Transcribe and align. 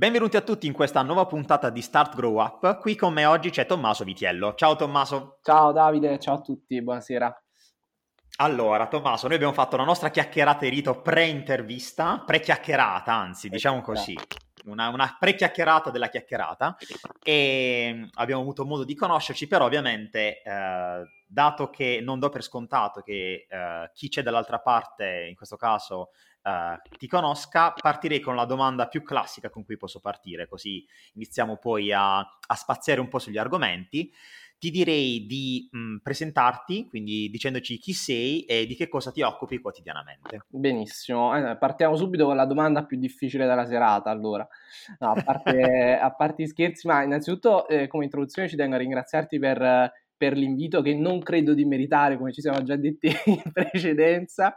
Benvenuti 0.00 0.38
a 0.38 0.40
tutti 0.40 0.66
in 0.66 0.72
questa 0.72 1.02
nuova 1.02 1.26
puntata 1.26 1.68
di 1.68 1.82
Start 1.82 2.14
Grow 2.14 2.40
Up. 2.40 2.78
Qui 2.78 2.96
con 2.96 3.12
me 3.12 3.26
oggi 3.26 3.50
c'è 3.50 3.66
Tommaso 3.66 4.02
Vitiello. 4.02 4.54
Ciao 4.54 4.74
Tommaso. 4.74 5.40
Ciao 5.42 5.72
Davide, 5.72 6.18
ciao 6.18 6.36
a 6.36 6.40
tutti, 6.40 6.80
buonasera. 6.80 7.42
Allora, 8.38 8.88
Tommaso, 8.88 9.26
noi 9.26 9.36
abbiamo 9.36 9.52
fatto 9.52 9.76
la 9.76 9.84
nostra 9.84 10.08
chiacchierata 10.08 10.60
di 10.60 10.70
rito 10.70 11.02
pre-intervista, 11.02 12.22
pre-chiacchierata, 12.24 13.12
anzi, 13.12 13.50
diciamo 13.50 13.82
così, 13.82 14.16
una, 14.64 14.88
una 14.88 15.18
pre-chiacchierata 15.20 15.90
della 15.90 16.08
chiacchierata 16.08 16.78
e 17.22 18.08
abbiamo 18.14 18.40
avuto 18.40 18.64
modo 18.64 18.84
di 18.84 18.94
conoscerci, 18.94 19.48
però 19.48 19.66
ovviamente, 19.66 20.40
eh, 20.40 21.04
dato 21.26 21.68
che 21.68 22.00
non 22.02 22.18
do 22.18 22.30
per 22.30 22.42
scontato 22.42 23.02
che 23.02 23.46
eh, 23.46 23.90
chi 23.92 24.08
c'è 24.08 24.22
dall'altra 24.22 24.60
parte, 24.60 25.26
in 25.28 25.34
questo 25.34 25.56
caso 25.56 26.08
uh, 26.42 26.96
ti 26.98 27.06
conosca, 27.06 27.72
partirei 27.72 28.20
con 28.20 28.34
la 28.34 28.44
domanda 28.44 28.88
più 28.88 29.02
classica 29.02 29.50
con 29.50 29.64
cui 29.64 29.76
posso 29.76 30.00
partire, 30.00 30.48
così 30.48 30.86
iniziamo 31.14 31.56
poi 31.56 31.92
a, 31.92 32.18
a 32.18 32.54
spaziare 32.54 33.00
un 33.00 33.08
po' 33.08 33.18
sugli 33.18 33.38
argomenti. 33.38 34.12
Ti 34.60 34.70
direi 34.70 35.24
di 35.24 35.66
mh, 35.72 35.96
presentarti, 36.02 36.86
quindi 36.86 37.30
dicendoci 37.30 37.78
chi 37.78 37.94
sei 37.94 38.44
e 38.44 38.66
di 38.66 38.76
che 38.76 38.88
cosa 38.88 39.10
ti 39.10 39.22
occupi 39.22 39.58
quotidianamente. 39.58 40.44
Benissimo, 40.48 41.34
eh, 41.34 41.56
partiamo 41.56 41.96
subito 41.96 42.26
con 42.26 42.36
la 42.36 42.44
domanda 42.44 42.84
più 42.84 42.98
difficile 42.98 43.46
della 43.46 43.64
serata. 43.64 44.10
Allora, 44.10 44.46
no, 44.98 45.12
a, 45.12 45.22
parte, 45.22 45.96
a 45.98 46.14
parte 46.14 46.46
scherzi, 46.46 46.86
ma 46.86 47.02
innanzitutto 47.02 47.66
eh, 47.68 47.86
come 47.86 48.04
introduzione 48.04 48.48
ci 48.48 48.56
tengo 48.56 48.74
a 48.74 48.78
ringraziarti 48.78 49.38
per 49.38 49.92
per 50.20 50.36
l'invito 50.36 50.82
che 50.82 50.94
non 50.94 51.20
credo 51.20 51.54
di 51.54 51.64
meritare, 51.64 52.18
come 52.18 52.30
ci 52.30 52.42
siamo 52.42 52.62
già 52.62 52.76
detti 52.76 53.08
in 53.24 53.40
precedenza. 53.50 54.52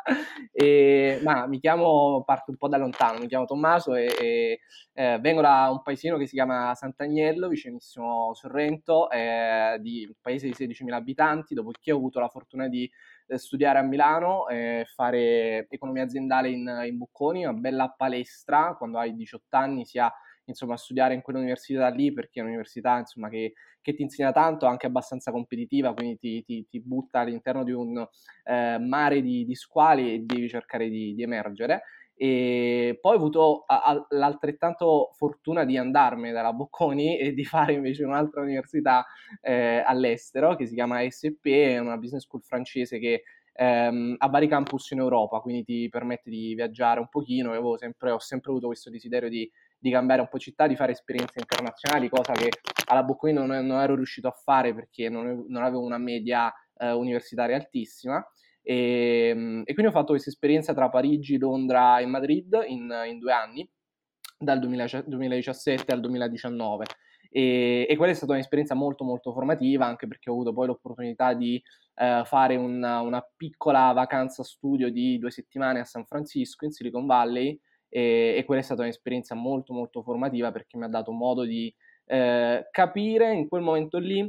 E, 0.51 1.21
ma 1.23 1.47
mi 1.47 1.61
chiamo, 1.61 2.21
parto 2.25 2.51
un 2.51 2.57
po' 2.57 2.67
da 2.67 2.75
lontano, 2.75 3.19
mi 3.19 3.27
chiamo 3.27 3.45
Tommaso 3.45 3.95
e, 3.95 4.13
e 4.19 4.59
eh, 4.91 5.19
vengo 5.21 5.39
da 5.39 5.69
un 5.71 5.81
paesino 5.81 6.17
che 6.17 6.27
si 6.27 6.33
chiama 6.33 6.75
Sant'Agnello, 6.75 7.47
vicinissimo 7.47 8.33
Sorrento, 8.33 9.09
eh, 9.09 9.77
di 9.79 10.03
un 10.05 10.15
paese 10.19 10.47
di 10.47 10.53
16.000 10.53 10.91
abitanti, 10.91 11.53
dopodiché 11.53 11.93
ho 11.93 11.97
avuto 11.97 12.19
la 12.19 12.27
fortuna 12.27 12.67
di 12.67 12.91
eh, 13.27 13.37
studiare 13.37 13.79
a 13.79 13.83
Milano 13.83 14.49
e 14.49 14.85
fare 14.93 15.65
economia 15.69 16.03
aziendale 16.03 16.49
in, 16.49 16.81
in 16.85 16.97
Bocconi, 16.97 17.45
una 17.45 17.53
bella 17.53 17.87
palestra, 17.95 18.75
quando 18.77 18.97
hai 18.97 19.15
18 19.15 19.55
anni 19.55 19.85
si 19.85 19.97
ha 19.97 20.13
insomma, 20.45 20.77
studiare 20.77 21.13
in 21.13 21.21
quell'università 21.21 21.87
lì 21.89 22.11
perché 22.11 22.39
è 22.39 22.43
un'università 22.43 22.97
insomma, 22.97 23.29
che, 23.29 23.53
che 23.81 23.93
ti 23.93 24.01
insegna 24.01 24.31
tanto, 24.31 24.65
anche 24.65 24.87
abbastanza 24.87 25.31
competitiva, 25.31 25.93
quindi 25.93 26.17
ti, 26.17 26.43
ti, 26.43 26.65
ti 26.67 26.81
butta 26.81 27.19
all'interno 27.19 27.63
di 27.63 27.71
un 27.71 28.05
eh, 28.45 28.77
mare 28.79 29.21
di, 29.21 29.45
di, 29.45 29.55
squali 29.55 30.13
e 30.13 30.19
devi 30.19 30.47
cercare 30.49 30.89
di, 30.89 31.13
di 31.13 31.23
emergere. 31.23 31.83
E 32.15 32.99
poi 33.01 33.13
ho 33.13 33.17
avuto 33.17 33.63
a, 33.65 34.05
l'altrettanto 34.09 35.11
fortuna 35.15 35.65
di 35.65 35.77
andarmene 35.77 36.31
dalla 36.31 36.53
Bocconi 36.53 37.17
e 37.17 37.33
di 37.33 37.43
fare 37.43 37.73
invece 37.73 38.03
un'altra 38.03 38.41
università 38.41 39.05
eh, 39.41 39.81
all'estero 39.85 40.55
che 40.55 40.67
si 40.67 40.75
chiama 40.75 41.01
SP, 41.03 41.47
è 41.47 41.79
una 41.79 41.97
business 41.97 42.23
school 42.23 42.43
francese 42.43 42.99
che 42.99 43.23
ehm, 43.53 44.15
ha 44.17 44.27
vari 44.27 44.47
campus 44.47 44.91
in 44.91 44.99
Europa, 44.99 45.39
quindi 45.39 45.63
ti 45.63 45.89
permette 45.89 46.29
di 46.29 46.53
viaggiare 46.55 46.99
un 46.99 47.07
pochino. 47.09 47.53
Io 47.53 47.77
sempre, 47.77 48.11
ho 48.11 48.19
sempre 48.19 48.51
avuto 48.51 48.67
questo 48.67 48.89
desiderio 48.89 49.29
di 49.29 49.49
di 49.83 49.91
cambiare 49.91 50.21
un 50.21 50.29
po' 50.29 50.39
città, 50.39 50.65
di 50.65 50.77
fare 50.77 50.93
esperienze 50.93 51.39
internazionali, 51.39 52.07
cosa 52.07 52.31
che 52.31 52.49
alla 52.85 53.03
Bocconi 53.03 53.33
non, 53.33 53.47
non 53.47 53.81
ero 53.81 53.95
riuscito 53.95 54.29
a 54.29 54.31
fare 54.31 54.73
perché 54.73 55.09
non, 55.09 55.43
non 55.49 55.61
avevo 55.61 55.81
una 55.81 55.97
media 55.97 56.49
eh, 56.77 56.93
universitaria 56.93 57.57
altissima. 57.57 58.25
E, 58.61 59.27
ehm, 59.27 59.63
e, 59.65 59.73
quindi 59.73 59.91
ho 59.91 59.93
fatto 59.93 60.11
questa 60.11 60.29
esperienza 60.29 60.73
tra 60.73 60.87
Parigi, 60.87 61.37
Londra 61.37 61.99
e 61.99 62.05
Madrid 62.05 62.63
in, 62.65 62.89
in 63.09 63.19
due 63.19 63.33
anni, 63.33 63.69
dal 64.37 64.59
2000, 64.59 65.03
2017 65.05 65.91
al 65.91 65.99
2019. 65.99 66.85
E, 67.29 67.85
e, 67.89 67.95
quella 67.97 68.13
è 68.13 68.15
stata 68.15 68.31
un'esperienza 68.31 68.75
molto 68.75 69.03
molto 69.03 69.33
formativa 69.33 69.85
anche 69.85 70.07
perché 70.07 70.29
ho 70.29 70.33
avuto 70.33 70.53
poi 70.53 70.67
l'opportunità 70.67 71.33
di 71.33 71.61
eh, 71.95 72.21
fare 72.23 72.55
una, 72.55 73.01
una, 73.01 73.21
piccola 73.35 73.91
vacanza 73.91 74.43
studio 74.43 74.89
di 74.89 75.17
due 75.17 75.31
settimane 75.31 75.81
a 75.81 75.83
San 75.83 76.05
Francisco 76.05 76.63
in 76.63 76.71
Silicon 76.71 77.05
Valley 77.05 77.59
e, 77.95 78.33
e 78.35 78.43
quella 78.43 78.61
è 78.61 78.63
stata 78.63 78.81
un'esperienza 78.81 79.35
molto 79.35 79.71
molto 79.71 80.01
formativa 80.01 80.51
perché 80.51 80.77
mi 80.77 80.85
ha 80.85 80.87
dato 80.87 81.11
modo 81.11 81.43
di 81.43 81.71
eh, 82.05 82.67
capire 82.71 83.31
in 83.33 83.47
quel 83.47 83.61
momento 83.61 83.99
lì 83.99 84.27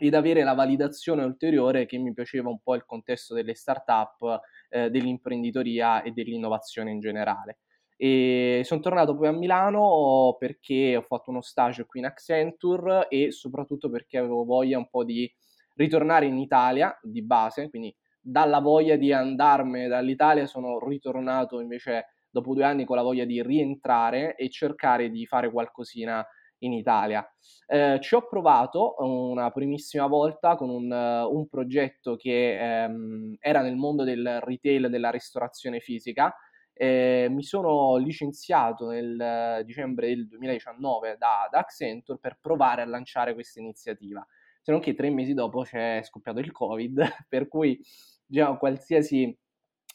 ed 0.00 0.14
avere 0.14 0.42
la 0.42 0.54
validazione 0.54 1.22
ulteriore 1.22 1.86
che 1.86 1.96
mi 1.96 2.12
piaceva 2.12 2.48
un 2.48 2.58
po' 2.60 2.74
il 2.74 2.84
contesto 2.84 3.34
delle 3.34 3.54
start-up, 3.54 4.40
eh, 4.68 4.90
dell'imprenditoria 4.90 6.02
e 6.02 6.10
dell'innovazione 6.10 6.90
in 6.90 6.98
generale. 6.98 7.58
E 7.96 8.62
sono 8.64 8.80
tornato 8.80 9.16
poi 9.16 9.28
a 9.28 9.32
Milano 9.32 10.36
perché 10.36 10.96
ho 10.96 11.02
fatto 11.02 11.30
uno 11.30 11.40
stage 11.40 11.86
qui 11.86 12.00
in 12.00 12.06
Accenture 12.06 13.06
e 13.08 13.30
soprattutto 13.30 13.90
perché 13.90 14.18
avevo 14.18 14.44
voglia 14.44 14.78
un 14.78 14.88
po' 14.88 15.04
di 15.04 15.32
ritornare 15.74 16.26
in 16.26 16.38
Italia 16.38 16.96
di 17.00 17.22
base, 17.22 17.70
quindi 17.70 17.94
dalla 18.20 18.58
voglia 18.58 18.96
di 18.96 19.12
andarmene 19.12 19.86
dall'Italia 19.86 20.46
sono 20.46 20.84
ritornato 20.84 21.60
invece 21.60 22.06
dopo 22.38 22.54
due 22.54 22.64
anni 22.64 22.84
con 22.84 22.96
la 22.96 23.02
voglia 23.02 23.24
di 23.24 23.42
rientrare 23.42 24.34
e 24.36 24.48
cercare 24.50 25.10
di 25.10 25.26
fare 25.26 25.50
qualcosina 25.50 26.26
in 26.58 26.72
Italia. 26.72 27.26
Eh, 27.66 27.98
ci 28.00 28.14
ho 28.14 28.26
provato 28.26 28.96
una 28.98 29.50
primissima 29.50 30.06
volta 30.06 30.56
con 30.56 30.70
un, 30.70 30.90
uh, 30.90 31.34
un 31.34 31.46
progetto 31.48 32.16
che 32.16 32.82
ehm, 32.84 33.36
era 33.38 33.60
nel 33.62 33.76
mondo 33.76 34.04
del 34.04 34.40
retail 34.40 34.88
della 34.88 35.10
ristorazione 35.10 35.80
fisica. 35.80 36.34
Eh, 36.72 37.26
mi 37.30 37.42
sono 37.42 37.96
licenziato 37.96 38.88
nel 38.88 39.58
uh, 39.60 39.64
dicembre 39.64 40.08
del 40.08 40.28
2019 40.28 41.16
da, 41.18 41.48
da, 41.50 41.58
Accenture 41.58 42.18
per 42.20 42.38
provare 42.40 42.82
a 42.82 42.86
lanciare 42.86 43.34
questa 43.34 43.60
iniziativa. 43.60 44.24
Se 44.62 44.70
non 44.70 44.80
che 44.80 44.94
tre 44.94 45.10
mesi 45.10 45.34
dopo 45.34 45.62
c'è 45.62 46.00
scoppiato 46.04 46.38
il 46.38 46.52
Covid, 46.52 47.02
per 47.28 47.48
cui 47.48 47.80
diciamo, 48.24 48.58
qualsiasi 48.58 49.36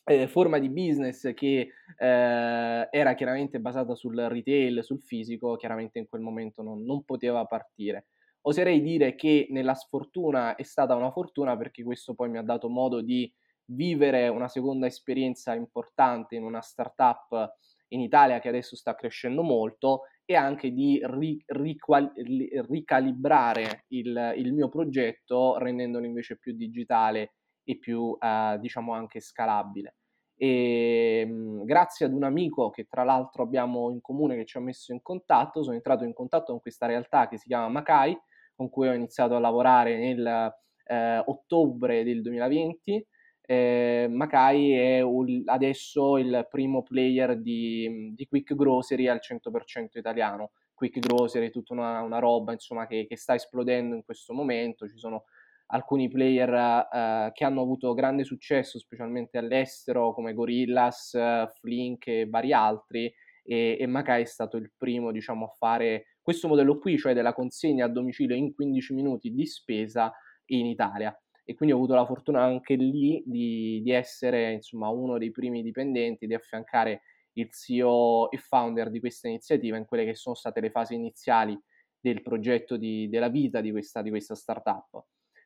eh, 0.05 0.27
forma 0.27 0.59
di 0.59 0.69
business 0.69 1.33
che 1.33 1.69
eh, 1.97 2.87
era 2.91 3.13
chiaramente 3.15 3.59
basata 3.59 3.95
sul 3.95 4.15
retail, 4.15 4.83
sul 4.83 5.01
fisico, 5.01 5.55
chiaramente 5.55 5.99
in 5.99 6.07
quel 6.07 6.21
momento 6.21 6.61
non, 6.61 6.83
non, 6.83 7.03
poteva 7.03 7.45
partire. 7.45 8.07
Oserei 8.41 8.81
dire 8.81 9.15
che 9.15 9.47
nella 9.51 9.73
sfortuna 9.73 10.55
è 10.55 10.63
stata 10.63 10.95
una 10.95 11.11
fortuna 11.11 11.55
perché 11.55 11.83
questo 11.83 12.13
poi 12.13 12.29
mi 12.29 12.37
ha 12.37 12.43
dato 12.43 12.69
modo 12.69 13.01
di 13.01 13.31
vivere 13.65 14.27
una 14.27 14.49
seconda 14.49 14.85
esperienza 14.85 15.53
importante 15.53 16.35
in 16.35 16.43
una 16.43 16.59
startup 16.61 17.55
in 17.89 18.01
Italia 18.01 18.39
che 18.39 18.49
adesso 18.49 18.75
sta 18.75 18.95
crescendo 18.95 19.43
molto 19.43 20.01
e 20.25 20.35
anche 20.35 20.71
di 20.71 20.99
ri, 21.03 21.41
riqual, 21.45 22.11
ricalibrare 22.15 23.85
il, 23.89 24.33
il 24.37 24.53
mio 24.53 24.67
progetto 24.67 25.57
rendendolo 25.57 26.05
invece 26.05 26.37
più 26.37 26.53
digitale 26.53 27.35
e 27.63 27.77
più 27.77 28.17
eh, 28.19 28.57
diciamo 28.59 28.93
anche 28.93 29.19
scalabile. 29.19 29.95
E 30.35 31.25
mh, 31.25 31.63
grazie 31.63 32.05
ad 32.05 32.13
un 32.13 32.23
amico 32.23 32.69
che 32.69 32.85
tra 32.85 33.03
l'altro 33.03 33.43
abbiamo 33.43 33.91
in 33.91 34.01
comune 34.01 34.35
che 34.35 34.45
ci 34.45 34.57
ha 34.57 34.61
messo 34.61 34.91
in 34.91 35.01
contatto, 35.01 35.63
sono 35.63 35.75
entrato 35.75 36.03
in 36.03 36.13
contatto 36.13 36.51
con 36.51 36.61
questa 36.61 36.85
realtà 36.85 37.27
che 37.27 37.37
si 37.37 37.47
chiama 37.47 37.69
Macai, 37.69 38.17
con 38.55 38.69
cui 38.69 38.87
ho 38.87 38.93
iniziato 38.93 39.35
a 39.35 39.39
lavorare 39.39 39.97
nel 39.97 40.53
eh, 40.85 41.23
ottobre 41.25 42.03
del 42.03 42.21
2020. 42.21 43.07
Eh, 43.45 44.07
Macai 44.09 44.73
è 44.73 45.01
un, 45.01 45.43
adesso 45.45 46.17
il 46.17 46.47
primo 46.49 46.81
player 46.81 47.39
di, 47.39 48.13
di, 48.15 48.25
Quick 48.27 48.55
Grocery 48.55 49.07
al 49.07 49.19
100% 49.21 49.97
italiano. 49.97 50.51
Quick 50.73 50.99
Grocery 50.99 51.47
è 51.47 51.51
tutta 51.51 51.73
una, 51.73 52.01
una 52.01 52.19
roba 52.19 52.53
insomma, 52.53 52.87
che, 52.87 53.05
che 53.07 53.17
sta 53.17 53.35
esplodendo 53.35 53.95
in 53.95 54.03
questo 54.03 54.33
momento, 54.33 54.87
ci 54.87 54.97
sono 54.97 55.25
alcuni 55.67 56.07
player 56.07 56.49
uh, 56.49 57.31
che 57.31 57.43
hanno 57.43 57.61
avuto 57.61 57.93
grande 57.93 58.23
successo, 58.23 58.79
specialmente 58.79 59.37
all'estero, 59.37 60.13
come 60.13 60.33
Gorillas, 60.33 61.17
Flink 61.59 62.07
e 62.07 62.27
vari 62.27 62.53
altri, 62.53 63.11
e, 63.43 63.77
e 63.79 63.85
Macai 63.85 64.21
è 64.21 64.25
stato 64.25 64.57
il 64.57 64.71
primo 64.77 65.11
diciamo, 65.11 65.45
a 65.45 65.49
fare 65.49 66.17
questo 66.21 66.47
modello 66.47 66.79
qui, 66.79 66.97
cioè 66.97 67.13
della 67.13 67.33
consegna 67.33 67.85
a 67.85 67.89
domicilio 67.89 68.35
in 68.35 68.53
15 68.53 68.93
minuti 68.93 69.31
di 69.33 69.45
spesa 69.45 70.13
in 70.47 70.65
Italia. 70.65 71.15
E 71.45 71.55
quindi 71.55 71.75
ho 71.75 71.77
avuto 71.77 71.93
la 71.93 72.05
fortuna 72.05 72.41
anche 72.41 72.75
lì 72.75 73.21
di, 73.25 73.81
di 73.83 73.91
essere 73.91 74.53
insomma, 74.53 74.87
uno 74.87 75.17
dei 75.17 75.31
primi 75.31 75.61
dipendenti, 75.61 76.25
di 76.25 76.33
affiancare 76.33 77.01
il 77.33 77.51
CEO 77.51 78.31
e 78.31 78.37
founder 78.37 78.89
di 78.89 78.99
questa 79.01 79.27
iniziativa 79.27 79.75
in 79.75 79.85
quelle 79.85 80.05
che 80.05 80.15
sono 80.15 80.35
state 80.35 80.61
le 80.61 80.69
fasi 80.69 80.93
iniziali 80.93 81.59
del 81.99 82.21
progetto 82.21 82.77
di, 82.77 83.09
della 83.09 83.27
vita 83.27 83.59
di 83.59 83.71
questa, 83.71 84.01
di 84.01 84.09
questa 84.09 84.35
startup. 84.35 85.03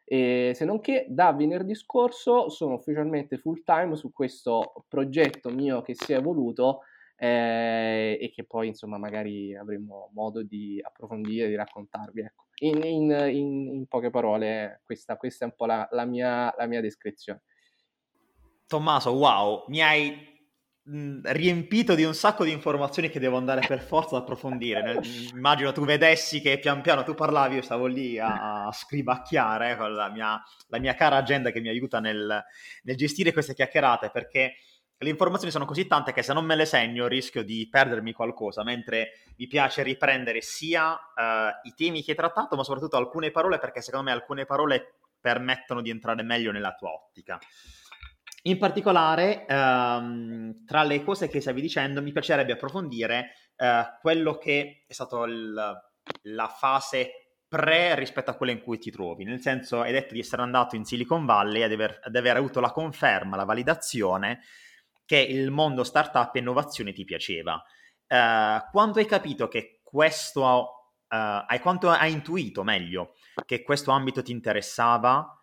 E 0.10 0.54
se 0.56 0.64
non 0.64 0.80
che 0.80 1.06
da 1.10 1.34
venerdì 1.34 1.76
scorso 1.76 2.48
sono 2.48 2.76
ufficialmente 2.76 3.38
full 3.38 3.62
time 3.66 3.98
su 3.98 4.14
questo 4.14 4.86
progetto 4.88 5.50
mio 5.50 5.82
che 5.82 5.96
si 5.96 6.14
è 6.14 6.16
evoluto 6.16 6.84
eh, 7.18 8.18
e 8.22 8.32
che 8.34 8.46
poi 8.46 8.68
insomma 8.68 8.98
magari 8.98 9.54
avremo 9.54 10.10
modo 10.14 10.44
di 10.44 10.80
approfondire, 10.82 11.50
di 11.50 11.56
raccontarvi. 11.56 12.22
Ecco. 12.22 12.46
In, 12.60 12.82
in, 12.86 13.12
in, 13.12 13.74
in 13.74 13.86
poche 13.88 14.10
parole 14.10 14.80
questa, 14.86 15.18
questa, 15.18 15.44
è 15.44 15.50
un 15.50 15.56
po' 15.58 15.66
la, 15.66 15.86
la, 15.92 16.06
mia, 16.06 16.54
la 16.58 16.68
mia 16.68 16.80
descrizione. 16.80 17.42
Tommaso, 18.66 19.12
wow, 19.12 19.66
mi 19.68 19.82
hai 19.82 20.37
riempito 20.90 21.96
di 21.96 22.04
un 22.04 22.14
sacco 22.14 22.46
di 22.46 22.52
informazioni 22.52 23.10
che 23.10 23.20
devo 23.20 23.36
andare 23.36 23.66
per 23.68 23.82
forza 23.82 24.16
ad 24.16 24.22
approfondire. 24.22 25.02
Immagino 25.34 25.74
tu 25.74 25.84
vedessi 25.84 26.40
che 26.40 26.60
pian 26.60 26.82
piano 26.82 27.04
tu 27.04 27.14
parlavi, 27.14 27.56
io 27.56 27.62
stavo 27.62 27.88
lì 27.88 28.18
a, 28.18 28.70
scribacchiare 28.72 29.76
con 29.76 29.94
la 29.94 30.10
mia, 30.10 30.42
la 30.68 30.80
mia, 30.80 30.94
cara 30.94 31.18
agenda 31.18 31.52
che 31.52 31.60
mi 31.60 31.68
aiuta 31.68 32.00
nel, 32.00 32.42
nel, 32.84 32.96
gestire 32.96 33.34
queste 33.34 33.54
chiacchierate 33.54 34.10
perché 34.12 34.56
le 35.00 35.10
informazioni 35.10 35.52
sono 35.52 35.66
così 35.66 35.86
tante 35.86 36.14
che 36.14 36.24
se 36.24 36.34
non 36.34 36.46
me 36.46 36.56
le 36.56 36.66
segno 36.66 37.08
rischio 37.08 37.44
di 37.44 37.68
perdermi 37.70 38.14
qualcosa, 38.14 38.64
mentre 38.64 39.10
mi 39.38 39.48
piace 39.48 39.84
riprendere 39.84 40.42
sia 40.42 40.94
uh, 40.94 41.68
i 41.68 41.74
temi 41.76 42.02
che 42.02 42.12
hai 42.12 42.18
trattato, 42.18 42.56
ma 42.56 42.64
soprattutto 42.64 42.98
alcune 42.98 43.30
parole 43.30 43.60
perché 43.60 43.82
secondo 43.82 44.10
me 44.10 44.12
alcune 44.12 44.46
parole 44.46 44.96
permettono 45.20 45.82
di 45.82 45.90
entrare 45.90 46.24
meglio 46.24 46.52
nella 46.52 46.74
tua 46.74 46.92
ottica. 46.92 47.38
In 48.48 48.58
particolare, 48.58 49.46
ehm, 49.46 50.66
tra 50.66 50.84
le 50.84 51.04
cose 51.04 51.28
che 51.28 51.42
stavi 51.42 51.60
dicendo, 51.60 52.02
mi 52.02 52.14
piacerebbe 52.14 52.54
approfondire 52.54 53.34
eh, 53.58 53.84
quello 54.00 54.38
che 54.38 54.86
è 54.88 54.94
stata 54.94 55.26
la 55.26 56.48
fase 56.48 57.42
pre 57.46 57.96
rispetto 57.96 58.32
a 58.32 58.36
quella 58.36 58.54
in 58.54 58.62
cui 58.62 58.78
ti 58.78 58.90
trovi. 58.90 59.26
Nel 59.26 59.42
senso, 59.42 59.82
hai 59.82 59.92
detto 59.92 60.14
di 60.14 60.22
essere 60.22 60.44
andato 60.44 60.78
in 60.78 60.86
Silicon 60.86 61.26
Valley 61.26 61.62
ed 61.62 61.74
aver, 61.74 62.00
ad 62.02 62.16
aver 62.16 62.38
avuto 62.38 62.62
la 62.62 62.72
conferma, 62.72 63.36
la 63.36 63.44
validazione 63.44 64.40
che 65.06 65.18
il 65.18 65.52
mondo 65.52 65.84
startup 65.84 66.34
e 66.34 66.40
innovazione 66.40 66.94
ti 66.94 67.04
piaceva. 67.04 67.62
Eh, 68.08 68.62
quando 68.72 69.00
hai 69.00 69.06
capito 69.06 69.50
che 69.50 69.82
questo, 69.84 70.94
hai, 71.08 71.60
quanto 71.60 71.90
hai 71.90 72.14
intuito 72.14 72.64
meglio 72.64 73.14
che 73.46 73.62
questo 73.62 73.92
ambito 73.92 74.22
ti 74.22 74.32
interessava, 74.32 75.37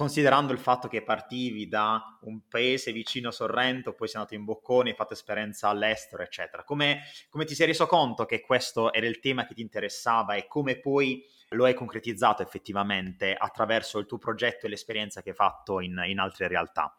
considerando 0.00 0.54
il 0.54 0.58
fatto 0.58 0.88
che 0.88 1.02
partivi 1.02 1.68
da 1.68 2.16
un 2.22 2.48
paese 2.48 2.90
vicino 2.90 3.28
a 3.28 3.32
Sorrento, 3.32 3.92
poi 3.92 4.08
sei 4.08 4.16
andato 4.16 4.34
in 4.34 4.46
Bocconi, 4.46 4.88
hai 4.88 4.96
fatto 4.96 5.12
esperienza 5.12 5.68
all'estero, 5.68 6.22
eccetera. 6.22 6.64
Come, 6.64 7.02
come, 7.28 7.44
ti 7.44 7.54
sei 7.54 7.66
reso 7.66 7.84
conto 7.84 8.24
che 8.24 8.40
questo 8.40 8.94
era 8.94 9.06
il 9.06 9.20
tema 9.20 9.44
che 9.44 9.52
ti 9.52 9.60
interessava 9.60 10.36
e 10.36 10.46
come 10.46 10.78
poi 10.80 11.22
lo 11.50 11.66
hai 11.66 11.74
concretizzato 11.74 12.40
effettivamente 12.40 13.34
attraverso 13.34 13.98
il 13.98 14.06
tuo 14.06 14.16
progetto 14.16 14.64
e 14.64 14.70
l'esperienza 14.70 15.20
che 15.20 15.30
hai 15.30 15.34
fatto 15.34 15.80
in, 15.80 16.02
in 16.06 16.18
altre 16.18 16.48
realtà? 16.48 16.96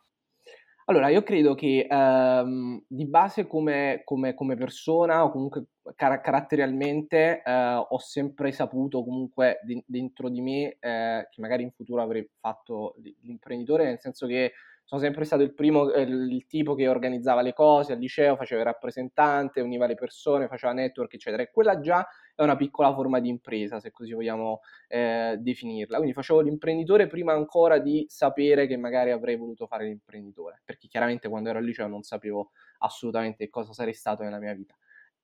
Allora, 0.86 1.10
io 1.10 1.24
credo 1.24 1.54
che 1.56 1.88
ehm, 1.90 2.84
di 2.88 3.06
base 3.06 3.48
come, 3.48 4.02
come, 4.04 4.34
come, 4.34 4.56
persona 4.56 5.24
o 5.24 5.32
comunque 5.32 5.66
car- 5.96 6.22
caratterialmente 6.22 7.42
eh, 7.44 7.86
ho 7.88 7.98
sempre 8.00 8.52
saputo 8.52 9.04
comunque 9.04 9.60
di- 9.64 9.84
dentro 9.86 10.28
di 10.30 10.42
me 10.42 10.78
eh, 10.80 11.28
che 11.30 11.42
magari 11.42 11.64
in 11.64 11.72
futuro 11.72 12.02
avrei 12.02 12.28
fatto 12.40 12.96
l'imprenditore, 13.22 13.86
nel 13.86 14.00
senso 14.00 14.28
che 14.28 14.54
sono 14.92 15.04
sempre 15.04 15.24
stato 15.24 15.42
il 15.42 15.54
primo, 15.54 15.90
eh, 15.94 16.02
il 16.02 16.46
tipo 16.48 16.76
che 16.76 16.90
organizzava 16.90 17.42
le 17.42 17.54
cose 17.54 17.94
al 17.94 18.00
liceo, 18.00 18.36
faceva 18.36 18.60
il 18.60 18.68
rappresentante, 18.68 19.62
univa 19.62 19.86
le 19.86 19.96
persone, 19.96 20.50
faceva 20.50 20.74
network, 20.74 21.14
eccetera. 21.14 21.42
E 21.44 21.50
quella 21.50 21.80
già 21.80 22.06
è 22.36 22.44
una 22.44 22.58
piccola 22.58 22.94
forma 22.94 23.22
di 23.22 23.30
impresa, 23.30 23.80
se 23.80 23.90
così 23.92 24.12
vogliamo 24.12 24.60
eh, 24.90 25.38
definirla. 25.40 25.96
Quindi 25.96 26.14
facevo 26.14 26.42
l'imprenditore 26.42 27.08
prima 27.08 27.32
ancora 27.32 27.78
di 27.80 28.04
sapere 28.10 28.68
che 28.68 28.76
magari 28.76 29.12
avrei 29.12 29.38
voluto 29.38 29.66
fare 29.66 29.86
l'imprenditore, 29.86 30.62
perché 30.66 30.90
chiaramente 30.90 31.30
quando 31.30 31.48
ero 31.48 31.60
al 31.60 31.64
liceo 31.64 31.88
non 31.88 32.02
sapevo 32.02 32.52
assolutamente 32.80 33.48
cosa 33.48 33.72
sarei 33.72 33.94
stato 33.94 34.24
nella 34.24 34.40
mia 34.40 34.54
vita 34.54 34.76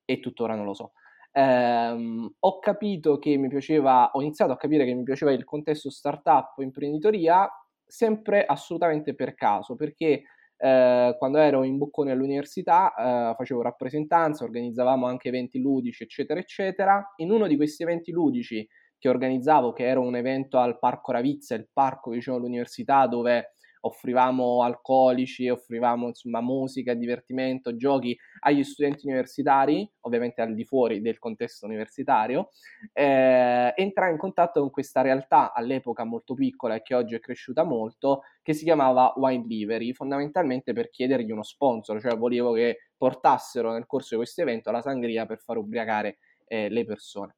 e 0.06 0.22
tuttora 0.22 0.56
non 0.56 0.63
lo 0.63 0.74
so. 0.74 0.94
Um, 1.34 2.34
ho 2.40 2.60
capito 2.60 3.20
che 3.20 3.36
mi 3.36 3.50
piaceva, 3.50 4.12
ho 4.13 4.22
iniziato 4.22 4.54
a 4.54 4.58
capire 4.58 4.86
che 4.86 4.94
mi 4.94 5.04
piaceva 5.04 5.34
il 5.34 5.44
contesto 5.44 5.90
startup, 5.90 6.58
imprenditoria, 6.60 7.50
sempre 7.88 8.45
assolutamente 8.45 9.16
per 9.16 9.34
caso, 9.34 9.75
perché 9.75 10.24
eh, 10.57 11.16
quando 11.18 11.38
ero 11.38 11.63
in 11.63 11.78
Boccone 11.78 12.12
all'università 12.12 12.94
eh, 12.94 13.36
facevo 13.36 13.62
rappresentanza, 13.62 14.44
organizzavamo 14.44 15.06
anche 15.06 15.30
eventi 15.30 15.60
ludici, 15.60 16.04
eccetera, 16.04 16.39
eccetera. 16.39 17.13
In 17.18 17.31
uno 17.31 17.48
di 17.48 17.56
questi 17.56 17.84
eventi 17.84 18.12
ludici 18.12 18.68
che 18.98 19.10
organizzavo, 19.10 19.74
che 19.74 19.86
era 19.88 20.00
un 20.00 20.16
evento 20.16 20.57
al 20.57 20.80
Parco 20.80 21.12
Ravizza, 21.12 21.56
il 21.56 21.69
parco 21.72 22.12
vicino 22.12 22.36
all'università 22.36 23.06
dove 23.07 23.54
offrivamo 23.81 24.63
alcolici, 24.63 25.50
offrivamo 25.50 26.07
insomma 26.07 26.41
musica, 26.41 26.94
divertimento, 26.94 27.75
giochi 27.75 28.18
agli 28.41 28.63
studenti 28.63 29.07
universitari, 29.07 29.89
ovviamente 30.01 30.41
al 30.41 30.53
di 30.53 30.65
fuori 30.65 31.01
del 31.01 31.19
contesto 31.19 31.65
universitario, 31.65 32.50
eh, 32.94 33.74
entrai 33.75 34.12
in 34.12 34.18
contatto 34.18 34.62
con 34.62 34.69
questa 34.69 35.01
realtà 35.01 35.53
all'epoca 35.53 36.03
molto 36.03 36.33
piccola 36.33 36.75
e 36.75 36.81
che 36.81 36.95
oggi 36.95 37.15
è 37.15 37.19
cresciuta 37.19 37.63
molto, 37.63 38.24
che 38.41 38.53
si 38.53 38.63
chiamava 38.63 39.13
Wine 39.15 39.45
Livery, 39.47 39.94
fondamentalmente 39.94 40.74
per 40.74 40.89
chiedergli 40.89 41.31
uno 41.31 41.44
sponsor, 41.44 42.00
cioè 42.01 42.18
volevo 42.18 42.53
che 42.53 42.89
portassero 42.97 43.71
nel 43.71 43.85
corso 43.85 44.09
di 44.12 44.18
questo 44.18 44.41
evento 44.41 44.71
la 44.71 44.81
sangria 44.81 45.25
per 45.25 45.39
far 45.39 45.57
ubriacare 45.57 46.18
eh, 46.47 46.69
le 46.69 46.85
persone. 46.85 47.35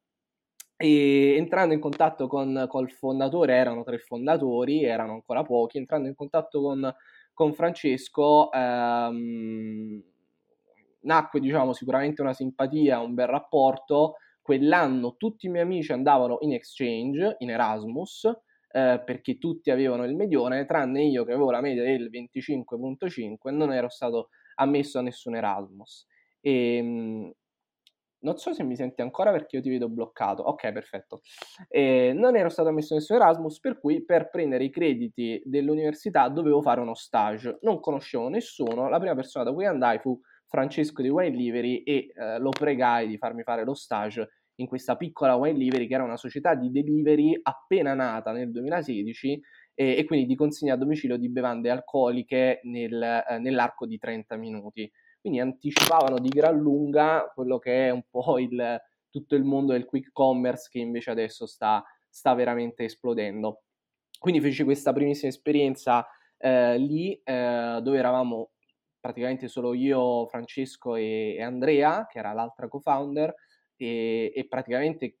E 0.82 1.34
entrando 1.36 1.74
in 1.74 1.80
contatto 1.80 2.26
con 2.26 2.64
col 2.66 2.90
fondatore, 2.90 3.54
erano 3.54 3.82
tre 3.82 3.98
fondatori, 3.98 4.82
erano 4.82 5.12
ancora 5.12 5.42
pochi, 5.42 5.76
entrando 5.76 6.08
in 6.08 6.14
contatto 6.14 6.62
con, 6.62 6.94
con 7.34 7.52
Francesco 7.52 8.50
ehm, 8.50 10.02
nacque 11.02 11.40
diciamo 11.40 11.74
sicuramente 11.74 12.22
una 12.22 12.32
simpatia, 12.32 13.00
un 13.00 13.12
bel 13.12 13.26
rapporto. 13.26 14.14
Quell'anno 14.40 15.16
tutti 15.18 15.46
i 15.46 15.48
miei 15.50 15.64
amici 15.64 15.92
andavano 15.92 16.38
in 16.40 16.54
exchange, 16.54 17.36
in 17.40 17.50
Erasmus, 17.50 18.24
eh, 18.72 19.02
perché 19.04 19.36
tutti 19.36 19.70
avevano 19.70 20.04
il 20.04 20.16
medione, 20.16 20.64
tranne 20.64 21.02
io 21.04 21.24
che 21.24 21.32
avevo 21.32 21.50
la 21.50 21.60
media 21.60 21.82
del 21.82 22.08
25.5 22.10 23.50
e 23.50 23.50
non 23.50 23.70
ero 23.70 23.90
stato 23.90 24.30
ammesso 24.54 24.98
a 24.98 25.02
nessun 25.02 25.36
Erasmus. 25.36 26.06
E, 26.40 26.76
ehm, 26.76 27.32
non 28.20 28.36
so 28.36 28.52
se 28.52 28.62
mi 28.62 28.76
senti 28.76 29.02
ancora 29.02 29.30
perché 29.30 29.56
io 29.56 29.62
ti 29.62 29.70
vedo 29.70 29.88
bloccato. 29.88 30.42
Ok, 30.42 30.72
perfetto. 30.72 31.22
Eh, 31.68 32.12
non 32.14 32.36
ero 32.36 32.48
stato 32.48 32.68
ammesso 32.68 32.94
nessun 32.94 33.16
Erasmus, 33.16 33.60
per 33.60 33.78
cui 33.78 34.04
per 34.04 34.30
prendere 34.30 34.64
i 34.64 34.70
crediti 34.70 35.40
dell'università 35.44 36.28
dovevo 36.28 36.62
fare 36.62 36.80
uno 36.80 36.94
stage. 36.94 37.58
Non 37.62 37.80
conoscevo 37.80 38.28
nessuno. 38.28 38.88
La 38.88 38.98
prima 38.98 39.14
persona 39.14 39.44
da 39.44 39.52
cui 39.52 39.66
andai 39.66 39.98
fu 39.98 40.18
Francesco 40.46 41.00
di 41.00 41.08
Wine 41.08 41.36
Livery 41.36 41.82
e 41.82 42.12
eh, 42.12 42.38
lo 42.38 42.50
pregai 42.50 43.06
di 43.06 43.16
farmi 43.16 43.42
fare 43.42 43.64
lo 43.64 43.74
stage 43.74 44.28
in 44.56 44.66
questa 44.66 44.96
piccola 44.96 45.36
Wine 45.36 45.56
Livery 45.56 45.86
che 45.86 45.94
era 45.94 46.04
una 46.04 46.16
società 46.16 46.54
di 46.54 46.70
delivery 46.70 47.38
appena 47.42 47.94
nata 47.94 48.32
nel 48.32 48.50
2016 48.50 49.40
e, 49.74 49.96
e 49.96 50.04
quindi 50.04 50.26
di 50.26 50.34
consegna 50.34 50.74
a 50.74 50.76
domicilio 50.76 51.16
di 51.16 51.30
bevande 51.30 51.70
alcoliche 51.70 52.60
nel, 52.64 53.02
eh, 53.02 53.38
nell'arco 53.38 53.86
di 53.86 53.96
30 53.96 54.36
minuti 54.36 54.90
quindi 55.20 55.40
anticipavano 55.40 56.18
di 56.18 56.28
gran 56.28 56.56
lunga 56.56 57.30
quello 57.34 57.58
che 57.58 57.86
è 57.86 57.90
un 57.90 58.02
po' 58.08 58.38
il, 58.38 58.80
tutto 59.10 59.34
il 59.34 59.44
mondo 59.44 59.72
del 59.72 59.84
quick 59.84 60.10
commerce 60.12 60.68
che 60.70 60.78
invece 60.78 61.10
adesso 61.10 61.46
sta, 61.46 61.84
sta 62.08 62.34
veramente 62.34 62.84
esplodendo. 62.84 63.62
Quindi 64.18 64.40
feci 64.40 64.64
questa 64.64 64.92
primissima 64.92 65.30
esperienza 65.30 66.06
eh, 66.38 66.78
lì 66.78 67.12
eh, 67.22 67.80
dove 67.82 67.98
eravamo 67.98 68.50
praticamente 68.98 69.48
solo 69.48 69.72
io, 69.74 70.26
Francesco 70.26 70.94
e, 70.94 71.34
e 71.36 71.42
Andrea, 71.42 72.06
che 72.06 72.18
era 72.18 72.32
l'altra 72.32 72.68
co-founder, 72.68 73.34
e, 73.76 74.30
e, 74.34 74.46
praticamente 74.46 75.16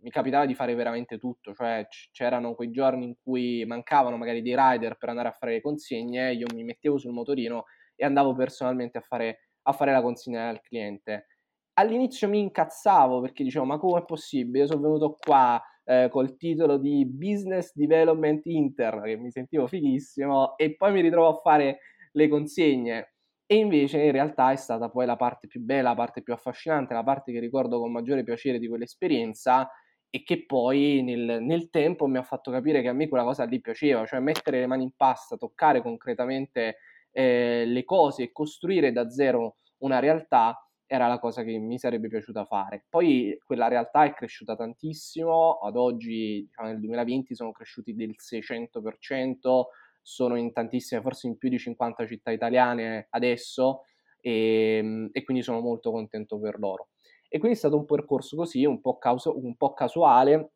mi 0.00 0.10
capitava 0.10 0.46
di 0.46 0.54
fare 0.54 0.74
veramente 0.74 1.16
tutto, 1.16 1.54
cioè 1.54 1.86
c'erano 2.10 2.54
quei 2.54 2.70
giorni 2.70 3.04
in 3.04 3.14
cui 3.22 3.64
mancavano 3.64 4.16
magari 4.16 4.42
dei 4.42 4.56
rider 4.56 4.96
per 4.96 5.10
andare 5.10 5.28
a 5.28 5.32
fare 5.32 5.52
le 5.52 5.60
consegne, 5.60 6.32
io 6.34 6.46
mi 6.52 6.64
mettevo 6.64 6.98
sul 6.98 7.12
motorino 7.12 7.66
e 8.00 8.06
andavo 8.06 8.34
personalmente 8.34 8.96
a 8.96 9.02
fare, 9.02 9.50
a 9.62 9.72
fare 9.72 9.92
la 9.92 10.00
consegna 10.00 10.48
al 10.48 10.62
cliente. 10.62 11.26
All'inizio 11.74 12.28
mi 12.28 12.40
incazzavo 12.40 13.20
perché 13.20 13.44
dicevo 13.44 13.66
ma 13.66 13.78
come 13.78 14.00
è 14.00 14.04
possibile? 14.04 14.60
Io 14.60 14.66
sono 14.66 14.80
venuto 14.80 15.18
qua 15.20 15.62
eh, 15.84 16.08
col 16.10 16.36
titolo 16.36 16.78
di 16.78 17.04
Business 17.06 17.72
Development 17.74 18.40
Intern, 18.46 19.02
che 19.02 19.16
mi 19.16 19.30
sentivo 19.30 19.66
fighissimo, 19.66 20.56
e 20.56 20.76
poi 20.76 20.92
mi 20.92 21.02
ritrovo 21.02 21.28
a 21.28 21.40
fare 21.40 21.80
le 22.12 22.28
consegne. 22.28 23.14
E 23.44 23.56
invece 23.56 24.00
in 24.00 24.12
realtà 24.12 24.52
è 24.52 24.56
stata 24.56 24.88
poi 24.88 25.04
la 25.04 25.16
parte 25.16 25.46
più 25.46 25.60
bella, 25.60 25.90
la 25.90 25.94
parte 25.96 26.22
più 26.22 26.32
affascinante, 26.32 26.94
la 26.94 27.02
parte 27.02 27.32
che 27.32 27.40
ricordo 27.40 27.78
con 27.80 27.92
maggiore 27.92 28.22
piacere 28.22 28.58
di 28.58 28.68
quell'esperienza 28.68 29.68
e 30.08 30.22
che 30.22 30.44
poi 30.46 31.02
nel, 31.02 31.42
nel, 31.42 31.68
tempo 31.70 32.06
mi 32.06 32.18
ha 32.18 32.22
fatto 32.22 32.50
capire 32.50 32.82
che 32.82 32.88
a 32.88 32.92
me 32.92 33.08
quella 33.08 33.24
cosa 33.24 33.44
lì 33.44 33.60
piaceva, 33.60 34.06
cioè 34.06 34.20
mettere 34.20 34.60
le 34.60 34.66
mani 34.66 34.84
in 34.84 34.92
pasta, 34.96 35.36
toccare 35.36 35.82
concretamente 35.82 36.76
eh, 37.12 37.64
le 37.66 37.84
cose 37.84 38.24
e 38.24 38.32
costruire 38.32 38.92
da 38.92 39.10
zero 39.10 39.56
una 39.78 39.98
realtà 39.98 40.64
era 40.92 41.06
la 41.06 41.20
cosa 41.20 41.44
che 41.44 41.56
mi 41.56 41.78
sarebbe 41.78 42.08
piaciuta 42.08 42.44
fare. 42.44 42.84
Poi 42.88 43.38
quella 43.44 43.68
realtà 43.68 44.04
è 44.04 44.12
cresciuta 44.12 44.56
tantissimo, 44.56 45.58
ad 45.58 45.76
oggi 45.76 46.44
diciamo, 46.46 46.68
nel 46.68 46.80
2020 46.80 47.34
sono 47.36 47.52
cresciuti 47.52 47.94
del 47.94 48.16
600%, 48.18 49.66
sono 50.02 50.34
in 50.34 50.52
tantissime, 50.52 51.00
forse 51.00 51.28
in 51.28 51.36
più 51.36 51.48
di 51.48 51.58
50 51.58 52.06
città 52.06 52.32
italiane 52.32 53.06
adesso 53.10 53.82
e, 54.20 54.78
ehm, 54.78 55.10
e 55.12 55.22
quindi 55.22 55.44
sono 55.44 55.60
molto 55.60 55.92
contento 55.92 56.40
per 56.40 56.58
loro. 56.58 56.88
E 57.28 57.38
quindi 57.38 57.56
è 57.56 57.60
stato 57.60 57.76
un 57.76 57.84
percorso 57.84 58.34
così, 58.36 58.64
un 58.64 58.80
po', 58.80 58.98
causo, 58.98 59.38
un 59.38 59.56
po' 59.56 59.72
casuale. 59.72 60.54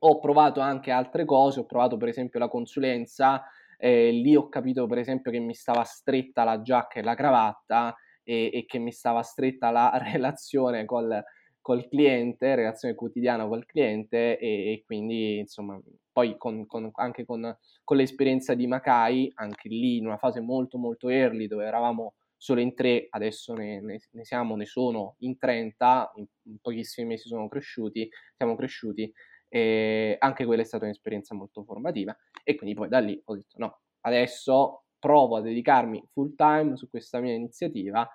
Ho 0.00 0.18
provato 0.18 0.60
anche 0.60 0.90
altre 0.90 1.26
cose, 1.26 1.60
ho 1.60 1.66
provato 1.66 1.98
per 1.98 2.08
esempio 2.08 2.38
la 2.38 2.48
consulenza, 2.48 3.42
eh, 3.78 4.10
lì 4.10 4.34
ho 4.36 4.48
capito 4.48 4.86
per 4.86 4.98
esempio 4.98 5.30
che 5.30 5.38
mi 5.38 5.54
stava 5.54 5.84
stretta 5.84 6.44
la 6.44 6.62
giacca 6.62 7.00
e 7.00 7.02
la 7.02 7.14
cravatta 7.14 7.94
e, 8.22 8.50
e 8.52 8.64
che 8.66 8.78
mi 8.78 8.92
stava 8.92 9.22
stretta 9.22 9.70
la 9.70 9.90
relazione 10.12 10.84
col, 10.84 11.22
col 11.60 11.88
cliente, 11.88 12.54
relazione 12.54 12.94
quotidiana 12.94 13.46
col 13.46 13.66
cliente 13.66 14.38
e, 14.38 14.72
e 14.72 14.82
quindi 14.84 15.38
insomma 15.38 15.80
poi 16.12 16.36
con, 16.38 16.66
con, 16.66 16.90
anche 16.94 17.24
con, 17.24 17.56
con, 17.84 17.96
l'esperienza 17.96 18.54
di 18.54 18.66
Macai, 18.66 19.30
anche 19.34 19.68
lì 19.68 19.98
in 19.98 20.06
una 20.06 20.16
fase 20.16 20.40
molto 20.40 20.78
molto 20.78 21.08
early 21.08 21.46
dove 21.46 21.66
eravamo 21.66 22.14
solo 22.36 22.60
in 22.60 22.74
tre, 22.74 23.06
adesso 23.10 23.54
ne, 23.54 23.80
ne, 23.80 23.98
ne 24.10 24.24
siamo, 24.24 24.56
ne 24.56 24.66
sono 24.66 25.16
in 25.18 25.38
30, 25.38 26.12
in, 26.16 26.26
in, 26.44 26.58
pochissimi 26.60 27.08
mesi 27.08 27.28
sono 27.28 27.48
cresciuti, 27.48 28.08
siamo 28.36 28.54
cresciuti 28.56 29.12
e 29.48 30.16
anche 30.18 30.44
quella 30.44 30.62
è 30.62 30.64
stata 30.64 30.84
un'esperienza 30.84 31.34
molto 31.34 31.62
formativa 31.62 32.16
e 32.42 32.54
quindi 32.56 32.74
poi 32.74 32.88
da 32.88 32.98
lì 32.98 33.20
ho 33.24 33.34
detto 33.34 33.58
no, 33.58 33.80
adesso 34.00 34.84
provo 34.98 35.36
a 35.36 35.40
dedicarmi 35.40 36.08
full 36.12 36.34
time 36.34 36.76
su 36.76 36.88
questa 36.88 37.20
mia 37.20 37.34
iniziativa 37.34 38.08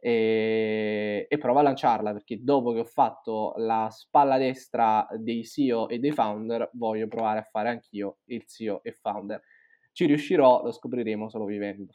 e, 0.00 1.26
e 1.28 1.38
provo 1.38 1.58
a 1.58 1.62
lanciarla 1.62 2.12
perché 2.12 2.42
dopo 2.42 2.72
che 2.72 2.80
ho 2.80 2.84
fatto 2.84 3.54
la 3.56 3.88
spalla 3.90 4.38
destra 4.38 5.06
dei 5.16 5.44
CEO 5.44 5.88
e 5.88 5.98
dei 5.98 6.12
founder 6.12 6.70
voglio 6.74 7.08
provare 7.08 7.40
a 7.40 7.48
fare 7.50 7.68
anch'io 7.68 8.18
il 8.26 8.46
CEO 8.46 8.82
e 8.82 8.92
founder. 8.92 9.42
Ci 9.92 10.06
riuscirò, 10.06 10.62
lo 10.62 10.70
scopriremo 10.70 11.28
solo 11.28 11.44
vivendo. 11.44 11.92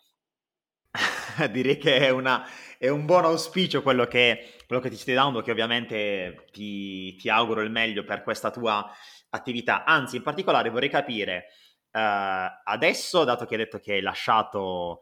Direi 1.52 1.78
che 1.78 1.98
è, 1.98 2.10
una, 2.10 2.48
è, 2.78 2.90
un 2.90 3.06
buon 3.06 3.26
auspicio 3.26 3.82
quello 3.82 4.06
che, 4.06 4.56
quello 4.68 4.82
che, 4.82 4.90
ti 4.90 4.96
stai 4.96 5.16
dando, 5.16 5.42
che 5.42 5.52
ovviamente 5.52 6.48
ti, 6.52 7.16
ti, 7.16 7.30
auguro 7.30 7.62
il 7.62 7.72
meglio 7.72 8.04
per 8.04 8.24
questa 8.24 8.52
tua 8.52 8.90
attività. 9.30 9.84
Anzi, 9.84 10.18
in 10.18 10.24
particolare 10.24 10.70
vorrei 10.70 10.90
capire, 10.90 11.48
uh, 11.92 12.00
adesso, 12.64 13.24
dato 13.24 13.46
che 13.46 13.56
hai 13.56 13.64
detto 13.64 13.80
che 13.80 13.94
hai 13.94 14.02
lasciato 14.02 15.02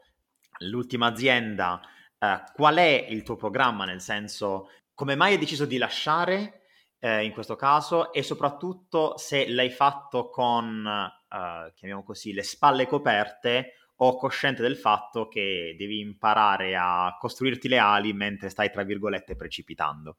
l'ultima 0.58 1.06
azienda, 1.06 1.80
Uh, 2.22 2.40
qual 2.54 2.76
è 2.76 3.06
il 3.08 3.24
tuo 3.24 3.34
programma, 3.34 3.84
nel 3.84 4.00
senso 4.00 4.68
come 4.94 5.16
mai 5.16 5.32
hai 5.32 5.38
deciso 5.38 5.64
di 5.64 5.76
lasciare 5.76 6.60
eh, 7.00 7.24
in 7.24 7.32
questo 7.32 7.56
caso 7.56 8.12
e 8.12 8.22
soprattutto 8.22 9.18
se 9.18 9.48
l'hai 9.48 9.70
fatto 9.70 10.30
con, 10.30 10.86
uh, 10.86 11.72
chiamiamo 11.74 12.04
così, 12.04 12.32
le 12.32 12.44
spalle 12.44 12.86
coperte 12.86 13.81
o 14.04 14.16
cosciente 14.16 14.62
del 14.62 14.76
fatto 14.76 15.28
che 15.28 15.74
devi 15.78 16.00
imparare 16.00 16.76
a 16.76 17.16
costruirti 17.18 17.68
le 17.68 17.78
ali 17.78 18.12
mentre 18.12 18.48
stai, 18.48 18.70
tra 18.70 18.82
virgolette, 18.82 19.36
precipitando. 19.36 20.18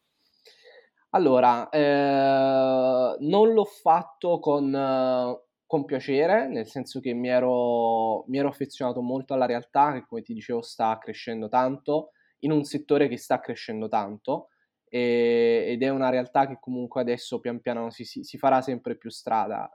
Allora, 1.09 1.69
eh, 1.69 3.17
non 3.19 3.53
l'ho 3.53 3.65
fatto 3.65 4.39
con 4.39 5.41
con 5.73 5.85
piacere, 5.85 6.47
nel 6.47 6.67
senso 6.67 6.99
che 6.99 7.13
mi 7.13 7.29
ero, 7.29 8.25
mi 8.27 8.37
ero 8.37 8.47
affezionato 8.47 9.01
molto 9.01 9.33
alla 9.33 9.47
realtà 9.47 9.93
che, 9.93 10.05
come 10.05 10.21
ti 10.21 10.31
dicevo, 10.35 10.61
sta 10.61 10.99
crescendo 10.99 11.49
tanto, 11.49 12.11
in 12.41 12.51
un 12.51 12.63
settore 12.63 13.07
che 13.07 13.17
sta 13.17 13.39
crescendo 13.39 13.87
tanto, 13.87 14.49
ed 14.87 15.81
è 15.81 15.89
una 15.89 16.09
realtà 16.11 16.45
che 16.45 16.59
comunque 16.59 17.01
adesso 17.01 17.39
pian 17.39 17.59
piano 17.59 17.89
si, 17.89 18.03
si, 18.03 18.23
si 18.23 18.37
farà 18.37 18.61
sempre 18.61 18.95
più 18.95 19.09
strada. 19.09 19.67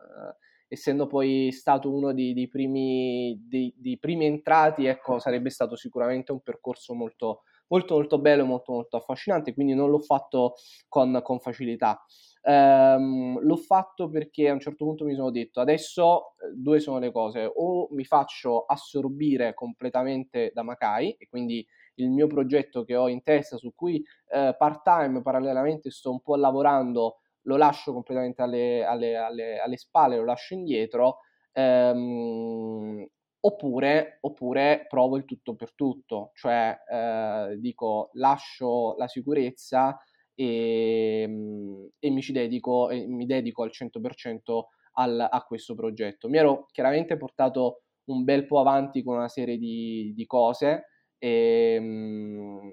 Essendo 0.68 1.06
poi 1.06 1.50
stato 1.50 1.90
uno 1.90 2.12
dei, 2.12 2.34
dei, 2.34 2.46
primi, 2.46 3.36
dei, 3.48 3.72
dei, 3.76 3.98
primi, 3.98 4.26
entrati, 4.26 4.84
ecco, 4.84 5.18
sarebbe 5.18 5.48
stato 5.50 5.76
sicuramente 5.76 6.30
un 6.30 6.40
percorso 6.40 6.94
molto, 6.94 7.42
molto, 7.68 7.94
molto 7.94 8.18
bello 8.18 8.42
e 8.42 8.46
molto, 8.46 8.72
molto 8.72 8.96
affascinante, 8.98 9.54
quindi 9.54 9.74
non 9.74 9.90
l'ho 9.90 9.98
fatto 9.98 10.54
con, 10.88 11.20
con 11.22 11.40
facilità. 11.40 12.04
Um, 12.40 13.40
l'ho 13.40 13.56
fatto 13.56 14.08
perché 14.08 14.48
a 14.48 14.52
un 14.52 14.60
certo 14.60 14.84
punto 14.84 15.04
mi 15.04 15.14
sono 15.14 15.30
detto 15.30 15.60
adesso 15.60 16.36
eh, 16.36 16.54
due 16.54 16.78
sono 16.78 17.00
le 17.00 17.10
cose 17.10 17.50
o 17.52 17.88
mi 17.90 18.04
faccio 18.04 18.64
assorbire 18.64 19.54
completamente 19.54 20.52
da 20.54 20.62
Macai 20.62 21.16
e 21.18 21.26
quindi 21.28 21.66
il 21.96 22.10
mio 22.10 22.26
progetto 22.26 22.84
che 22.84 22.96
ho 22.96 23.08
in 23.08 23.22
testa 23.22 23.56
su 23.56 23.74
cui 23.74 24.02
eh, 24.30 24.54
part 24.56 24.82
time 24.82 25.20
parallelamente 25.20 25.90
sto 25.90 26.10
un 26.10 26.20
po' 26.20 26.36
lavorando 26.36 27.18
lo 27.48 27.56
lascio 27.56 27.92
completamente 27.92 28.42
alle, 28.42 28.84
alle, 28.84 29.16
alle, 29.16 29.58
alle 29.58 29.76
spalle, 29.78 30.16
lo 30.16 30.24
lascio 30.24 30.54
indietro 30.54 31.20
um, 31.54 33.04
oppure, 33.40 34.18
oppure, 34.20 34.86
provo 34.88 35.16
il 35.16 35.24
tutto 35.24 35.56
per 35.56 35.72
tutto 35.74 36.30
cioè 36.34 36.76
eh, 36.90 37.56
dico 37.58 38.10
lascio 38.12 38.94
la 38.96 39.08
sicurezza 39.08 39.98
e, 40.34 41.22
ehm, 41.22 41.88
e 41.98 42.10
mi 42.10 42.22
ci 42.22 42.32
dedico, 42.32 42.90
e 42.90 43.06
mi 43.06 43.26
dedico 43.26 43.62
al 43.62 43.70
100% 43.72 44.62
al, 44.94 45.26
a 45.30 45.42
questo 45.44 45.74
progetto. 45.74 46.28
Mi 46.28 46.38
ero 46.38 46.66
chiaramente 46.70 47.16
portato 47.16 47.82
un 48.04 48.24
bel 48.24 48.46
po' 48.46 48.60
avanti 48.60 49.02
con 49.02 49.16
una 49.16 49.28
serie 49.28 49.58
di, 49.58 50.12
di 50.14 50.26
cose 50.26 50.86
e 51.18 51.76
um, 51.80 52.70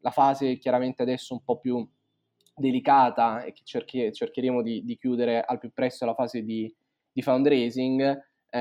la 0.00 0.10
fase 0.10 0.58
chiaramente 0.58 1.02
adesso 1.02 1.34
un 1.34 1.42
po' 1.42 1.58
più 1.58 1.86
delicata 2.60 3.42
e 3.42 3.52
che 3.52 3.62
cerchi, 3.64 4.12
cercheremo 4.12 4.62
di, 4.62 4.84
di, 4.84 4.96
chiudere 4.96 5.42
al 5.42 5.58
più 5.58 5.72
presto 5.72 6.04
la 6.04 6.14
fase 6.14 6.42
di, 6.42 6.72
di 7.10 7.22
fundraising 7.22 8.28
eh, 8.52 8.58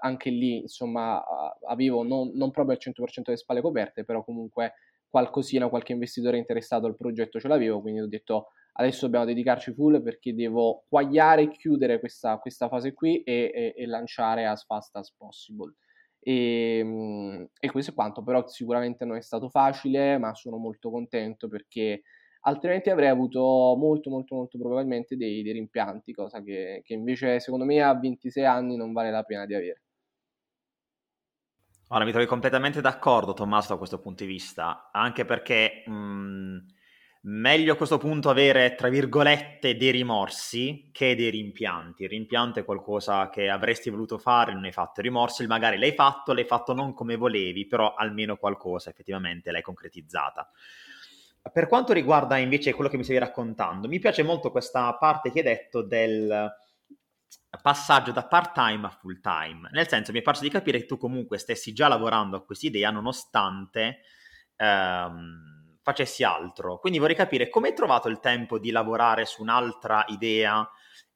anche 0.00 0.30
lì 0.30 0.60
insomma 0.60 1.22
avevo 1.68 2.02
non, 2.02 2.30
non 2.34 2.50
proprio 2.50 2.76
al 2.76 2.92
100% 2.94 3.30
le 3.30 3.36
spalle 3.36 3.60
coperte 3.60 4.04
però 4.04 4.24
comunque 4.24 4.74
qualcosina, 5.10 5.68
qualche 5.68 5.92
investitore 5.92 6.38
interessato 6.38 6.86
al 6.86 6.96
progetto 6.96 7.40
ce 7.40 7.48
l'avevo, 7.48 7.80
quindi 7.80 8.00
ho 8.00 8.06
detto 8.06 8.46
adesso 8.74 9.04
dobbiamo 9.06 9.26
dedicarci 9.26 9.74
full 9.74 10.00
perché 10.02 10.34
devo 10.34 10.84
quagliare 10.88 11.42
e 11.42 11.50
chiudere 11.50 11.98
questa, 11.98 12.38
questa 12.38 12.68
fase 12.68 12.94
qui 12.94 13.22
e, 13.22 13.50
e, 13.52 13.74
e, 13.76 13.86
lanciare 13.86 14.46
as 14.46 14.64
fast 14.64 14.94
as 14.96 15.12
possible. 15.12 15.74
E, 16.20 16.78
ehm, 16.78 17.48
e, 17.58 17.70
questo 17.70 17.90
è 17.90 17.94
quanto, 17.94 18.22
però 18.22 18.46
sicuramente 18.46 19.04
non 19.04 19.16
è 19.16 19.20
stato 19.20 19.50
facile, 19.50 20.16
ma 20.18 20.32
sono 20.34 20.56
molto 20.56 20.90
contento 20.90 21.48
perché 21.48 22.02
altrimenti 22.40 22.90
avrei 22.90 23.08
avuto 23.08 23.40
molto 23.76 24.10
molto 24.10 24.34
molto 24.34 24.58
probabilmente 24.58 25.16
dei, 25.16 25.42
dei 25.42 25.52
rimpianti, 25.52 26.12
cosa 26.12 26.42
che, 26.42 26.82
che 26.84 26.94
invece 26.94 27.40
secondo 27.40 27.64
me 27.64 27.82
a 27.82 27.98
26 27.98 28.44
anni 28.44 28.76
non 28.76 28.92
vale 28.92 29.10
la 29.10 29.22
pena 29.22 29.46
di 29.46 29.54
avere. 29.54 29.82
Ora 31.92 32.04
mi 32.04 32.12
trovi 32.12 32.26
completamente 32.26 32.80
d'accordo, 32.80 33.34
Tommaso, 33.34 33.72
da 33.72 33.78
questo 33.78 33.98
punto 33.98 34.22
di 34.22 34.30
vista, 34.30 34.90
anche 34.92 35.24
perché 35.24 35.82
mh, 35.86 35.92
mm, 35.92 36.58
meglio 37.22 37.72
a 37.72 37.76
questo 37.76 37.98
punto 37.98 38.30
avere, 38.30 38.76
tra 38.76 38.88
virgolette, 38.88 39.76
dei 39.76 39.90
rimorsi 39.90 40.90
che 40.92 41.16
dei 41.16 41.30
rimpianti. 41.30 42.04
Il 42.04 42.10
rimpianto 42.10 42.60
è 42.60 42.64
qualcosa 42.64 43.28
che 43.28 43.48
avresti 43.48 43.90
voluto 43.90 44.18
fare, 44.18 44.52
non 44.54 44.64
hai 44.64 44.72
fatto. 44.72 45.00
Il 45.00 45.06
rimorso 45.06 45.44
magari 45.48 45.78
l'hai 45.78 45.92
fatto, 45.92 46.32
l'hai 46.32 46.44
fatto 46.44 46.74
non 46.74 46.94
come 46.94 47.16
volevi, 47.16 47.66
però 47.66 47.94
almeno 47.94 48.36
qualcosa 48.36 48.90
effettivamente 48.90 49.50
l'hai 49.50 49.62
concretizzata. 49.62 50.48
Per 51.52 51.66
quanto 51.68 51.92
riguarda 51.92 52.36
invece 52.36 52.74
quello 52.74 52.90
che 52.90 52.96
mi 52.96 53.04
stavi 53.04 53.18
raccontando, 53.18 53.88
mi 53.88 53.98
piace 53.98 54.22
molto 54.22 54.50
questa 54.50 54.94
parte 54.96 55.30
che 55.30 55.38
hai 55.38 55.44
detto 55.44 55.82
del 55.82 56.50
passaggio 57.62 58.12
da 58.12 58.26
part 58.26 58.52
time 58.54 58.86
a 58.86 58.90
full 58.90 59.20
time. 59.20 59.68
Nel 59.72 59.88
senso, 59.88 60.12
mi 60.12 60.20
è 60.20 60.22
parso 60.22 60.42
di 60.42 60.50
capire 60.50 60.78
che 60.78 60.86
tu 60.86 60.96
comunque 60.98 61.38
stessi 61.38 61.72
già 61.72 61.88
lavorando 61.88 62.36
a 62.36 62.44
questa 62.44 62.66
idea 62.66 62.90
nonostante 62.90 64.00
ehm, 64.56 65.78
facessi 65.82 66.24
altro. 66.24 66.78
Quindi 66.78 66.98
vorrei 66.98 67.16
capire 67.16 67.48
come 67.48 67.68
hai 67.68 67.74
trovato 67.74 68.08
il 68.08 68.20
tempo 68.20 68.58
di 68.58 68.70
lavorare 68.70 69.24
su 69.24 69.42
un'altra 69.42 70.04
idea 70.08 70.68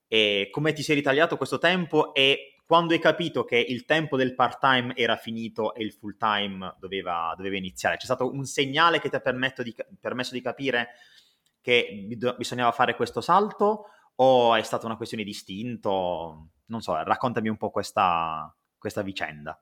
e 0.07 0.49
come 0.51 0.73
ti 0.73 0.83
sei 0.83 0.97
ritagliato 0.97 1.37
questo 1.37 1.59
tempo 1.59 2.15
e 2.15 2.54
quando 2.67 2.95
hai 2.95 2.99
capito 2.99 3.45
che 3.45 3.59
il 3.59 3.85
tempo 3.85 4.17
del 4.17 4.35
part 4.35 4.59
time 4.59 4.97
era 4.97 5.17
finito 5.17 5.75
e 5.75 5.83
il 5.83 5.93
full 5.93 6.17
time 6.17 6.75
doveva, 6.79 7.35
doveva 7.37 7.57
iniziare. 7.57 7.97
C'è 7.97 8.05
stato 8.05 8.31
un 8.31 8.45
segnale 8.45 9.01
che 9.01 9.11
ti 9.11 9.17
ha 9.17 9.63
di, 9.63 9.75
permesso 10.01 10.33
di 10.33 10.41
capire 10.41 10.89
che 11.61 12.07
bisognava 12.37 12.73
fare 12.73 12.97
questo 12.97 13.21
salto 13.21 13.87
o 14.17 14.55
è 14.55 14.63
stata 14.63 14.87
una 14.87 14.97
questione 14.97 15.25
di 15.25 15.31
istinto? 15.31 16.49
Non 16.67 16.81
so, 16.81 16.95
raccontami 17.03 17.49
un 17.49 17.57
po' 17.57 17.71
questa, 17.71 18.55
questa 18.79 19.03
vicenda. 19.03 19.61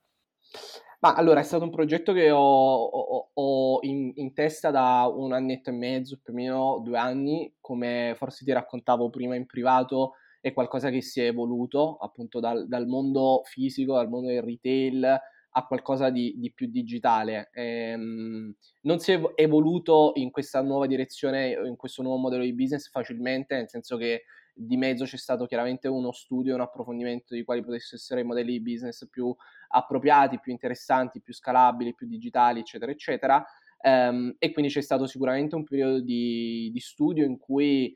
Ma 1.01 1.15
allora 1.15 1.41
è 1.41 1.43
stato 1.43 1.65
un 1.65 1.71
progetto 1.71 2.13
che 2.13 2.31
ho, 2.31 2.39
ho, 2.39 3.31
ho 3.35 3.79
in, 3.83 4.13
in, 4.15 4.33
testa 4.35 4.71
da 4.71 5.11
un 5.13 5.33
annetto 5.33 5.71
e 5.71 5.73
mezzo, 5.73 6.21
più 6.23 6.33
o 6.33 6.37
meno 6.37 6.81
due 6.85 6.97
anni, 6.97 7.57
come 7.61 8.15
forse 8.17 8.45
ti 8.45 8.53
raccontavo 8.53 9.11
prima 9.11 9.35
in 9.35 9.45
privato, 9.45 10.13
è 10.43 10.53
qualcosa 10.53 10.91
che 10.91 11.01
si 11.01 11.21
è 11.21 11.27
evoluto 11.27 11.97
appunto 11.99 12.41
dal, 12.41 12.67
dal 12.67 12.87
mondo 12.87 13.43
fisico, 13.45 13.95
dal 13.95 14.09
mondo 14.09 14.29
del 14.29 14.43
retail 14.43 15.21
a 15.55 15.67
qualcosa 15.67 16.11
di, 16.11 16.35
di 16.37 16.53
più 16.53 16.67
digitale. 16.67 17.51
Ehm, 17.53 18.53
non 18.83 18.99
si 18.99 19.13
è 19.13 19.21
evoluto 19.37 20.13
in 20.17 20.33
questa 20.33 20.61
nuova 20.61 20.87
direzione, 20.87 21.53
in 21.65 21.77
questo 21.77 22.03
nuovo 22.03 22.19
modello 22.19 22.43
di 22.43 22.55
business 22.55 22.91
facilmente, 22.91 23.55
nel 23.55 23.69
senso 23.69 23.97
che 23.97 24.25
di 24.53 24.77
mezzo 24.77 25.05
c'è 25.05 25.17
stato 25.17 25.47
chiaramente 25.47 25.87
uno 25.87 26.11
studio, 26.11 26.55
un 26.55 26.61
approfondimento 26.61 27.35
di 27.35 27.45
quali 27.45 27.63
potessero 27.63 27.97
essere 27.97 28.21
i 28.23 28.25
modelli 28.25 28.53
di 28.53 28.63
business 28.63 29.09
più 29.09 29.35
appropriati, 29.69 30.41
più 30.41 30.51
interessanti, 30.51 31.21
più 31.23 31.33
scalabili, 31.33 31.95
più 31.95 32.09
digitali, 32.09 32.61
eccetera, 32.61 32.91
eccetera. 32.91 33.45
Ehm, 33.81 34.35
e 34.39 34.53
quindi 34.53 34.73
c'è 34.73 34.81
stato 34.81 35.07
sicuramente 35.07 35.55
un 35.55 35.63
periodo 35.63 36.01
di, 36.01 36.71
di 36.73 36.81
studio 36.81 37.25
in 37.25 37.39
cui 37.39 37.95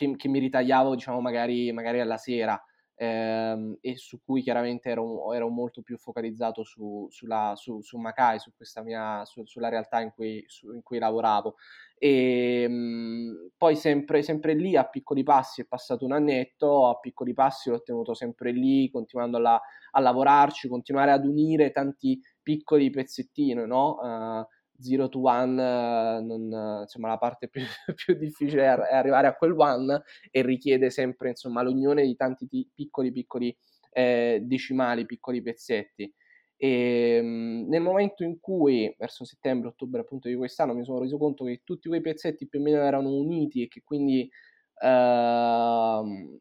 che, 0.00 0.16
che 0.16 0.28
mi 0.28 0.38
ritagliavo, 0.38 0.94
diciamo, 0.94 1.20
magari, 1.20 1.70
magari 1.72 2.00
alla 2.00 2.16
sera 2.16 2.58
ehm, 2.96 3.78
e 3.80 3.96
su 3.96 4.20
cui 4.22 4.42
chiaramente 4.42 4.88
ero, 4.90 5.32
ero 5.34 5.48
molto 5.48 5.82
più 5.82 5.96
focalizzato 5.98 6.64
su, 6.64 7.06
sulla, 7.10 7.52
su, 7.56 7.80
su 7.82 7.98
Makai, 7.98 8.38
su 8.38 8.50
mia, 8.82 9.24
su, 9.24 9.44
sulla 9.44 9.68
realtà 9.68 10.00
in 10.00 10.10
cui, 10.14 10.44
in 10.72 10.82
cui 10.82 10.98
lavoravo. 10.98 11.56
E 11.98 12.66
mhmm, 12.68 13.50
poi 13.56 13.76
sempre, 13.76 14.22
sempre, 14.22 14.54
lì 14.54 14.76
a 14.76 14.84
piccoli 14.88 15.22
passi 15.22 15.62
è 15.62 15.66
passato 15.66 16.04
un 16.04 16.12
annetto, 16.12 16.88
a 16.88 16.98
piccoli 16.98 17.34
passi 17.34 17.68
l'ho 17.70 17.82
tenuto 17.82 18.14
sempre 18.14 18.52
lì, 18.52 18.90
continuando 18.90 19.38
a, 19.38 19.60
a 19.92 20.00
lavorarci, 20.00 20.68
continuare 20.68 21.10
ad 21.10 21.26
unire 21.26 21.72
tanti 21.72 22.20
piccoli 22.42 22.90
pezzettini, 22.90 23.66
no? 23.66 23.96
Uh, 24.00 24.46
zero 24.80 25.08
to 25.08 25.20
one, 25.22 25.60
eh, 25.60 26.20
non, 26.22 26.80
insomma, 26.82 27.08
la 27.08 27.18
parte 27.18 27.48
più, 27.48 27.62
più, 27.94 28.14
difficile 28.14 28.64
è 28.64 28.94
arrivare 28.94 29.26
a 29.26 29.34
quel 29.34 29.52
one 29.52 30.02
e 30.30 30.42
richiede 30.42 30.90
sempre 30.90 31.30
insomma, 31.30 31.62
l'unione 31.62 32.04
di 32.04 32.16
tanti 32.16 32.46
t- 32.48 32.68
piccoli 32.74 33.12
piccoli 33.12 33.56
eh, 33.92 34.40
decimali, 34.42 35.06
piccoli 35.06 35.42
pezzetti. 35.42 36.12
E 36.56 37.16
ehm, 37.16 37.66
nel 37.68 37.80
momento 37.80 38.22
in 38.22 38.38
cui, 38.38 38.94
verso 38.98 39.24
settembre-ottobre 39.24 40.02
appunto 40.02 40.28
di 40.28 40.34
quest'anno, 40.34 40.74
mi 40.74 40.84
sono 40.84 41.00
reso 41.00 41.16
conto 41.18 41.44
che 41.44 41.62
tutti 41.64 41.88
quei 41.88 42.02
pezzetti 42.02 42.48
più 42.48 42.60
o 42.60 42.62
meno 42.62 42.82
erano 42.82 43.10
uniti 43.14 43.62
e 43.62 43.68
che 43.68 43.82
quindi 43.82 44.28
eh, 44.82 46.38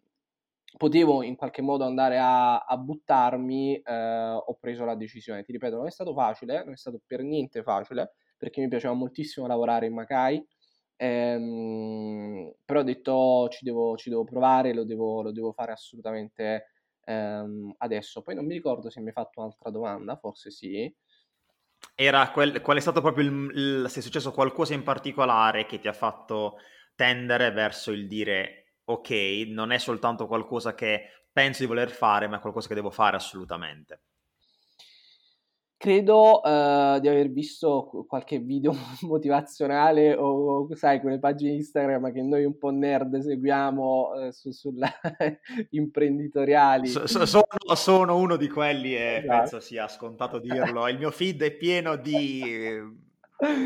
potevo 0.77 1.24
in 1.24 1.36
qualche 1.36 1.62
modo 1.62 1.86
andare 1.86 2.17
a, 2.19 2.60
a 2.60 2.77
buttarmi, 2.77 3.81
eh, 3.81 4.31
ho 4.46 4.58
preso 4.60 4.86
la 4.86 4.96
decisione. 4.96 5.43
Ti 5.43 5.51
ripeto, 5.53 5.77
non 5.77 5.88
è 5.88 5.91
stato 5.91 6.13
facile, 6.13 6.63
non 6.63 6.74
è 6.74 6.77
stato 6.77 7.01
per 7.05 7.24
niente 7.24 7.63
facile, 7.63 8.13
perché 8.39 8.62
mi 8.62 8.69
piaceva 8.69 8.93
moltissimo 8.93 9.46
lavorare 9.46 9.88
in 9.88 9.93
Macai, 9.93 10.43
ehm, 10.96 12.53
però 12.65 12.79
ho 12.79 12.84
detto 12.84 13.48
ci 13.51 13.63
devo, 13.65 13.98
ci 13.98 14.10
devo 14.10 14.24
provare, 14.24 14.74
lo 14.74 14.86
devo, 14.86 15.22
lo 15.22 15.31
devo 15.31 15.51
fare 15.51 15.74
assolutamente 15.74 16.67
ehm, 17.05 17.75
adesso. 17.77 18.22
Poi 18.22 18.36
non 18.36 18.46
mi 18.46 18.53
ricordo 18.53 18.89
se 18.89 19.01
mi 19.01 19.08
hai 19.08 19.13
fatto 19.13 19.41
un'altra 19.41 19.69
domanda, 19.69 20.15
forse 20.15 20.51
sì. 20.51 20.91
Era 21.96 22.31
quel, 22.31 22.62
qual 22.62 22.77
è 22.77 22.79
stato 22.79 23.01
proprio 23.01 23.25
il, 23.25 23.51
il, 23.53 23.89
se 23.89 24.00
è 24.00 24.01
successo 24.03 24.31
qualcosa 24.31 24.74
in 24.74 24.84
particolare 24.84 25.65
che 25.65 25.79
ti 25.79 25.88
ha 25.88 25.93
fatto 25.93 26.58
tendere 26.96 27.51
verso 27.51 27.91
il 27.91 28.08
dire 28.08 28.75
ok, 28.86 29.10
non 29.48 29.72
è 29.72 29.77
soltanto 29.77 30.25
qualcosa 30.25 30.74
che 30.74 31.27
penso 31.31 31.62
di 31.62 31.67
voler 31.67 31.91
fare, 31.91 32.27
ma 32.27 32.38
è 32.38 32.39
qualcosa 32.39 32.67
che 32.67 32.74
devo 32.74 32.89
fare 32.89 33.15
assolutamente. 33.15 34.01
Credo 35.81 36.41
uh, 36.41 37.00
di 37.00 37.07
aver 37.07 37.31
visto 37.31 38.03
qualche 38.05 38.39
video 38.39 38.75
motivazionale 39.07 40.13
o, 40.13 40.67
sai, 40.75 41.00
quelle 41.00 41.19
pagine 41.19 41.53
Instagram 41.53 42.12
che 42.12 42.21
noi 42.21 42.43
un 42.43 42.57
po' 42.57 42.69
nerd 42.69 43.17
seguiamo 43.17 44.09
uh, 44.09 44.31
su, 44.31 44.51
sulla 44.51 44.91
imprenditoriali. 45.71 46.88
So, 46.88 47.07
so, 47.07 47.25
sono, 47.25 47.75
sono, 47.75 48.17
uno 48.17 48.36
di 48.36 48.50
quelli 48.50 48.93
e 48.93 49.21
esatto. 49.24 49.38
penso 49.38 49.59
sia 49.62 49.88
scontato 49.88 50.39
dirlo. 50.39 50.86
Il 50.89 50.98
mio 50.98 51.12
feed 51.12 51.43
è 51.43 51.51
pieno 51.51 51.95
di 51.95 53.07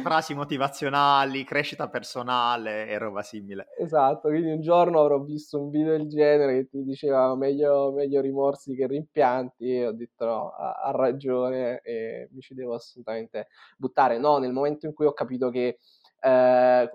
frasi 0.04 0.36
motivazionali, 0.36 1.44
crescita 1.44 1.90
personale 1.90 2.88
e 2.88 2.98
roba 2.98 3.24
simile. 3.24 3.68
Esatto, 3.78 4.30
quindi 4.30 4.52
un 4.52 4.62
giorno 4.62 5.00
avrò 5.00 5.20
visto 5.20 5.60
un 5.60 5.70
video 5.70 5.98
del 5.98 6.08
genere 6.08 6.54
che 6.54 6.70
ti 6.70 6.84
diceva 6.84 7.36
meglio, 7.36 7.92
meglio 7.92 8.22
rimorsi 8.22 8.76
che 8.76 8.86
rimpianti 8.86 9.78
e 9.78 9.88
ho 9.88 9.92
detto 9.92 10.26
no, 10.26 10.50
ha, 10.52 10.92
ragione 10.92 11.82
e 11.82 12.30
mi 12.32 12.42
ci 12.42 12.54
devo 12.54 12.76
assolutamente 12.76 13.48
buttare. 13.78 14.20
No, 14.20 14.38
nel 14.38 14.54
momento 14.54 14.86
in 14.86 14.94
cui 14.94 15.06
ho 15.06 15.14
capito 15.14 15.50
che 15.50 15.80
eh, 16.20 16.90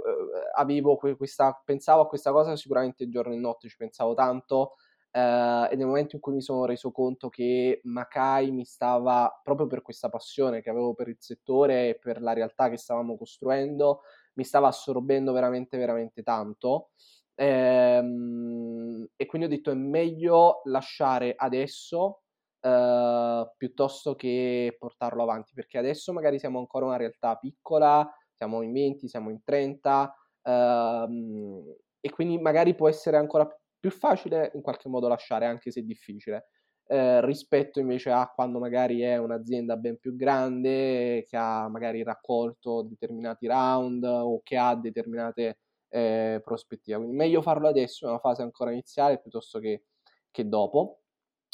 avevo 0.55 0.97
questa, 0.97 1.61
pensavo 1.65 2.03
a 2.03 2.07
questa 2.07 2.31
cosa 2.31 2.55
sicuramente 2.55 3.09
giorno 3.09 3.35
e 3.35 3.39
notte, 3.39 3.69
ci 3.69 3.77
pensavo 3.77 4.15
tanto, 4.15 4.77
Uh, 5.11 5.67
e 5.71 5.75
nel 5.77 5.87
momento 5.87 6.17
in 6.17 6.21
cui 6.21 6.35
mi 6.35 6.43
sono 6.43 6.67
reso 6.67 6.93
conto 6.93 7.29
che 7.29 7.81
Makai 7.85 8.51
mi 8.51 8.65
stava, 8.65 9.41
proprio 9.43 9.67
per 9.67 9.83
questa 9.83 10.09
passione 10.11 10.61
che 10.61 10.71
avevo 10.71 10.95
per 10.95 11.09
il 11.09 11.17
settore 11.19 11.91
e 11.91 11.99
per 11.99 12.21
la 12.21 12.35
realtà 12.35 12.69
che 12.69 12.77
stavamo 12.77 13.17
costruendo, 13.17 14.03
mi 14.35 14.45
stava 14.45 14.69
assorbendo 14.69 15.33
veramente, 15.33 15.79
veramente 15.79 16.23
tanto. 16.23 16.91
Ehm, 17.35 19.07
e 19.17 19.27
quindi 19.27 19.47
ho 19.47 19.51
detto 19.51 19.71
è 19.71 19.75
meglio 19.75 20.61
lasciare 20.65 21.35
adesso 21.37 22.23
uh, 22.61 23.51
piuttosto 23.57 24.15
che 24.15 24.77
portarlo 24.79 25.23
avanti, 25.23 25.53
perché 25.55 25.79
adesso 25.79 26.13
magari 26.13 26.39
siamo 26.39 26.59
ancora 26.59 26.87
una 26.87 26.97
realtà 26.97 27.37
piccola, 27.37 28.09
siamo 28.33 28.63
in 28.63 28.73
20, 28.73 29.09
siamo 29.09 29.31
in 29.31 29.43
30, 29.43 30.15
uh, 30.43 30.51
ehm, 30.51 31.77
e 32.01 32.11
quindi 32.11 32.39
magari 32.39 32.75
può 32.75 32.89
essere 32.89 33.17
ancora 33.17 33.47
più 33.47 33.57
più 33.89 33.91
facile 33.91 34.51
in 34.55 34.61
qualche 34.61 34.89
modo 34.89 35.09
lasciare, 35.09 35.47
anche 35.47 35.71
se 35.71 35.83
difficile, 35.83 36.49
eh, 36.87 37.25
rispetto 37.25 37.81
invece 37.81 38.11
a 38.11 38.31
quando 38.35 38.59
magari 38.59 39.01
è 39.01 39.17
un'azienda 39.17 39.77
ben 39.77 39.99
più 39.99 40.15
grande, 40.15 41.25
che 41.27 41.37
ha 41.37 41.69
magari 41.69 42.03
raccolto 42.03 42.83
determinati 42.83 43.47
round 43.47 44.05
o 44.05 44.41
che 44.43 44.57
ha 44.57 44.75
determinate 44.77 45.59
eh, 45.89 46.41
prospettive. 46.45 46.99
Quindi 46.99 47.17
meglio 47.17 47.43
farlo 47.43 47.69
adesso, 47.69 48.05
in 48.05 48.11
una 48.11 48.21
fase 48.21 48.43
ancora 48.43 48.71
iniziale, 48.71 49.21
piuttosto 49.21 49.59
che, 49.59 49.85
che 50.31 50.49
dopo. 50.49 51.01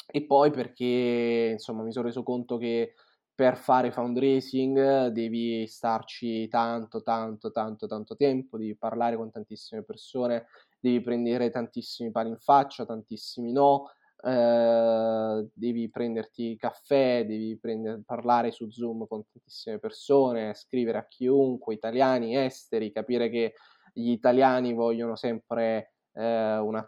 E 0.07 0.25
poi 0.25 0.51
perché 0.51 1.49
insomma 1.53 1.83
mi 1.83 1.91
sono 1.91 2.05
reso 2.05 2.21
conto 2.21 2.57
che 2.57 2.93
per 3.33 3.57
fare 3.57 3.91
fundraising 3.91 5.07
devi 5.07 5.67
starci 5.67 6.47
tanto, 6.47 7.01
tanto, 7.01 7.51
tanto, 7.51 7.85
tanto 7.87 8.15
tempo, 8.15 8.57
devi 8.57 8.77
parlare 8.77 9.17
con 9.17 9.29
tantissime 9.31 9.83
persone, 9.83 10.45
devi 10.85 11.01
prendere 11.01 11.49
tantissimi 11.49 12.11
pali 12.11 12.29
in 12.29 12.37
faccia, 12.37 12.85
tantissimi 12.85 13.51
no, 13.51 13.89
eh, 14.21 15.47
devi 15.51 15.89
prenderti 15.89 16.55
caffè, 16.57 17.25
devi 17.25 17.57
prendere, 17.57 18.03
parlare 18.05 18.51
su 18.51 18.69
Zoom 18.69 19.07
con 19.07 19.23
tantissime 19.27 19.79
persone, 19.79 20.53
scrivere 20.53 20.99
a 20.99 21.07
chiunque, 21.07 21.73
italiani, 21.73 22.37
esteri, 22.37 22.91
capire 22.91 23.29
che 23.29 23.53
gli 23.93 24.11
italiani 24.11 24.73
vogliono 24.73 25.15
sempre 25.15 25.93
eh, 26.13 26.57
una 26.57 26.85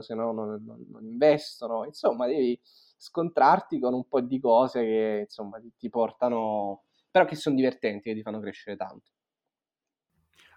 se 0.00 0.14
no 0.14 0.32
non, 0.32 0.62
non, 0.64 0.84
non, 0.90 1.04
investono, 1.04 1.84
insomma 1.84 2.26
devi 2.26 2.58
scontrarti 2.96 3.78
con 3.78 3.94
un 3.94 4.08
po' 4.08 4.20
di 4.20 4.40
cose 4.40 4.82
che 4.82 5.18
insomma 5.22 5.60
ti 5.78 5.88
portano, 5.88 6.82
però 7.08 7.24
che 7.26 7.36
sono 7.36 7.54
divertenti, 7.54 8.08
che 8.08 8.14
ti 8.16 8.22
fanno 8.22 8.40
crescere 8.40 8.76
tanto. 8.76 9.12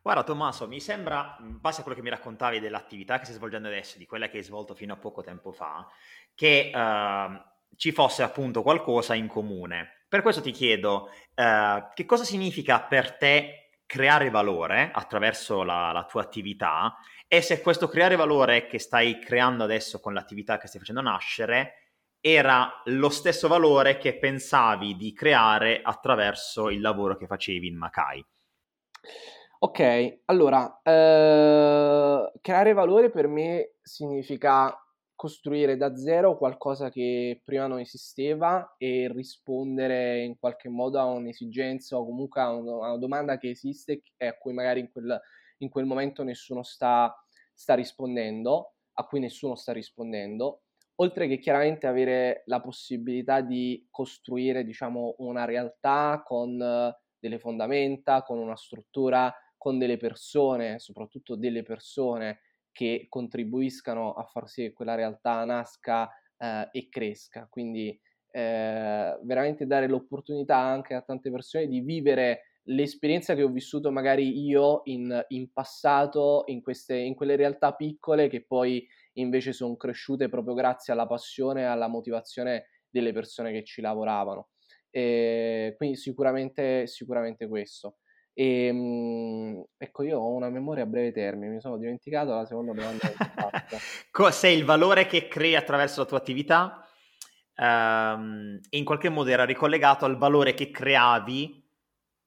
Guarda 0.04 0.24
Tommaso, 0.24 0.68
mi 0.68 0.82
sembra, 0.82 1.38
in 1.40 1.62
base 1.62 1.80
a 1.80 1.84
quello 1.84 1.98
che 1.98 2.04
mi 2.04 2.10
raccontavi 2.10 2.60
dell'attività 2.60 3.20
che 3.20 3.24
stai 3.24 3.38
svolgendo 3.38 3.70
adesso, 3.70 3.98
di 3.98 4.06
quella 4.06 4.28
che 4.28 4.36
hai 4.36 4.44
svolto 4.44 4.76
fino 4.76 4.92
a 4.92 4.98
poco 4.98 5.22
tempo 5.22 5.54
fa, 5.54 5.88
che 6.36 6.72
uh, 6.76 7.42
ci 7.78 7.94
fosse 7.94 8.22
appunto 8.22 8.64
qualcosa 8.64 9.14
in 9.14 9.28
comune. 9.28 10.04
Per 10.10 10.22
questo 10.22 10.42
ti 10.42 10.52
chiedo, 10.52 11.10
uh, 11.36 11.88
che 11.94 12.04
cosa 12.04 12.26
significa 12.26 12.82
per 12.82 13.16
te 13.16 13.70
creare 13.86 14.30
valore 14.30 14.92
attraverso 14.94 15.64
la, 15.64 15.94
la, 15.94 16.04
tua 16.04 16.22
attività 16.22 16.98
e 17.26 17.42
se 17.42 17.62
questo 17.62 17.88
creare 17.88 18.18
valore 18.18 18.68
che 18.68 18.80
stai 18.80 19.20
creando 19.20 19.64
adesso 19.64 20.02
con 20.02 20.14
l'attività 20.14 20.58
che 20.58 20.68
stai 20.68 20.82
facendo 20.82 21.02
nascere 21.02 21.94
era 22.20 22.82
lo 22.86 23.10
stesso 23.10 23.48
valore 23.48 23.98
che 23.98 24.18
pensavi 24.18 24.98
di 24.98 25.14
creare 25.14 25.80
attraverso 25.82 26.70
il 26.70 26.82
lavoro 26.82 27.16
che 27.16 27.26
facevi 27.26 27.68
in 27.68 27.78
Makai. 27.78 28.26
Ok, 29.66 30.24
allora, 30.26 30.82
eh, 30.84 32.32
creare 32.42 32.74
valore 32.74 33.10
per 33.10 33.28
me 33.28 33.76
significa 33.82 34.78
costruire 35.16 35.78
da 35.78 35.96
zero 35.96 36.38
qualcosa 36.38 36.90
che 36.90 37.40
prima 37.46 37.68
non 37.68 37.80
esisteva 37.80 38.76
e 38.78 39.10
rispondere 39.10 40.22
in 40.22 40.38
qualche 40.38 40.68
modo 40.68 41.00
a 41.00 41.06
un'esigenza 41.06 41.98
o 41.98 42.04
comunque 42.04 42.42
a, 42.42 42.52
un, 42.52 42.68
a 42.68 42.90
una 42.90 42.98
domanda 42.98 43.38
che 43.38 43.52
esiste 43.52 44.02
e 44.18 44.28
a 44.28 44.38
cui 44.38 44.52
magari 44.52 44.82
in 44.82 44.92
quel, 44.92 45.18
in 45.60 45.70
quel 45.70 45.86
momento 45.86 46.24
nessuno 46.24 46.62
sta, 46.64 47.16
sta 47.54 47.74
rispondendo, 47.74 48.74
a 48.96 49.06
cui 49.06 49.22
nessuno 49.22 49.56
sta 49.56 49.72
rispondendo, 49.72 50.64
oltre 50.96 51.26
che 51.30 51.40
chiaramente 51.40 51.88
avere 51.88 52.44
la 52.48 52.60
possibilità 52.60 53.40
di 53.40 53.88
costruire, 53.90 54.66
diciamo, 54.66 55.16
una 55.20 55.46
realtà 55.46 56.22
con 56.26 56.58
delle 57.18 57.40
fondamenta, 57.40 58.24
con 58.24 58.38
una 58.38 58.58
struttura 58.58 59.34
con 59.64 59.78
delle 59.78 59.96
persone, 59.96 60.78
soprattutto 60.78 61.38
delle 61.38 61.64
persone 61.64 62.42
che 62.74 63.06
contribuiscano 63.08 64.12
a 64.12 64.26
far 64.26 64.50
sì 64.50 64.64
che 64.64 64.74
quella 64.74 64.96
realtà 64.96 65.46
nasca 65.46 66.12
eh, 66.38 66.68
e 66.70 66.90
cresca. 66.90 67.48
Quindi 67.50 67.98
eh, 68.30 69.18
veramente 69.24 69.66
dare 69.66 69.88
l'opportunità 69.88 70.58
anche 70.58 70.96
a 70.96 71.02
tante 71.02 71.32
persone 71.32 71.68
di 71.68 71.80
vivere 71.80 72.60
l'esperienza 72.64 73.36
che 73.36 73.44
ho 73.44 73.48
vissuto 73.48 73.90
magari 73.90 74.46
io 74.46 74.82
in, 74.86 75.24
in 75.30 75.54
passato, 75.54 76.44
in, 76.48 76.62
queste, 76.62 76.98
in 76.98 77.16
quelle 77.16 77.38
realtà 77.38 77.74
piccole 77.74 78.28
che 78.28 78.44
poi 78.46 78.86
invece 79.14 79.54
sono 79.54 79.78
cresciute 79.78 80.28
proprio 80.28 80.56
grazie 80.56 80.92
alla 80.92 81.08
passione 81.08 81.62
e 81.62 81.66
alla 81.66 81.88
motivazione 81.88 82.66
delle 82.90 83.14
persone 83.14 83.54
che 83.54 83.64
ci 83.64 83.80
lavoravano. 83.80 84.50
E 84.90 85.74
quindi 85.78 85.96
sicuramente, 85.96 86.86
sicuramente 86.86 87.48
questo. 87.48 88.00
E, 88.34 88.66
ehm, 88.66 89.64
ecco, 89.78 90.04
io 90.04 90.20
ho 90.20 90.34
una 90.34 90.50
memoria 90.50 90.84
a 90.84 90.88
breve 90.88 91.12
termine, 91.12 91.54
mi 91.54 91.62
sono 91.62 91.78
dimenticato 91.78 92.34
la 92.34 92.46
seconda 92.46 92.74
domanda 92.74 93.08
Cos'è 94.12 94.48
il 94.48 94.66
valore 94.66 95.06
che 95.06 95.28
crei 95.28 95.56
attraverso 95.56 96.02
la 96.02 96.08
tua 96.08 96.18
attività? 96.18 96.88
Um, 97.56 98.60
e 98.68 98.78
in 98.78 98.84
qualche 98.84 99.10
modo 99.10 99.30
era 99.30 99.46
ricollegato 99.46 100.06
al 100.06 100.18
valore 100.18 100.56
che 100.56 100.72
creavi 100.72 101.64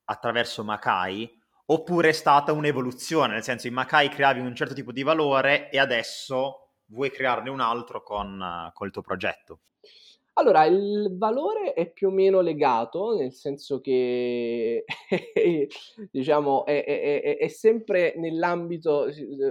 attraverso 0.04 0.62
Makai 0.62 1.28
oppure 1.66 2.10
è 2.10 2.12
stata 2.12 2.52
un'evoluzione, 2.52 3.32
nel 3.32 3.42
senso 3.42 3.66
in 3.66 3.74
Makai 3.74 4.08
creavi 4.08 4.38
un 4.38 4.54
certo 4.54 4.74
tipo 4.74 4.92
di 4.92 5.02
valore 5.02 5.68
e 5.70 5.80
adesso 5.80 6.74
vuoi 6.86 7.10
crearne 7.10 7.50
un 7.50 7.58
altro 7.58 8.02
con, 8.02 8.70
con 8.72 8.86
il 8.86 8.92
tuo 8.92 9.02
progetto? 9.02 9.60
Allora, 10.38 10.66
il 10.66 11.16
valore 11.16 11.72
è 11.72 11.90
più 11.90 12.08
o 12.08 12.10
meno 12.10 12.42
legato, 12.42 13.16
nel 13.16 13.32
senso 13.32 13.80
che 13.80 14.84
diciamo 16.10 16.66
è, 16.66 16.84
è, 16.84 17.38
è, 17.38 17.48
sempre 17.48 18.12
nell'ambito, 18.18 19.06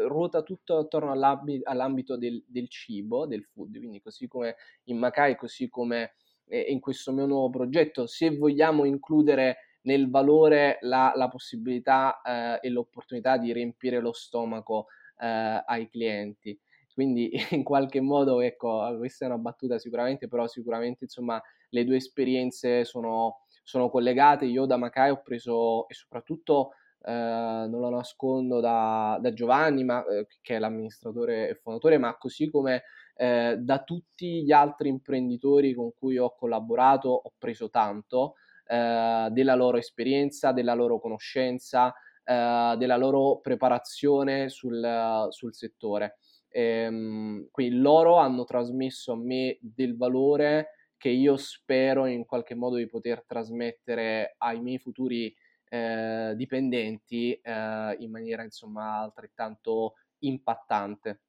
ruota 0.08 0.44
tutto 0.44 0.78
attorno 0.78 1.12
all'ambito, 1.12 2.18
del, 2.18 2.44
del, 2.46 2.70
cibo, 2.70 3.26
del 3.26 3.46
food, 3.46 3.76
quindi 3.80 4.00
così 4.00 4.28
come 4.28 4.58
in 4.84 5.00
Makai, 5.00 5.36
così 5.36 5.70
come 5.70 6.14
in 6.50 6.80
questo 6.80 7.12
mio 7.12 7.26
nuovo 7.26 7.50
progetto, 7.50 8.06
se 8.06 8.38
vogliamo 8.38 8.86
includere 8.86 9.58
nel 9.86 10.08
valore 10.12 10.78
la, 10.82 11.14
la 11.16 11.28
possibilità 11.30 12.22
eh, 12.22 12.60
e 12.62 12.70
l'opportunità 12.70 13.38
di 13.38 13.52
riempire 13.52 14.00
lo 14.00 14.14
stomaco 14.14 14.86
eh, 15.18 15.64
ai 15.66 15.90
clienti. 15.90 16.60
Quindi 16.96 17.30
in 17.52 17.64
qualche 17.64 18.00
modo, 18.00 18.40
ecco, 18.40 18.96
questa 18.98 19.26
è 19.26 19.28
una 19.28 19.38
battuta 19.38 19.78
sicuramente, 19.78 20.30
però 20.30 20.48
sicuramente 20.48 21.04
insomma 21.04 21.42
le 21.70 21.84
due 21.84 21.98
esperienze 21.98 22.86
sono, 22.86 23.42
sono 23.64 23.90
collegate. 23.90 24.46
Io 24.46 24.66
da 24.66 24.78
Macai 24.78 25.10
ho 25.10 25.22
preso, 25.22 25.90
e 25.90 25.94
soprattutto 25.94 26.72
eh, 27.04 27.12
non 27.12 27.82
lo 27.82 27.90
nascondo 27.90 28.62
da, 28.62 29.20
da 29.22 29.34
Giovanni, 29.34 29.84
ma, 29.84 30.06
eh, 30.08 30.26
che 30.42 30.56
è 30.56 30.60
l'amministratore 30.60 31.50
e 31.50 31.56
fondatore, 31.56 31.98
ma 31.98 32.16
così 32.18 32.50
come 32.50 32.84
eh, 33.18 33.58
da 33.60 33.84
tutti 33.84 34.44
gli 34.46 34.54
altri 34.54 34.88
imprenditori 34.88 35.74
con 35.74 35.92
cui 35.94 36.18
ho 36.18 36.34
collaborato 36.34 37.10
ho 37.10 37.34
preso 37.38 37.70
tanto 37.70 38.36
eh, 38.68 39.28
della 39.32 39.56
loro 39.56 39.76
esperienza, 39.78 40.54
della 40.54 40.74
loro 40.74 40.98
conoscenza, 41.00 41.94
eh, 42.24 42.76
della 42.78 42.98
loro 42.98 43.40
preparazione 43.42 44.48
sul, 44.48 45.28
sul 45.30 45.54
settore. 45.54 46.20
Ehm, 46.58 47.50
quindi 47.52 47.76
loro 47.78 48.16
hanno 48.16 48.46
trasmesso 48.46 49.12
a 49.12 49.18
me 49.18 49.58
del 49.60 49.98
valore 49.98 50.70
che 50.96 51.10
io 51.10 51.36
spero 51.36 52.06
in 52.06 52.24
qualche 52.26 52.56
modo 52.56 52.78
di 52.78 52.88
poter 52.88 53.26
trasmettere 53.26 54.36
ai 54.38 54.62
miei 54.62 54.80
futuri 54.80 55.36
eh, 55.68 56.34
dipendenti 56.38 57.34
eh, 57.34 57.96
in 58.00 58.10
maniera 58.10 58.44
insomma 58.44 59.00
altrettanto 59.00 59.96
impattante. 60.20 61.20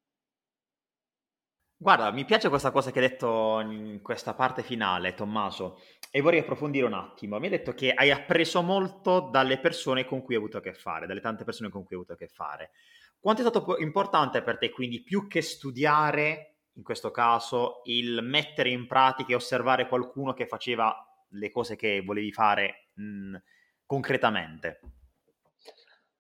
Guarda, 1.78 2.10
mi 2.10 2.24
piace 2.24 2.48
questa 2.48 2.70
cosa 2.70 2.90
che 2.90 3.00
hai 3.00 3.08
detto 3.08 3.60
in 3.60 4.00
questa 4.02 4.32
parte 4.34 4.62
finale, 4.62 5.12
Tommaso, 5.14 5.78
e 6.10 6.22
vorrei 6.22 6.40
approfondire 6.40 6.86
un 6.86 6.94
attimo. 6.94 7.38
Mi 7.38 7.44
hai 7.46 7.50
detto 7.50 7.72
che 7.74 7.92
hai 7.92 8.10
appreso 8.10 8.62
molto 8.62 9.20
dalle 9.20 9.58
persone 9.58 10.06
con 10.06 10.22
cui 10.22 10.34
hai 10.34 10.40
avuto 10.40 10.56
a 10.56 10.60
che 10.62 10.72
fare, 10.72 11.06
dalle 11.06 11.20
tante 11.20 11.44
persone 11.44 11.68
con 11.68 11.82
cui 11.84 11.94
hai 11.94 12.00
avuto 12.00 12.14
a 12.14 12.16
che 12.16 12.28
fare. 12.28 12.70
Quanto 13.20 13.42
è 13.42 13.48
stato 13.48 13.79
importante 13.79 14.42
per 14.42 14.59
te, 14.59 14.70
quindi, 14.70 15.02
più 15.02 15.26
che 15.26 15.42
studiare, 15.42 16.59
in 16.74 16.83
questo 16.83 17.11
caso, 17.11 17.81
il 17.85 18.20
mettere 18.22 18.70
in 18.70 18.87
pratica 18.87 19.33
e 19.33 19.37
osservare 19.37 19.88
qualcuno 19.88 20.33
che 20.33 20.46
faceva 20.46 20.94
le 21.31 21.50
cose 21.50 21.76
che 21.76 22.02
volevi 22.05 22.33
fare 22.33 22.90
mh, 22.94 23.37
concretamente? 23.85 24.81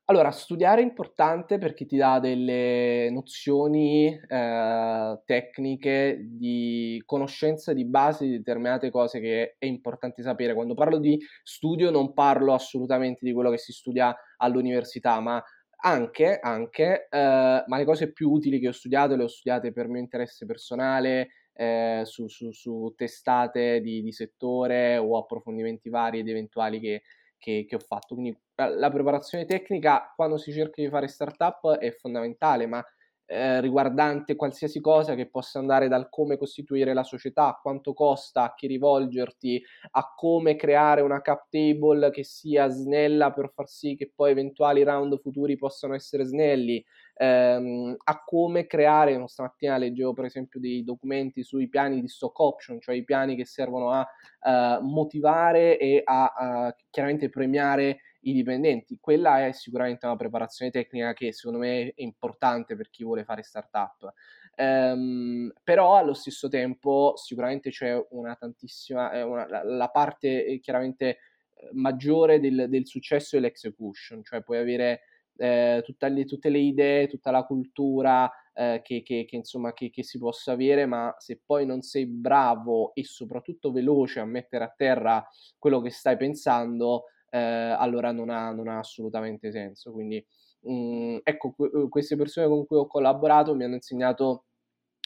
Allora, 0.08 0.30
studiare 0.30 0.82
è 0.82 0.84
importante 0.84 1.58
perché 1.58 1.84
ti 1.84 1.96
dà 1.96 2.20
delle 2.20 3.10
nozioni 3.10 4.06
eh, 4.06 5.20
tecniche 5.24 6.18
di 6.22 7.02
conoscenza 7.04 7.72
di 7.72 7.84
base 7.84 8.24
di 8.24 8.30
determinate 8.36 8.88
cose 8.90 9.18
che 9.18 9.56
è 9.58 9.66
importante 9.66 10.22
sapere. 10.22 10.54
Quando 10.54 10.74
parlo 10.74 10.98
di 10.98 11.18
studio 11.42 11.90
non 11.90 12.12
parlo 12.14 12.54
assolutamente 12.54 13.24
di 13.24 13.32
quello 13.32 13.50
che 13.50 13.58
si 13.58 13.72
studia 13.72 14.16
all'università, 14.36 15.18
ma 15.18 15.42
anche, 15.78 16.38
anche 16.38 17.08
eh, 17.10 17.64
ma 17.66 17.76
le 17.76 17.84
cose 17.84 18.12
più 18.12 18.30
utili 18.30 18.58
che 18.58 18.68
ho 18.68 18.72
studiato 18.72 19.16
le 19.16 19.24
ho 19.24 19.28
studiate 19.28 19.72
per 19.72 19.88
mio 19.88 20.00
interesse 20.00 20.46
personale, 20.46 21.28
eh, 21.52 22.02
su, 22.04 22.28
su, 22.28 22.52
su, 22.52 22.92
testate 22.96 23.80
di, 23.80 24.02
di, 24.02 24.12
settore 24.12 24.98
o 24.98 25.16
approfondimenti 25.16 25.88
vari 25.88 26.18
ed 26.18 26.28
eventuali 26.28 26.80
che, 26.80 27.02
che, 27.38 27.64
che 27.66 27.74
ho 27.74 27.78
fatto. 27.78 28.14
Quindi 28.14 28.36
la 28.54 28.90
preparazione 28.90 29.46
tecnica 29.46 30.12
quando 30.14 30.36
si 30.36 30.52
cerca 30.52 30.82
di 30.82 30.88
fare 30.88 31.08
startup 31.08 31.76
è 31.76 31.90
fondamentale, 31.92 32.66
ma 32.66 32.84
eh, 33.26 33.60
riguardante 33.60 34.36
qualsiasi 34.36 34.80
cosa 34.80 35.14
che 35.14 35.28
possa 35.28 35.58
andare 35.58 35.88
dal 35.88 36.08
come 36.08 36.38
costituire 36.38 36.94
la 36.94 37.02
società, 37.02 37.48
a 37.48 37.58
quanto 37.60 37.92
costa, 37.92 38.44
a 38.44 38.54
chi 38.54 38.66
rivolgerti, 38.68 39.62
a 39.92 40.12
come 40.14 40.56
creare 40.56 41.00
una 41.00 41.20
cap 41.20 41.46
table 41.50 42.10
che 42.10 42.22
sia 42.24 42.68
snella 42.68 43.32
per 43.32 43.50
far 43.52 43.68
sì 43.68 43.96
che 43.96 44.12
poi 44.14 44.30
eventuali 44.30 44.82
round 44.84 45.18
futuri 45.20 45.56
possano 45.56 45.94
essere 45.94 46.24
snelli, 46.24 46.84
ehm, 47.14 47.96
a 48.04 48.22
come 48.24 48.66
creare, 48.66 49.22
stamattina 49.26 49.76
leggevo 49.76 50.12
per 50.12 50.26
esempio 50.26 50.60
dei 50.60 50.84
documenti 50.84 51.42
sui 51.42 51.68
piani 51.68 52.00
di 52.00 52.08
stock 52.08 52.38
option, 52.38 52.80
cioè 52.80 52.94
i 52.94 53.04
piani 53.04 53.34
che 53.34 53.44
servono 53.44 53.90
a 53.90 54.06
uh, 54.40 54.84
motivare 54.84 55.78
e 55.78 56.00
a, 56.04 56.32
a 56.36 56.76
chiaramente 56.90 57.28
premiare 57.28 57.98
i 58.26 58.32
dipendenti. 58.32 58.98
Quella 59.00 59.46
è 59.46 59.52
sicuramente 59.52 60.06
una 60.06 60.16
preparazione 60.16 60.70
tecnica 60.70 61.12
che 61.12 61.32
secondo 61.32 61.58
me 61.58 61.88
è 61.88 62.02
importante 62.02 62.76
per 62.76 62.90
chi 62.90 63.04
vuole 63.04 63.24
fare 63.24 63.42
startup. 63.42 64.12
Um, 64.58 65.52
però 65.62 65.96
allo 65.96 66.14
stesso 66.14 66.48
tempo 66.48 67.12
sicuramente 67.16 67.70
c'è 67.70 67.94
una 68.10 68.34
tantissima, 68.36 69.12
eh, 69.12 69.22
una, 69.22 69.46
la, 69.46 69.62
la, 69.62 69.88
parte 69.88 70.46
eh, 70.46 70.60
chiaramente 70.60 71.08
eh, 71.08 71.68
maggiore 71.72 72.40
del, 72.40 72.66
del, 72.68 72.86
successo 72.86 73.36
è 73.36 73.40
l'execution, 73.40 74.24
cioè 74.24 74.42
puoi 74.42 74.56
avere 74.56 75.02
eh, 75.36 75.84
le, 75.98 76.24
tutte 76.24 76.48
le 76.48 76.58
idee, 76.58 77.06
tutta 77.06 77.30
la 77.30 77.44
cultura 77.44 78.32
eh, 78.54 78.80
che, 78.82 79.02
che, 79.02 79.26
che, 79.28 79.36
insomma, 79.36 79.74
che, 79.74 79.90
che, 79.90 80.02
si 80.02 80.18
possa 80.18 80.52
avere, 80.52 80.86
ma 80.86 81.14
se 81.18 81.42
poi 81.44 81.66
non 81.66 81.82
sei 81.82 82.06
bravo 82.06 82.94
e 82.94 83.04
soprattutto 83.04 83.70
veloce 83.70 84.20
a 84.20 84.24
mettere 84.24 84.64
a 84.64 84.72
terra 84.74 85.28
quello 85.58 85.82
che 85.82 85.90
stai 85.90 86.16
pensando, 86.16 87.04
eh, 87.30 87.38
allora 87.38 88.12
non 88.12 88.30
ha, 88.30 88.50
non 88.52 88.68
ha, 88.68 88.78
assolutamente 88.78 89.50
senso. 89.50 89.92
Quindi, 89.92 90.24
mh, 90.60 90.72
mm, 90.72 91.16
ecco, 91.22 91.52
que- 91.52 91.88
queste 91.88 92.16
persone 92.16 92.46
con 92.48 92.66
cui 92.66 92.76
ho 92.76 92.86
collaborato 92.86 93.54
mi 93.54 93.64
hanno 93.64 93.74
insegnato 93.74 94.46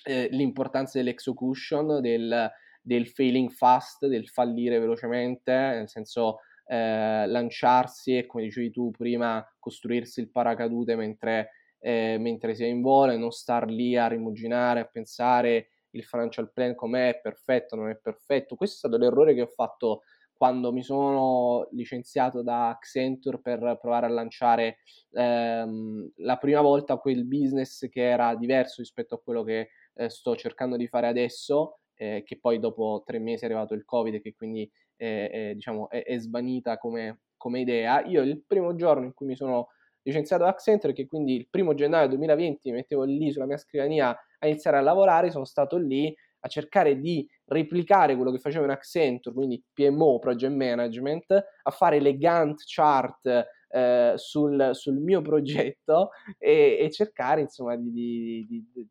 eh, 0.04 0.28
l'importanza 0.30 0.98
dell'execution, 0.98 2.00
del, 2.00 2.50
del 2.82 3.08
failing 3.08 3.50
fast, 3.50 4.06
del 4.06 4.28
fallire 4.28 4.78
velocemente, 4.78 5.52
nel 5.52 5.88
senso 5.88 6.38
eh, 6.66 7.26
lanciarsi 7.26 8.16
e 8.16 8.26
come 8.26 8.44
dicevi 8.44 8.70
tu 8.70 8.90
prima 8.90 9.44
costruirsi 9.58 10.20
il 10.20 10.30
paracadute 10.30 10.96
mentre, 10.96 11.50
eh, 11.80 12.16
mentre 12.18 12.54
si 12.54 12.64
è 12.64 12.66
in 12.66 12.80
volo 12.80 13.12
e 13.12 13.16
non 13.16 13.32
star 13.32 13.68
lì 13.68 13.96
a 13.96 14.06
rimuginare, 14.06 14.80
a 14.80 14.84
pensare 14.84 15.70
il 15.90 16.04
financial 16.04 16.52
plan 16.52 16.74
com'è, 16.74 17.18
perfetto, 17.20 17.74
non 17.76 17.90
è 17.90 17.96
perfetto. 17.96 18.54
Questo 18.54 18.76
è 18.76 18.78
stato 18.88 18.96
l'errore 18.96 19.34
che 19.34 19.42
ho 19.42 19.46
fatto 19.46 20.02
quando 20.40 20.72
mi 20.72 20.82
sono 20.82 21.68
licenziato 21.72 22.42
da 22.42 22.70
Accenture 22.70 23.40
per 23.42 23.76
provare 23.78 24.06
a 24.06 24.08
lanciare 24.08 24.78
ehm, 25.12 26.12
la 26.16 26.38
prima 26.38 26.62
volta 26.62 26.96
quel 26.96 27.26
business 27.26 27.86
che 27.90 28.08
era 28.08 28.34
diverso 28.36 28.80
rispetto 28.80 29.16
a 29.16 29.20
quello 29.20 29.42
che 29.42 29.68
eh, 29.92 30.08
sto 30.08 30.34
cercando 30.36 30.78
di 30.78 30.86
fare 30.86 31.08
adesso, 31.08 31.80
eh, 31.94 32.22
che 32.24 32.38
poi 32.40 32.58
dopo 32.58 33.02
tre 33.04 33.18
mesi 33.18 33.42
è 33.42 33.48
arrivato 33.48 33.74
il 33.74 33.84
Covid 33.84 34.14
e 34.14 34.22
che 34.22 34.32
quindi 34.32 34.66
eh, 34.96 35.52
diciamo, 35.56 35.90
è, 35.90 36.04
è 36.04 36.18
svanita 36.18 36.78
come, 36.78 37.20
come, 37.36 37.60
idea. 37.60 38.02
Io 38.06 38.22
il 38.22 38.42
primo 38.46 38.74
giorno 38.74 39.04
in 39.04 39.12
cui 39.12 39.26
mi 39.26 39.36
sono 39.36 39.68
licenziato 40.00 40.44
da 40.44 40.48
Accenture, 40.48 40.94
che 40.94 41.06
quindi 41.06 41.34
il 41.36 41.48
primo 41.50 41.74
gennaio 41.74 42.08
2020 42.08 42.70
mi 42.70 42.76
mettevo 42.76 43.04
lì 43.04 43.30
sulla 43.30 43.44
mia 43.44 43.58
scrivania 43.58 44.18
a 44.38 44.46
iniziare 44.46 44.78
a 44.78 44.80
lavorare, 44.80 45.30
sono 45.30 45.44
stato 45.44 45.76
lì 45.76 46.16
a 46.40 46.48
cercare 46.48 46.98
di 46.98 47.28
replicare 47.46 48.14
quello 48.16 48.30
che 48.30 48.38
facevo 48.38 48.64
in 48.64 48.70
Accenture, 48.70 49.34
quindi 49.34 49.62
PMO, 49.72 50.18
Project 50.18 50.52
Management, 50.52 51.44
a 51.62 51.70
fare 51.70 52.00
le 52.00 52.16
Gantt 52.16 52.62
chart 52.64 53.46
eh, 53.68 54.12
sul, 54.16 54.70
sul, 54.72 54.96
mio 54.98 55.20
progetto 55.22 56.10
e, 56.38 56.78
e 56.80 56.90
cercare 56.90 57.42
insomma 57.42 57.76
di, 57.76 58.46
di, 58.48 58.66
di, 58.72 58.88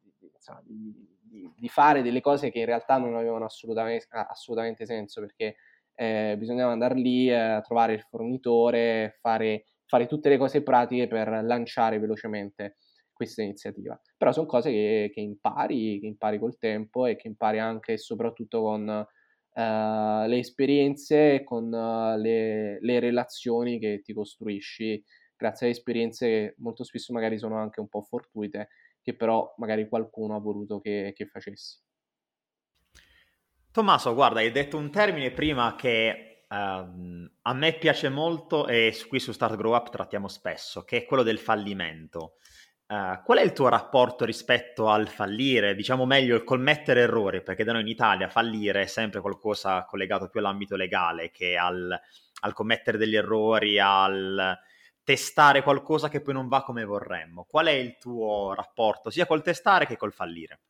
di, 1.55 1.69
fare 1.69 2.01
delle 2.01 2.21
cose 2.21 2.49
che 2.49 2.59
in 2.59 2.65
realtà 2.65 2.97
non 2.97 3.15
avevano 3.15 3.45
assolutamente, 3.45 4.07
assolutamente 4.09 4.85
senso 4.85 5.21
perché 5.21 5.55
eh, 5.95 6.35
bisognava 6.37 6.71
andare 6.71 6.95
lì 6.95 7.29
eh, 7.29 7.61
trovare 7.65 7.93
il 7.93 8.01
fornitore, 8.09 9.17
fare, 9.19 9.65
fare 9.85 10.07
tutte 10.07 10.29
le 10.29 10.37
cose 10.37 10.63
pratiche 10.63 11.07
per 11.07 11.41
lanciare 11.43 11.99
velocemente 11.99 12.77
questa 13.19 13.41
iniziativa. 13.41 13.99
Però 14.15 14.31
sono 14.31 14.45
cose 14.45 14.71
che, 14.71 15.11
che, 15.13 15.19
impari, 15.19 15.99
che 15.99 16.05
impari 16.05 16.39
col 16.39 16.57
tempo 16.57 17.05
e 17.05 17.17
che 17.17 17.27
impari 17.27 17.59
anche 17.59 17.93
e 17.93 17.97
soprattutto 17.97 18.61
con 18.61 18.87
uh, 18.87 20.25
le 20.25 20.37
esperienze, 20.37 21.43
con 21.43 21.65
uh, 21.65 22.17
le, 22.17 22.79
le, 22.79 22.99
relazioni 23.01 23.77
che 23.77 23.99
ti 24.01 24.13
costruisci 24.13 25.03
grazie 25.35 25.65
alle 25.65 25.75
esperienze 25.75 26.27
che 26.27 26.55
molto 26.59 26.85
spesso 26.85 27.11
magari 27.11 27.37
sono 27.37 27.57
anche 27.57 27.81
un 27.81 27.89
po' 27.89 28.03
fortuite, 28.03 28.69
che 29.01 29.13
però 29.17 29.53
magari 29.57 29.89
qualcuno 29.89 30.35
ha 30.35 30.39
voluto 30.39 30.79
che, 30.79 31.11
che 31.13 31.25
facessi. 31.25 31.77
Tommaso, 33.69 34.13
guarda, 34.13 34.39
hai 34.39 34.51
detto 34.51 34.77
un 34.77 34.89
termine 34.91 35.31
prima 35.31 35.75
che 35.75 36.45
um, 36.49 37.29
a 37.41 37.53
me 37.53 37.73
piace 37.73 38.07
molto 38.07 38.65
e 38.65 38.95
qui 39.09 39.19
su 39.19 39.33
Start 39.33 39.57
Grow 39.57 39.73
Up 39.73 39.89
trattiamo 39.89 40.29
spesso, 40.29 40.83
che 40.83 40.99
è 40.99 41.05
quello 41.05 41.23
del 41.23 41.37
fallimento. 41.37 42.35
Uh, 42.89 43.21
qual 43.23 43.37
è 43.37 43.43
il 43.43 43.53
tuo 43.53 43.67
rapporto 43.67 44.25
rispetto 44.25 44.89
al 44.89 45.07
fallire, 45.07 45.75
diciamo 45.75 46.07
meglio 46.07 46.35
il 46.35 46.43
commettere 46.43 47.01
errori, 47.01 47.43
perché 47.43 47.63
da 47.63 47.73
noi 47.73 47.81
in 47.81 47.87
Italia 47.87 48.29
fallire 48.29 48.81
è 48.81 48.85
sempre 48.87 49.21
qualcosa 49.21 49.85
collegato 49.85 50.27
più 50.27 50.39
all'ambito 50.39 50.75
legale 50.75 51.29
che 51.29 51.55
al, 51.55 51.95
al 52.39 52.53
commettere 52.53 52.97
degli 52.97 53.15
errori, 53.15 53.77
al 53.79 54.57
testare 55.03 55.61
qualcosa 55.61 56.09
che 56.09 56.19
poi 56.19 56.33
non 56.33 56.47
va 56.47 56.63
come 56.63 56.83
vorremmo. 56.83 57.45
Qual 57.47 57.67
è 57.67 57.71
il 57.73 57.95
tuo 57.99 58.55
rapporto 58.55 59.11
sia 59.11 59.27
col 59.27 59.43
testare 59.43 59.85
che 59.85 59.95
col 59.95 60.11
fallire? 60.11 60.61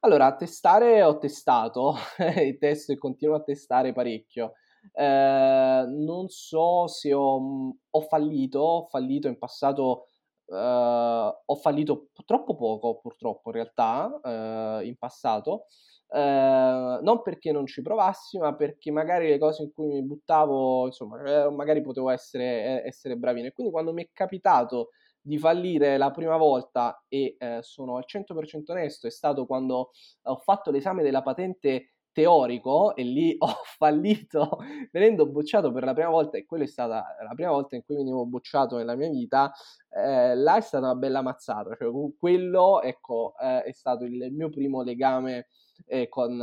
Allora, 0.00 0.36
testare 0.36 1.02
ho 1.02 1.18
testato, 1.18 1.96
testo 2.60 2.92
e 2.92 2.96
continuo 2.96 3.34
a 3.34 3.42
testare 3.42 3.92
parecchio. 3.92 4.52
Eh, 4.92 5.84
non 5.88 6.28
so 6.28 6.86
se 6.86 7.12
ho, 7.12 7.74
ho 7.90 8.00
fallito, 8.02 8.60
ho 8.60 8.86
fallito 8.86 9.26
in 9.26 9.36
passato 9.36 10.10
Uh, 10.54 11.42
ho 11.44 11.56
fallito 11.56 12.10
troppo 12.24 12.54
poco, 12.54 12.98
purtroppo, 13.00 13.50
in 13.50 13.54
realtà, 13.56 14.20
uh, 14.22 14.84
in 14.84 14.96
passato. 14.96 15.66
Uh, 16.06 17.02
non 17.02 17.22
perché 17.22 17.50
non 17.50 17.66
ci 17.66 17.82
provassi, 17.82 18.38
ma 18.38 18.54
perché 18.54 18.92
magari 18.92 19.28
le 19.28 19.38
cose 19.38 19.64
in 19.64 19.72
cui 19.72 19.88
mi 19.88 20.02
buttavo, 20.04 20.86
insomma, 20.86 21.50
magari 21.50 21.82
potevo 21.82 22.10
essere, 22.10 22.84
essere 22.84 23.16
bravino. 23.16 23.48
E 23.48 23.52
quindi 23.52 23.72
quando 23.72 23.92
mi 23.92 24.04
è 24.04 24.10
capitato 24.12 24.90
di 25.20 25.38
fallire 25.38 25.96
la 25.96 26.10
prima 26.10 26.36
volta, 26.36 27.02
e 27.08 27.36
sono 27.62 27.96
al 27.96 28.04
100% 28.06 28.72
onesto, 28.72 29.06
è 29.06 29.10
stato 29.10 29.46
quando 29.46 29.90
ho 30.22 30.36
fatto 30.36 30.70
l'esame 30.70 31.02
della 31.02 31.22
patente 31.22 31.93
teorico 32.14 32.94
e 32.94 33.02
lì 33.02 33.34
ho 33.38 33.54
fallito 33.76 34.58
venendo 34.90 35.26
bocciato 35.26 35.72
per 35.72 35.84
la 35.84 35.92
prima 35.92 36.08
volta 36.08 36.38
e 36.38 36.46
quella 36.46 36.64
è 36.64 36.68
stata 36.68 37.04
la 37.22 37.34
prima 37.34 37.50
volta 37.50 37.76
in 37.76 37.84
cui 37.84 37.96
venivo 37.96 38.24
bocciato 38.24 38.76
nella 38.76 38.94
mia 38.94 39.10
vita 39.10 39.52
eh, 39.90 40.34
là 40.34 40.56
è 40.56 40.60
stata 40.62 40.84
una 40.84 40.94
bella 40.94 41.20
mazzata 41.20 41.74
cioè 41.76 41.90
quello 42.18 42.80
ecco 42.80 43.34
eh, 43.38 43.64
è 43.64 43.72
stato 43.72 44.04
il 44.04 44.32
mio 44.32 44.48
primo 44.48 44.82
legame 44.82 45.48
eh, 45.86 46.08
con, 46.08 46.38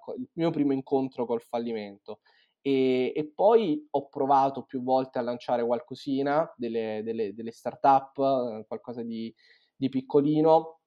con, 0.00 0.14
il 0.18 0.28
mio 0.32 0.50
primo 0.50 0.72
incontro 0.72 1.26
col 1.26 1.42
fallimento. 1.42 2.20
E, 2.62 3.12
e, 3.14 3.32
poi 3.34 3.86
ho 3.90 4.08
provato 4.08 4.64
più 4.64 4.82
volte 4.82 5.18
a 5.18 5.22
lanciare 5.22 5.64
qualcosina 5.64 6.52
delle, 6.56 7.00
delle, 7.02 7.32
delle 7.34 7.52
start-up 7.52 8.18
eh, 8.18 8.64
qualcosa 8.66 9.02
di, 9.02 9.34
di 9.74 9.88
piccolino 9.88 10.79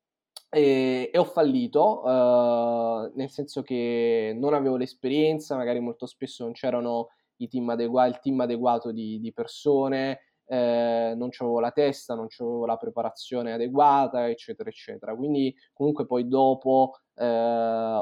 e, 0.54 1.10
e 1.12 1.18
ho 1.18 1.24
fallito, 1.24 2.04
uh, 2.04 3.12
nel 3.16 3.30
senso 3.30 3.62
che 3.64 4.34
non 4.38 4.54
avevo 4.54 4.78
l'esperienza, 4.78 5.56
magari 5.56 5.80
molto 5.80 6.06
spesso 6.06 6.44
non 6.44 6.54
c'erano 6.54 7.10
team 7.48 7.70
adegua- 7.70 8.06
il 8.06 8.20
team 8.20 8.40
adeguato 8.40 8.92
di, 8.92 9.20
di 9.20 9.34
persone, 9.34 10.20
eh, 10.46 11.14
non 11.16 11.30
avevo 11.38 11.60
la 11.60 11.72
testa, 11.72 12.16
non 12.16 12.28
avevo 12.38 12.66
la 12.66 12.78
preparazione 12.78 13.54
adeguata, 13.54 14.30
eccetera, 14.30 14.70
eccetera. 14.70 15.16
Quindi 15.16 15.54
comunque 15.74 16.06
poi 16.06 16.28
dopo 16.28 16.94
eh, 17.16 17.26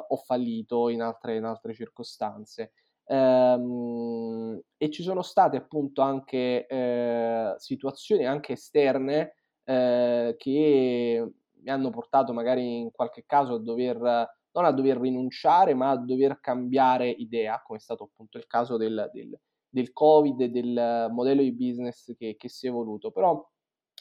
ho 0.08 0.16
fallito 0.18 0.90
in 0.90 1.02
altre, 1.02 1.38
in 1.38 1.46
altre 1.46 1.74
circostanze. 1.74 2.74
Ehm, 3.06 4.60
e 4.78 4.90
ci 4.90 5.04
sono 5.04 5.22
state 5.22 5.58
appunto 5.58 6.02
anche 6.02 6.66
eh, 6.68 7.54
situazioni 7.58 8.26
anche 8.26 8.54
esterne 8.54 9.36
eh, 9.64 10.36
che 10.38 11.32
mi 11.62 11.69
hanno 11.69 11.89
portato 11.89 12.34
magari 12.34 12.80
in 12.80 12.91
qualche 12.91 13.24
caso 13.26 13.56
a 13.56 13.60
dover, 13.60 13.97
non 14.52 14.65
a 14.65 14.71
dover 14.71 14.97
rinunciare, 14.97 15.74
ma 15.74 15.91
a 15.91 15.97
dover 15.97 16.39
cambiare 16.39 17.10
idea, 17.10 17.62
come 17.65 17.80
è 17.80 17.82
stato 17.82 18.04
appunto 18.06 18.38
il 18.38 18.47
caso 18.47 18.78
del, 18.78 19.10
del, 19.13 19.39
del 19.69 19.91
Covid 19.93 20.41
e 20.41 20.50
del 20.50 21.08
modello 21.12 21.41
di 21.41 21.54
business 21.54 22.13
che, 22.15 22.36
che 22.38 22.50
si 22.50 22.67
è 22.67 22.69
evoluto. 22.69 23.12
Però 23.12 23.47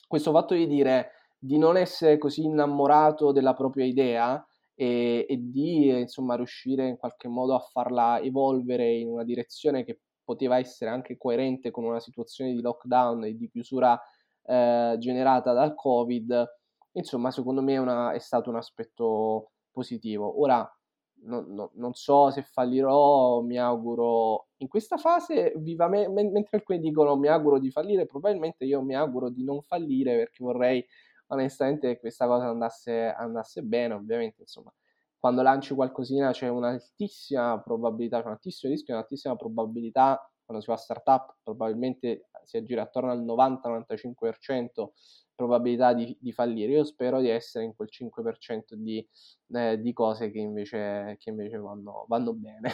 questo 0.06 0.32
fatto 0.32 0.54
di 0.54 0.66
dire 0.66 1.12
di 1.38 1.56
non 1.56 1.76
essere 1.76 2.18
così 2.18 2.44
innamorato 2.44 3.32
della 3.32 3.54
propria 3.54 3.86
idea 3.86 4.44
e, 4.74 5.24
e, 5.28 5.36
di 5.38 5.88
insomma 5.88 6.36
riuscire 6.36 6.86
in 6.86 6.96
qualche 6.96 7.28
modo 7.28 7.54
a 7.54 7.60
farla 7.60 8.20
evolvere 8.20 8.92
in 8.92 9.08
una 9.08 9.24
direzione 9.24 9.84
che 9.84 10.00
poteva 10.22 10.58
essere 10.58 10.90
anche 10.90 11.16
coerente 11.16 11.70
con 11.70 11.84
una 11.84 12.00
situazione 12.00 12.52
di 12.52 12.60
lockdown 12.60 13.24
e 13.24 13.36
di 13.36 13.48
chiusura 13.48 14.00
eh, 14.44 14.96
generata 14.98 15.52
dal 15.52 15.74
Covid, 15.74 16.59
Insomma, 16.92 17.30
secondo 17.30 17.62
me 17.62 17.74
è, 17.74 17.78
una, 17.78 18.12
è 18.12 18.18
stato 18.18 18.50
un 18.50 18.56
aspetto 18.56 19.52
positivo. 19.70 20.40
Ora, 20.40 20.68
no, 21.22 21.44
no, 21.46 21.70
non 21.74 21.94
so 21.94 22.30
se 22.30 22.42
fallirò, 22.42 23.40
mi 23.42 23.58
auguro 23.58 24.48
in 24.58 24.68
questa 24.68 24.96
fase, 24.96 25.52
vivamente, 25.56 26.10
mentre 26.10 26.58
alcuni 26.58 26.80
dicono 26.80 27.16
mi 27.16 27.28
auguro 27.28 27.58
di 27.58 27.70
fallire, 27.70 28.06
probabilmente 28.06 28.64
io 28.64 28.82
mi 28.82 28.94
auguro 28.94 29.30
di 29.30 29.44
non 29.44 29.62
fallire 29.62 30.16
perché 30.16 30.42
vorrei 30.44 30.84
onestamente 31.28 31.94
che 31.94 32.00
questa 32.00 32.26
cosa 32.26 32.46
andasse, 32.48 33.06
andasse 33.16 33.62
bene, 33.62 33.94
ovviamente, 33.94 34.42
insomma, 34.42 34.72
quando 35.18 35.42
lanci 35.42 35.74
qualcosina 35.74 36.32
c'è 36.32 36.48
un'altissima 36.48 37.60
probabilità, 37.60 38.20
c'è 38.20 38.26
un 38.26 38.32
altissimo 38.32 38.72
rischio, 38.72 38.94
un'altissima 38.94 39.36
probabilità, 39.36 40.18
quando 40.44 40.64
si 40.64 40.70
fa 40.70 40.76
startup 40.76 41.36
probabilmente 41.44 42.28
si 42.42 42.56
aggira 42.56 42.82
attorno 42.82 43.12
al 43.12 43.22
90-95% 43.24 44.88
probabilità 45.40 45.94
di, 45.94 46.14
di, 46.20 46.32
fallire. 46.32 46.72
Io 46.72 46.84
spero 46.84 47.20
di 47.20 47.30
essere 47.30 47.64
in 47.64 47.74
quel 47.74 47.88
5% 47.90 48.74
di, 48.74 49.06
eh, 49.54 49.80
di 49.80 49.92
cose 49.94 50.30
che 50.30 50.38
invece, 50.38 51.16
che 51.18 51.30
invece 51.30 51.56
vanno, 51.56 52.04
vanno, 52.08 52.34
bene. 52.34 52.70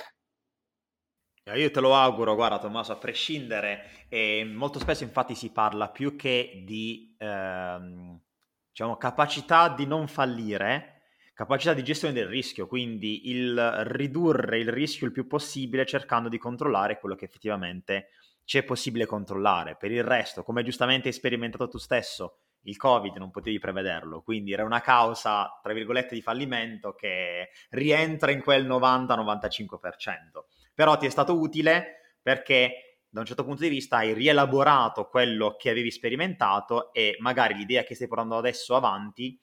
Eh, 1.44 1.60
io 1.60 1.70
te 1.70 1.78
lo 1.78 1.94
auguro, 1.94 2.34
guarda 2.34 2.58
Tommaso, 2.58 2.90
a 2.90 2.96
prescindere, 2.96 4.06
e 4.08 4.44
molto 4.44 4.80
spesso 4.80 5.04
infatti 5.04 5.36
si 5.36 5.52
parla 5.52 5.90
più 5.90 6.16
che 6.16 6.64
di 6.66 7.14
ehm, 7.16 8.20
diciamo, 8.68 8.96
capacità 8.96 9.68
di 9.68 9.86
non 9.86 10.08
fallire, 10.08 11.02
capacità 11.34 11.72
di 11.72 11.84
gestione 11.84 12.14
del 12.14 12.26
rischio, 12.26 12.66
quindi 12.66 13.28
il 13.30 13.84
ridurre 13.84 14.58
il 14.58 14.70
rischio 14.70 15.06
il 15.06 15.12
più 15.12 15.28
possibile 15.28 15.86
cercando 15.86 16.28
di 16.28 16.38
controllare 16.38 16.98
quello 16.98 17.14
che 17.14 17.26
effettivamente 17.26 18.08
c'è 18.46 18.62
possibile 18.62 19.06
controllare. 19.06 19.76
Per 19.76 19.92
il 19.92 20.02
resto, 20.04 20.42
come 20.42 20.62
giustamente 20.64 21.08
hai 21.08 21.14
sperimentato 21.14 21.68
tu 21.68 21.78
stesso, 21.78 22.38
il 22.66 22.76
Covid 22.76 23.16
non 23.16 23.30
potevi 23.30 23.58
prevederlo, 23.58 24.22
quindi 24.22 24.52
era 24.52 24.64
una 24.64 24.80
causa, 24.80 25.58
tra 25.62 25.72
virgolette, 25.72 26.14
di 26.14 26.22
fallimento 26.22 26.94
che 26.94 27.50
rientra 27.70 28.30
in 28.30 28.40
quel 28.40 28.66
90-95%. 28.66 30.44
Però 30.74 30.96
ti 30.96 31.06
è 31.06 31.10
stato 31.10 31.38
utile 31.38 32.18
perché 32.22 32.98
da 33.08 33.20
un 33.20 33.26
certo 33.26 33.44
punto 33.44 33.62
di 33.62 33.68
vista 33.68 33.98
hai 33.98 34.12
rielaborato 34.12 35.08
quello 35.08 35.56
che 35.56 35.70
avevi 35.70 35.90
sperimentato 35.90 36.92
e 36.92 37.16
magari 37.20 37.54
l'idea 37.54 37.82
che 37.82 37.94
stai 37.94 38.08
portando 38.08 38.36
adesso 38.36 38.74
avanti 38.74 39.40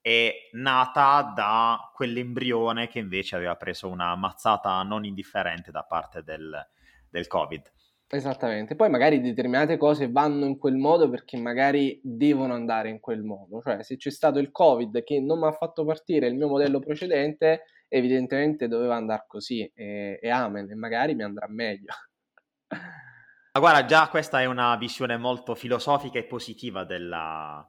è 0.00 0.32
nata 0.52 1.32
da 1.34 1.90
quell'embrione 1.94 2.88
che 2.88 2.98
invece 2.98 3.36
aveva 3.36 3.56
preso 3.56 3.88
una 3.88 4.14
mazzata 4.16 4.82
non 4.82 5.04
indifferente 5.04 5.70
da 5.70 5.82
parte 5.82 6.22
del, 6.22 6.64
del 7.08 7.26
Covid. 7.26 7.72
Esattamente, 8.08 8.76
poi 8.76 8.88
magari 8.88 9.20
determinate 9.20 9.76
cose 9.76 10.08
vanno 10.08 10.46
in 10.46 10.58
quel 10.58 10.76
modo 10.76 11.10
perché 11.10 11.36
magari 11.38 12.00
devono 12.04 12.54
andare 12.54 12.88
in 12.88 13.00
quel 13.00 13.22
modo, 13.22 13.60
cioè 13.62 13.82
se 13.82 13.96
c'è 13.96 14.10
stato 14.10 14.38
il 14.38 14.52
Covid 14.52 15.02
che 15.02 15.20
non 15.20 15.40
mi 15.40 15.46
ha 15.46 15.52
fatto 15.52 15.84
partire 15.84 16.28
il 16.28 16.36
mio 16.36 16.46
modello 16.46 16.78
precedente, 16.78 17.64
evidentemente 17.88 18.68
doveva 18.68 18.94
andare 18.94 19.24
così 19.26 19.68
e, 19.74 20.20
e 20.22 20.28
amen, 20.28 20.70
e 20.70 20.74
magari 20.76 21.16
mi 21.16 21.24
andrà 21.24 21.48
meglio. 21.48 21.92
Ma 22.68 23.60
guarda, 23.60 23.84
già 23.86 24.08
questa 24.08 24.40
è 24.40 24.44
una 24.44 24.76
visione 24.76 25.16
molto 25.16 25.56
filosofica 25.56 26.20
e 26.20 26.26
positiva 26.26 26.84
della, 26.84 27.66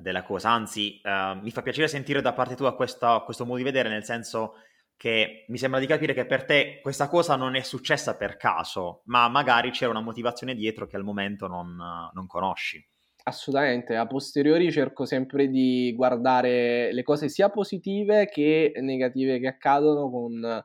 della 0.00 0.24
cosa, 0.24 0.50
anzi 0.50 1.00
uh, 1.04 1.38
mi 1.40 1.52
fa 1.52 1.62
piacere 1.62 1.86
sentire 1.86 2.20
da 2.20 2.32
parte 2.32 2.56
tua 2.56 2.74
questo, 2.74 3.22
questo 3.24 3.44
modo 3.44 3.58
di 3.58 3.62
vedere, 3.62 3.88
nel 3.88 4.02
senso 4.02 4.54
che 4.96 5.44
mi 5.48 5.58
sembra 5.58 5.78
di 5.78 5.86
capire 5.86 6.14
che 6.14 6.26
per 6.26 6.44
te 6.44 6.80
questa 6.82 7.08
cosa 7.08 7.36
non 7.36 7.54
è 7.54 7.62
successa 7.62 8.16
per 8.16 8.36
caso, 8.36 9.02
ma 9.06 9.28
magari 9.28 9.70
c'era 9.70 9.90
una 9.90 10.00
motivazione 10.00 10.54
dietro 10.54 10.86
che 10.86 10.96
al 10.96 11.04
momento 11.04 11.46
non, 11.46 11.76
non 12.12 12.26
conosci. 12.26 12.84
Assolutamente, 13.24 13.96
a 13.96 14.06
posteriori 14.06 14.70
cerco 14.70 15.04
sempre 15.04 15.48
di 15.48 15.92
guardare 15.96 16.92
le 16.92 17.02
cose 17.02 17.28
sia 17.28 17.50
positive 17.50 18.26
che 18.26 18.72
negative 18.76 19.40
che 19.40 19.48
accadono 19.48 20.08
con 20.08 20.64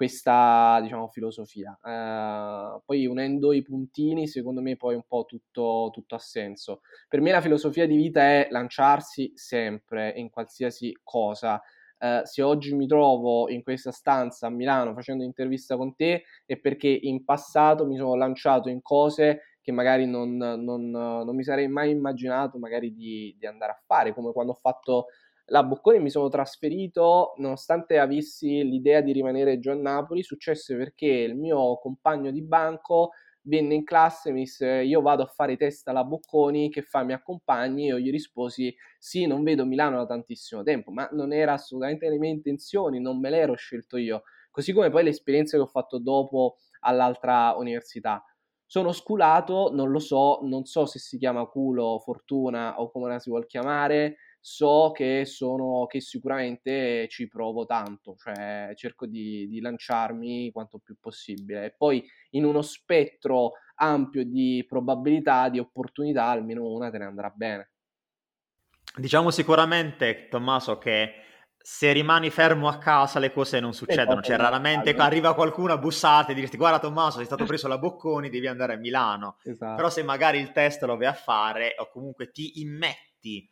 questa, 0.00 0.80
diciamo, 0.82 1.08
filosofia. 1.08 1.78
Uh, 1.82 2.80
poi 2.84 3.06
unendo 3.06 3.52
i 3.52 3.62
puntini, 3.62 4.26
secondo 4.26 4.62
me 4.62 4.76
poi 4.76 4.94
un 4.94 5.04
po' 5.06 5.24
tutto, 5.26 5.90
tutto 5.92 6.14
ha 6.14 6.18
senso. 6.18 6.80
Per 7.06 7.20
me 7.20 7.30
la 7.30 7.42
filosofia 7.42 7.86
di 7.86 7.96
vita 7.96 8.22
è 8.22 8.48
lanciarsi 8.50 9.32
sempre 9.34 10.10
in 10.16 10.30
qualsiasi 10.30 10.98
cosa. 11.02 11.62
Uh, 12.00 12.24
se 12.24 12.40
oggi 12.40 12.74
mi 12.74 12.86
trovo 12.86 13.50
in 13.50 13.62
questa 13.62 13.90
stanza 13.90 14.46
a 14.46 14.50
Milano 14.50 14.94
facendo 14.94 15.22
intervista 15.22 15.76
con 15.76 15.94
te 15.94 16.22
è 16.46 16.56
perché 16.56 16.88
in 16.88 17.24
passato 17.26 17.86
mi 17.86 17.98
sono 17.98 18.14
lanciato 18.14 18.70
in 18.70 18.80
cose 18.80 19.42
che 19.60 19.70
magari 19.70 20.06
non, 20.06 20.34
non, 20.36 20.88
non 20.88 21.36
mi 21.36 21.44
sarei 21.44 21.68
mai 21.68 21.90
immaginato 21.90 22.58
magari 22.58 22.94
di, 22.94 23.36
di, 23.38 23.46
andare 23.46 23.72
a 23.72 23.82
fare, 23.84 24.14
come 24.14 24.32
quando 24.32 24.52
ho 24.52 24.58
fatto 24.58 25.06
la 25.50 25.62
Bocconi 25.62 25.98
mi 25.98 26.10
sono 26.10 26.28
trasferito, 26.28 27.34
nonostante 27.38 27.98
avessi 27.98 28.62
l'idea 28.62 29.00
di 29.00 29.12
rimanere 29.12 29.58
giù 29.58 29.70
a 29.70 29.74
Napoli, 29.74 30.22
successe 30.22 30.76
perché 30.76 31.06
il 31.06 31.36
mio 31.36 31.78
compagno 31.78 32.30
di 32.30 32.42
banco 32.42 33.10
venne 33.50 33.74
in 33.74 33.84
classe 33.84 34.30
e 34.30 34.32
mi 34.32 34.40
disse 34.44 34.66
io 34.66 35.02
vado 35.02 35.22
a 35.22 35.26
fare 35.26 35.56
test 35.58 35.86
alla 35.88 36.04
Bocconi, 36.04 36.70
che 36.70 36.80
fa 36.82 37.02
mi 37.02 37.12
accompagni? 37.12 37.86
Io 37.86 37.98
gli 37.98 38.10
risposi 38.10 38.74
sì, 38.98 39.26
non 39.26 39.42
vedo 39.42 39.66
Milano 39.66 39.98
da 39.98 40.06
tantissimo 40.06 40.62
tempo, 40.62 40.90
ma 40.90 41.06
non 41.12 41.34
era 41.34 41.52
assolutamente 41.52 42.08
le 42.08 42.18
mie 42.18 42.30
intenzioni, 42.30 43.00
non 43.00 43.20
me 43.20 43.28
l'ero 43.28 43.54
scelto 43.56 43.98
io. 43.98 44.22
Così 44.50 44.72
come 44.72 44.88
poi 44.90 45.02
le 45.04 45.10
esperienze 45.10 45.58
che 45.58 45.62
ho 45.62 45.66
fatto 45.66 45.98
dopo 45.98 46.56
all'altra 46.80 47.54
università. 47.56 48.24
Sono 48.64 48.92
sculato, 48.92 49.70
non 49.74 49.90
lo 49.90 49.98
so, 49.98 50.38
non 50.42 50.64
so 50.64 50.86
se 50.86 50.98
si 51.00 51.18
chiama 51.18 51.44
culo, 51.46 51.98
fortuna 51.98 52.80
o 52.80 52.90
come 52.90 53.08
la 53.08 53.18
si 53.18 53.28
vuol 53.28 53.46
chiamare, 53.46 54.16
so 54.40 54.90
che 54.92 55.26
sono 55.26 55.86
che 55.86 56.00
sicuramente 56.00 57.06
ci 57.08 57.28
provo 57.28 57.66
tanto, 57.66 58.16
cioè 58.16 58.72
cerco 58.74 59.06
di, 59.06 59.46
di 59.46 59.60
lanciarmi 59.60 60.50
quanto 60.50 60.78
più 60.78 60.96
possibile 60.98 61.66
e 61.66 61.74
poi 61.76 62.02
in 62.30 62.44
uno 62.44 62.62
spettro 62.62 63.52
ampio 63.74 64.24
di 64.24 64.64
probabilità, 64.66 65.48
di 65.48 65.58
opportunità, 65.58 66.26
almeno 66.26 66.70
una 66.72 66.90
te 66.90 66.98
ne 66.98 67.04
andrà 67.04 67.30
bene. 67.34 67.70
Diciamo 68.96 69.30
sicuramente, 69.30 70.26
Tommaso, 70.28 70.78
che 70.78 71.12
se 71.62 71.92
rimani 71.92 72.30
fermo 72.30 72.68
a 72.68 72.78
casa 72.78 73.18
le 73.18 73.32
cose 73.32 73.60
non 73.60 73.74
succedono, 73.74 74.22
cioè 74.22 74.36
raramente 74.36 74.94
arriva 74.94 75.34
qualcuno 75.34 75.74
a 75.74 75.78
bussarti 75.78 76.32
e 76.32 76.34
dirti 76.34 76.56
guarda 76.56 76.78
Tommaso 76.78 77.18
sei 77.18 77.26
stato 77.26 77.44
preso 77.44 77.68
la 77.68 77.78
Bocconi, 77.78 78.30
devi 78.30 78.46
andare 78.46 78.74
a 78.74 78.76
Milano, 78.78 79.36
esatto. 79.44 79.76
però 79.76 79.90
se 79.90 80.02
magari 80.02 80.38
il 80.38 80.52
test 80.52 80.82
lo 80.84 80.96
vai 80.96 81.06
a 81.06 81.12
fare 81.12 81.74
o 81.78 81.90
comunque 81.90 82.30
ti 82.30 82.60
immetti 82.60 83.48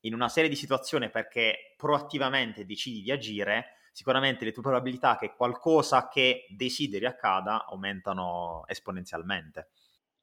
in 0.00 0.14
una 0.14 0.28
serie 0.28 0.48
di 0.48 0.56
situazioni 0.56 1.10
perché 1.10 1.74
proattivamente 1.76 2.64
decidi 2.64 3.02
di 3.02 3.10
agire, 3.10 3.76
sicuramente 3.92 4.44
le 4.44 4.52
tue 4.52 4.62
probabilità 4.62 5.16
che 5.16 5.34
qualcosa 5.36 6.08
che 6.08 6.46
desideri 6.48 7.06
accada 7.06 7.66
aumentano 7.66 8.64
esponenzialmente. 8.66 9.70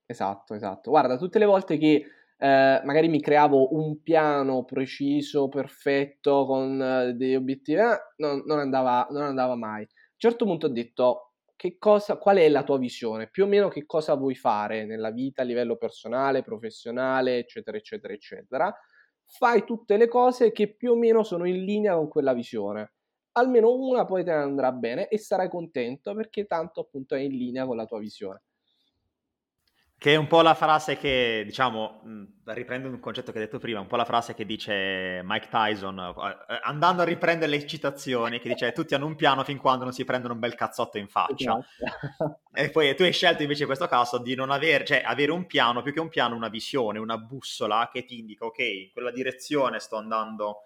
Esatto, 0.05 0.53
esatto. 0.53 0.91
Guarda, 0.91 1.17
tutte 1.17 1.39
le 1.39 1.45
volte 1.45 1.77
che 1.77 2.05
eh, 2.37 2.81
magari 2.83 3.07
mi 3.07 3.21
creavo 3.21 3.73
un 3.75 4.01
piano 4.01 4.63
preciso, 4.65 5.47
perfetto, 5.47 6.45
con 6.45 6.81
eh, 6.81 7.13
degli 7.13 7.35
obiettivi, 7.35 7.79
eh, 7.79 7.97
non, 8.17 8.43
non, 8.45 8.59
andava, 8.59 9.07
non, 9.09 9.23
andava, 9.23 9.55
mai. 9.55 9.81
A 9.81 9.85
un 9.85 10.17
certo 10.17 10.45
punto 10.45 10.67
ho 10.67 10.69
detto, 10.69 11.33
cosa, 11.79 12.17
qual 12.17 12.37
è 12.37 12.49
la 12.49 12.63
tua 12.63 12.77
visione? 12.77 13.29
Più 13.29 13.45
o 13.45 13.47
meno 13.47 13.69
che 13.69 13.85
cosa 13.85 14.15
vuoi 14.15 14.35
fare 14.35 14.85
nella 14.85 15.11
vita 15.11 15.41
a 15.41 15.45
livello 15.45 15.77
personale, 15.77 16.43
professionale, 16.43 17.37
eccetera, 17.39 17.77
eccetera, 17.77 18.13
eccetera. 18.13 18.75
Fai 19.27 19.63
tutte 19.65 19.97
le 19.97 20.07
cose 20.07 20.51
che 20.51 20.73
più 20.73 20.93
o 20.93 20.95
meno 20.95 21.21
sono 21.21 21.45
in 21.45 21.63
linea 21.63 21.95
con 21.95 22.07
quella 22.07 22.33
visione. 22.33 22.93
Almeno 23.33 23.71
una 23.75 24.03
poi 24.05 24.23
te 24.23 24.31
ne 24.31 24.37
andrà 24.41 24.71
bene 24.71 25.07
e 25.09 25.17
sarai 25.19 25.47
contento 25.49 26.13
perché 26.15 26.45
tanto 26.45 26.79
appunto 26.81 27.13
è 27.13 27.19
in 27.19 27.31
linea 27.37 27.65
con 27.67 27.75
la 27.75 27.85
tua 27.85 27.99
visione. 27.99 28.41
Che 29.97 30.13
è 30.13 30.15
un 30.17 30.27
po' 30.27 30.41
la 30.41 30.53
frase 30.53 30.97
che, 30.97 31.43
diciamo, 31.45 32.01
riprendo 32.45 32.87
un 32.87 32.99
concetto 32.99 33.31
che 33.31 33.39
hai 33.39 33.45
detto 33.45 33.59
prima, 33.59 33.79
un 33.79 33.87
po' 33.87 33.95
la 33.95 34.05
frase 34.05 34.33
che 34.33 34.45
dice 34.45 35.21
Mike 35.23 35.47
Tyson, 35.49 35.97
eh, 35.97 36.59
andando 36.63 37.01
a 37.01 37.05
riprendere 37.05 37.49
le 37.49 37.65
citazioni, 37.65 38.39
che 38.39 38.49
dice 38.49 38.71
tutti 38.71 38.93
hanno 38.93 39.07
un 39.07 39.15
piano 39.15 39.43
fin 39.43 39.57
quando 39.57 39.85
non 39.85 39.93
si 39.93 40.03
prendono 40.03 40.33
un 40.33 40.39
bel 40.39 40.53
cazzotto 40.53 40.97
in 40.97 41.07
faccia. 41.07 41.57
Esatto. 41.57 42.39
e 42.53 42.69
poi 42.69 42.95
tu 42.95 43.03
hai 43.03 43.13
scelto 43.13 43.41
invece 43.41 43.61
in 43.61 43.67
questo 43.67 43.87
caso 43.87 44.19
di 44.19 44.35
non 44.35 44.51
avere, 44.51 44.85
cioè 44.85 45.01
avere 45.03 45.31
un 45.31 45.45
piano, 45.45 45.81
più 45.81 45.93
che 45.93 46.01
un 46.01 46.09
piano, 46.09 46.35
una 46.35 46.49
visione, 46.49 46.99
una 46.99 47.17
bussola 47.17 47.89
che 47.91 48.05
ti 48.05 48.19
indica, 48.19 48.45
ok, 48.45 48.59
in 48.59 48.89
quella 48.91 49.11
direzione 49.11 49.79
sto 49.79 49.95
andando 49.95 50.61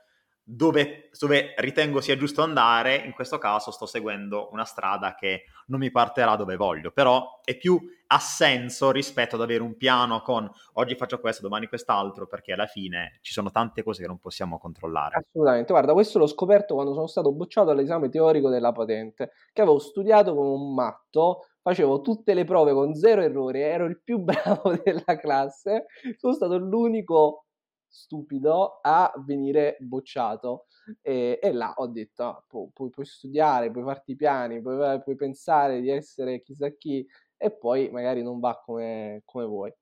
dove, 0.51 1.09
dove, 1.19 1.53
ritengo 1.57 2.01
sia 2.01 2.17
giusto 2.17 2.41
andare, 2.41 2.95
in 2.95 3.13
questo 3.13 3.37
caso 3.37 3.69
sto 3.69 3.85
seguendo 3.85 4.49
una 4.51 4.65
strada 4.65 5.13
che 5.13 5.43
non 5.67 5.79
mi 5.79 5.91
parterà 5.91 6.35
dove 6.35 6.55
voglio, 6.55 6.89
però 6.89 7.39
è 7.43 7.55
più 7.55 7.79
senso 8.17 8.89
rispetto 8.89 9.35
ad 9.35 9.43
avere 9.43 9.61
un 9.61 9.77
piano 9.77 10.21
con 10.21 10.49
oggi 10.73 10.95
faccio 10.95 11.19
questo, 11.19 11.43
domani 11.43 11.67
quest'altro, 11.67 12.25
perché 12.25 12.53
alla 12.53 12.65
fine 12.65 13.19
ci 13.21 13.31
sono 13.31 13.51
tante 13.51 13.83
cose 13.83 14.01
che 14.01 14.07
non 14.07 14.17
possiamo 14.17 14.57
controllare. 14.57 15.17
Assolutamente, 15.17 15.71
guarda, 15.71 15.93
questo 15.93 16.17
l'ho 16.17 16.25
scoperto 16.25 16.73
quando 16.73 16.93
sono 16.93 17.05
stato 17.05 17.31
bocciato 17.31 17.69
all'esame 17.69 18.09
teorico 18.09 18.49
della 18.49 18.71
patente, 18.71 19.31
che 19.53 19.61
avevo 19.61 19.77
studiato 19.77 20.33
come 20.33 20.49
un 20.49 20.73
matto, 20.73 21.45
facevo 21.61 22.01
tutte 22.01 22.33
le 22.33 22.45
prove 22.45 22.73
con 22.73 22.95
zero 22.95 23.21
errori, 23.21 23.61
ero 23.61 23.85
il 23.85 24.01
più 24.01 24.17
bravo 24.25 24.73
della 24.83 25.15
classe, 25.19 25.85
sono 26.17 26.33
stato 26.33 26.57
l'unico 26.57 27.43
stupido 27.89 28.79
a 28.81 29.11
venire 29.25 29.77
bocciato. 29.79 30.65
E, 31.01 31.39
e 31.41 31.51
là 31.51 31.73
ho 31.75 31.87
detto: 31.87 32.23
ah, 32.23 32.43
pu- 32.47 32.71
pu- 32.71 32.89
puoi, 32.89 33.05
studiare, 33.05 33.71
puoi 33.71 33.83
farti 33.83 34.11
i 34.11 34.15
piani, 34.15 34.61
puoi, 34.61 35.01
puoi, 35.01 35.15
pensare 35.15 35.81
di 35.81 35.89
essere 35.89 36.41
chissà 36.41 36.69
chi, 36.69 37.05
e 37.37 37.51
poi 37.51 37.89
magari 37.89 38.23
non 38.23 38.39
va 38.39 38.59
come, 38.59 39.21
come 39.25 39.45
vuoi. 39.45 39.73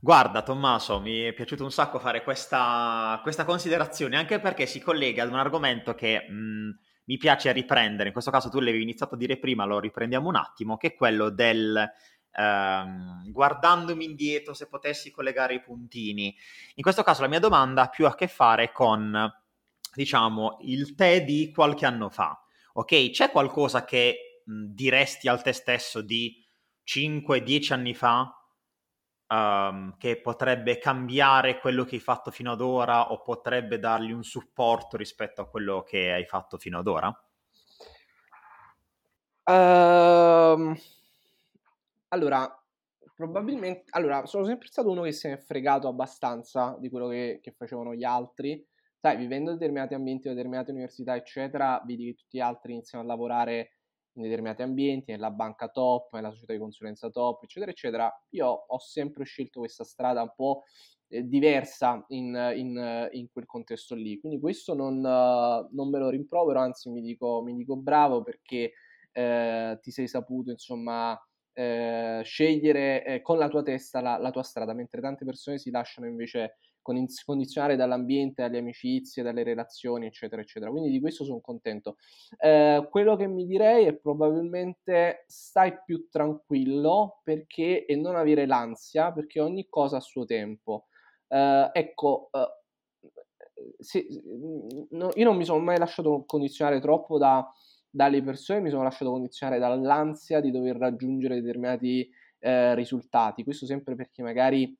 Guarda, 0.00 0.42
Tommaso, 0.42 0.98
mi 1.00 1.20
è 1.20 1.32
piaciuto 1.32 1.62
un 1.62 1.70
sacco 1.70 1.98
fare 1.98 2.22
questa, 2.22 3.20
questa 3.22 3.44
considerazione, 3.44 4.16
anche 4.16 4.40
perché 4.40 4.66
si 4.66 4.80
collega 4.80 5.22
ad 5.22 5.28
un 5.28 5.36
argomento 5.36 5.94
che 5.94 6.26
mh, 6.28 6.78
mi 7.04 7.16
piace 7.18 7.52
riprendere. 7.52 8.06
In 8.06 8.12
questo 8.12 8.30
caso 8.30 8.48
tu 8.48 8.60
l'avevi 8.60 8.82
iniziato 8.82 9.14
a 9.14 9.18
dire 9.18 9.38
prima, 9.38 9.64
lo 9.64 9.78
riprendiamo 9.78 10.28
un 10.28 10.36
attimo, 10.36 10.76
che 10.76 10.88
è 10.88 10.94
quello 10.94 11.28
del 11.30 11.86
ehm, 12.32 13.30
guardandomi 13.30 14.04
indietro 14.04 14.54
se 14.54 14.68
potessi 14.68 15.10
collegare 15.10 15.54
i 15.54 15.62
puntini. 15.62 16.34
In 16.74 16.82
questo 16.82 17.02
caso 17.02 17.22
la 17.22 17.28
mia 17.28 17.40
domanda 17.40 17.82
ha 17.82 17.88
più 17.88 18.06
a 18.06 18.14
che 18.14 18.28
fare 18.28 18.72
con, 18.72 19.30
diciamo, 19.94 20.58
il 20.62 20.94
te 20.94 21.24
di 21.24 21.52
qualche 21.52 21.86
anno 21.86 22.08
fa. 22.10 22.42
Ok, 22.74 23.10
c'è 23.10 23.30
qualcosa 23.30 23.84
che 23.84 24.42
mh, 24.44 24.66
diresti 24.66 25.28
al 25.28 25.42
te 25.42 25.52
stesso 25.52 26.00
di 26.02 26.44
5-10 26.84 27.72
anni 27.72 27.94
fa 27.94 28.34
um, 29.28 29.96
che 29.96 30.20
potrebbe 30.20 30.78
cambiare 30.78 31.58
quello 31.58 31.84
che 31.84 31.96
hai 31.96 32.00
fatto 32.00 32.30
fino 32.30 32.52
ad 32.52 32.60
ora 32.60 33.12
o 33.12 33.22
potrebbe 33.22 33.78
dargli 33.78 34.10
un 34.12 34.24
supporto 34.24 34.96
rispetto 34.96 35.40
a 35.40 35.48
quello 35.48 35.82
che 35.82 36.12
hai 36.12 36.24
fatto 36.24 36.58
fino 36.58 36.78
ad 36.78 36.86
ora? 36.86 37.24
Um, 39.46 40.76
allora, 42.12 42.48
probabilmente, 43.14 43.84
allora, 43.90 44.26
sono 44.26 44.44
sempre 44.44 44.68
stato 44.68 44.90
uno 44.90 45.02
che 45.02 45.12
si 45.12 45.28
è 45.28 45.36
fregato 45.36 45.88
abbastanza 45.88 46.76
di 46.78 46.88
quello 46.88 47.08
che, 47.08 47.40
che 47.42 47.52
facevano 47.52 47.94
gli 47.94 48.04
altri. 48.04 48.64
Sai, 48.98 49.16
vivendo 49.16 49.50
in 49.50 49.56
determinati 49.56 49.94
ambienti, 49.94 50.28
in 50.28 50.34
determinate 50.34 50.70
università, 50.70 51.16
eccetera, 51.16 51.82
vedi 51.86 52.06
che 52.06 52.14
tutti 52.14 52.36
gli 52.38 52.40
altri 52.40 52.72
iniziano 52.72 53.04
a 53.04 53.06
lavorare 53.06 53.76
in 54.14 54.22
determinati 54.22 54.62
ambienti, 54.62 55.12
nella 55.12 55.30
banca 55.30 55.68
top, 55.68 56.12
nella 56.14 56.30
società 56.30 56.52
di 56.52 56.58
consulenza 56.58 57.08
top, 57.10 57.44
eccetera, 57.44 57.70
eccetera. 57.70 58.24
Io 58.30 58.46
ho 58.46 58.78
sempre 58.78 59.24
scelto 59.24 59.60
questa 59.60 59.84
strada 59.84 60.22
un 60.22 60.32
po' 60.34 60.64
eh, 61.08 61.22
diversa 61.26 62.04
in, 62.08 62.34
in, 62.56 63.08
in, 63.12 63.28
quel 63.30 63.46
contesto 63.46 63.94
lì. 63.94 64.18
Quindi 64.18 64.40
questo 64.40 64.74
non, 64.74 65.00
non, 65.00 65.90
me 65.90 65.98
lo 65.98 66.08
rimprovero, 66.08 66.60
anzi 66.60 66.90
mi 66.90 67.00
dico, 67.00 67.42
mi 67.42 67.54
dico 67.54 67.76
bravo 67.76 68.22
perché 68.22 68.72
eh, 69.12 69.78
ti 69.80 69.90
sei 69.90 70.08
saputo, 70.08 70.50
insomma, 70.50 71.18
eh, 71.60 72.22
scegliere 72.24 73.04
eh, 73.04 73.20
con 73.20 73.36
la 73.36 73.48
tua 73.48 73.62
testa 73.62 74.00
la, 74.00 74.16
la, 74.16 74.30
tua 74.30 74.42
strada, 74.42 74.72
mentre 74.72 75.02
tante 75.02 75.26
persone 75.26 75.58
si 75.58 75.70
lasciano 75.70 76.06
invece 76.06 76.56
condizionare 76.82 77.76
dall'ambiente, 77.76 78.40
dalle 78.40 78.58
amicizie, 78.58 79.22
dalle 79.22 79.42
relazioni, 79.42 80.06
eccetera, 80.06 80.40
eccetera. 80.40 80.70
Quindi 80.70 80.90
di 80.90 80.98
questo 81.00 81.24
sono 81.24 81.40
contento. 81.40 81.96
Eh, 82.38 82.88
quello 82.90 83.14
che 83.16 83.26
mi 83.26 83.44
direi 83.44 83.84
è 83.84 83.94
probabilmente 83.94 85.24
stai 85.26 85.74
più 85.84 86.08
tranquillo 86.08 87.20
perché, 87.22 87.84
e 87.84 87.94
non 87.94 88.16
avere 88.16 88.46
l'ansia, 88.46 89.12
perché 89.12 89.40
ogni 89.40 89.68
cosa 89.68 89.98
ha 89.98 90.00
suo 90.00 90.24
tempo. 90.24 90.86
Eh, 91.28 91.70
ecco, 91.74 92.30
eh, 92.32 92.60
se, 93.78 94.06
no, 94.90 95.10
io 95.14 95.24
non 95.24 95.36
mi 95.36 95.44
sono 95.44 95.58
mai 95.58 95.76
lasciato 95.76 96.24
condizionare 96.26 96.80
troppo 96.80 97.18
da 97.18 97.46
dalle 97.90 98.22
persone 98.22 98.60
mi 98.60 98.70
sono 98.70 98.84
lasciato 98.84 99.10
condizionare 99.10 99.58
dall'ansia 99.58 100.40
di 100.40 100.50
dover 100.50 100.76
raggiungere 100.76 101.40
determinati 101.40 102.08
eh, 102.38 102.74
risultati. 102.74 103.44
Questo 103.44 103.66
sempre 103.66 103.94
perché 103.96 104.22
magari 104.22 104.76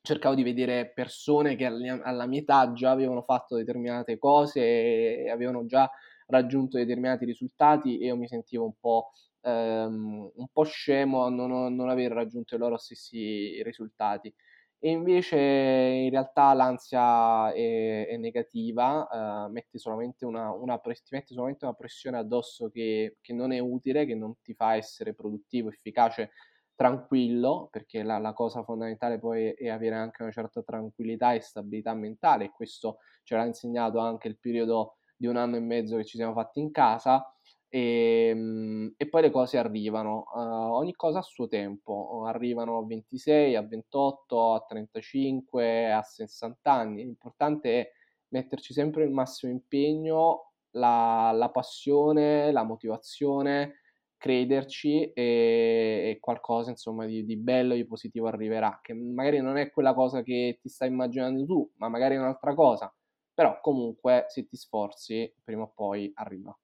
cercavo 0.00 0.36
di 0.36 0.44
vedere 0.44 0.92
persone 0.92 1.56
che 1.56 1.64
alla 1.66 2.26
mia 2.26 2.40
età 2.40 2.72
già 2.72 2.92
avevano 2.92 3.22
fatto 3.22 3.56
determinate 3.56 4.18
cose 4.18 4.60
e 4.60 5.30
avevano 5.30 5.66
già 5.66 5.90
raggiunto 6.28 6.76
determinati 6.78 7.24
risultati 7.24 7.98
e 7.98 8.06
io 8.06 8.16
mi 8.16 8.28
sentivo 8.28 8.64
un 8.64 8.74
po', 8.78 9.10
ehm, 9.42 10.30
un 10.34 10.46
po 10.52 10.62
scemo 10.62 11.24
a 11.24 11.30
non, 11.30 11.74
non 11.74 11.88
aver 11.88 12.12
raggiunto 12.12 12.54
i 12.54 12.58
loro 12.58 12.76
stessi 12.76 13.60
risultati. 13.62 14.32
E 14.78 14.90
invece 14.90 15.36
in 15.38 16.10
realtà 16.10 16.52
l'ansia 16.52 17.52
è, 17.52 18.06
è 18.08 18.16
negativa, 18.18 19.08
uh, 19.46 19.50
mette 19.50 19.78
solamente 19.78 20.24
una, 20.26 20.52
una 20.52 20.78
ti 20.78 20.92
mette 21.10 21.34
solamente 21.34 21.64
una 21.64 21.74
pressione 21.74 22.18
addosso 22.18 22.68
che, 22.70 23.16
che, 23.20 23.32
non 23.32 23.52
è 23.52 23.58
utile, 23.58 24.04
che 24.04 24.14
non 24.14 24.34
ti 24.42 24.54
fa 24.54 24.76
essere 24.76 25.14
produttivo, 25.14 25.70
efficace, 25.70 26.30
tranquillo, 26.74 27.68
perché 27.70 28.02
la, 28.02 28.18
la 28.18 28.34
cosa 28.34 28.62
fondamentale 28.62 29.18
poi 29.18 29.50
è 29.52 29.68
avere 29.68 29.94
anche 29.96 30.22
una 30.22 30.30
certa 30.30 30.62
tranquillità 30.62 31.32
e 31.32 31.40
stabilità 31.40 31.94
mentale, 31.94 32.44
e 32.44 32.50
questo 32.50 32.98
ce 33.22 33.34
l'ha 33.34 33.46
insegnato 33.46 33.98
anche 33.98 34.28
il 34.28 34.38
periodo 34.38 34.98
di 35.16 35.26
un 35.26 35.36
anno 35.36 35.56
e 35.56 35.60
mezzo 35.60 35.96
che 35.96 36.04
ci 36.04 36.18
siamo 36.18 36.34
fatti 36.34 36.60
in 36.60 36.70
casa 36.70 37.24
e, 37.68 38.28
ehm, 38.30 38.94
e 38.96 39.08
poi 39.08 39.22
le 39.22 39.30
cose 39.30 39.58
arrivano, 39.58 40.26
uh, 40.34 40.38
ogni 40.74 40.94
cosa 40.94 41.18
a 41.18 41.22
suo 41.22 41.48
tempo, 41.48 42.24
arrivano 42.26 42.78
a 42.78 42.86
26, 42.86 43.56
a 43.56 43.62
28, 43.62 44.54
a 44.54 44.64
35, 44.66 45.92
a 45.92 46.02
60 46.02 46.72
anni, 46.72 47.04
l'importante 47.04 47.80
è 47.80 47.92
metterci 48.28 48.72
sempre 48.72 49.04
il 49.04 49.10
massimo 49.10 49.52
impegno, 49.52 50.52
la, 50.72 51.32
la 51.34 51.50
passione, 51.50 52.52
la 52.52 52.64
motivazione, 52.64 53.80
crederci 54.16 55.12
e, 55.12 56.10
e 56.10 56.18
qualcosa 56.20 56.70
insomma 56.70 57.06
di, 57.06 57.24
di, 57.24 57.36
bello, 57.36 57.74
di 57.74 57.86
positivo 57.86 58.26
arriverà, 58.26 58.80
che 58.82 58.94
magari 58.94 59.40
non 59.40 59.56
è 59.56 59.70
quella 59.70 59.94
cosa 59.94 60.22
che 60.22 60.58
ti 60.60 60.68
stai 60.68 60.88
immaginando 60.88 61.44
tu, 61.44 61.70
ma 61.76 61.88
magari 61.88 62.16
è 62.16 62.18
un'altra 62.18 62.54
cosa, 62.54 62.94
però 63.34 63.60
comunque 63.60 64.24
se 64.28 64.46
ti 64.46 64.56
sforzi 64.56 65.32
prima 65.44 65.62
o 65.62 65.72
poi 65.74 66.10
arriva. 66.14 66.56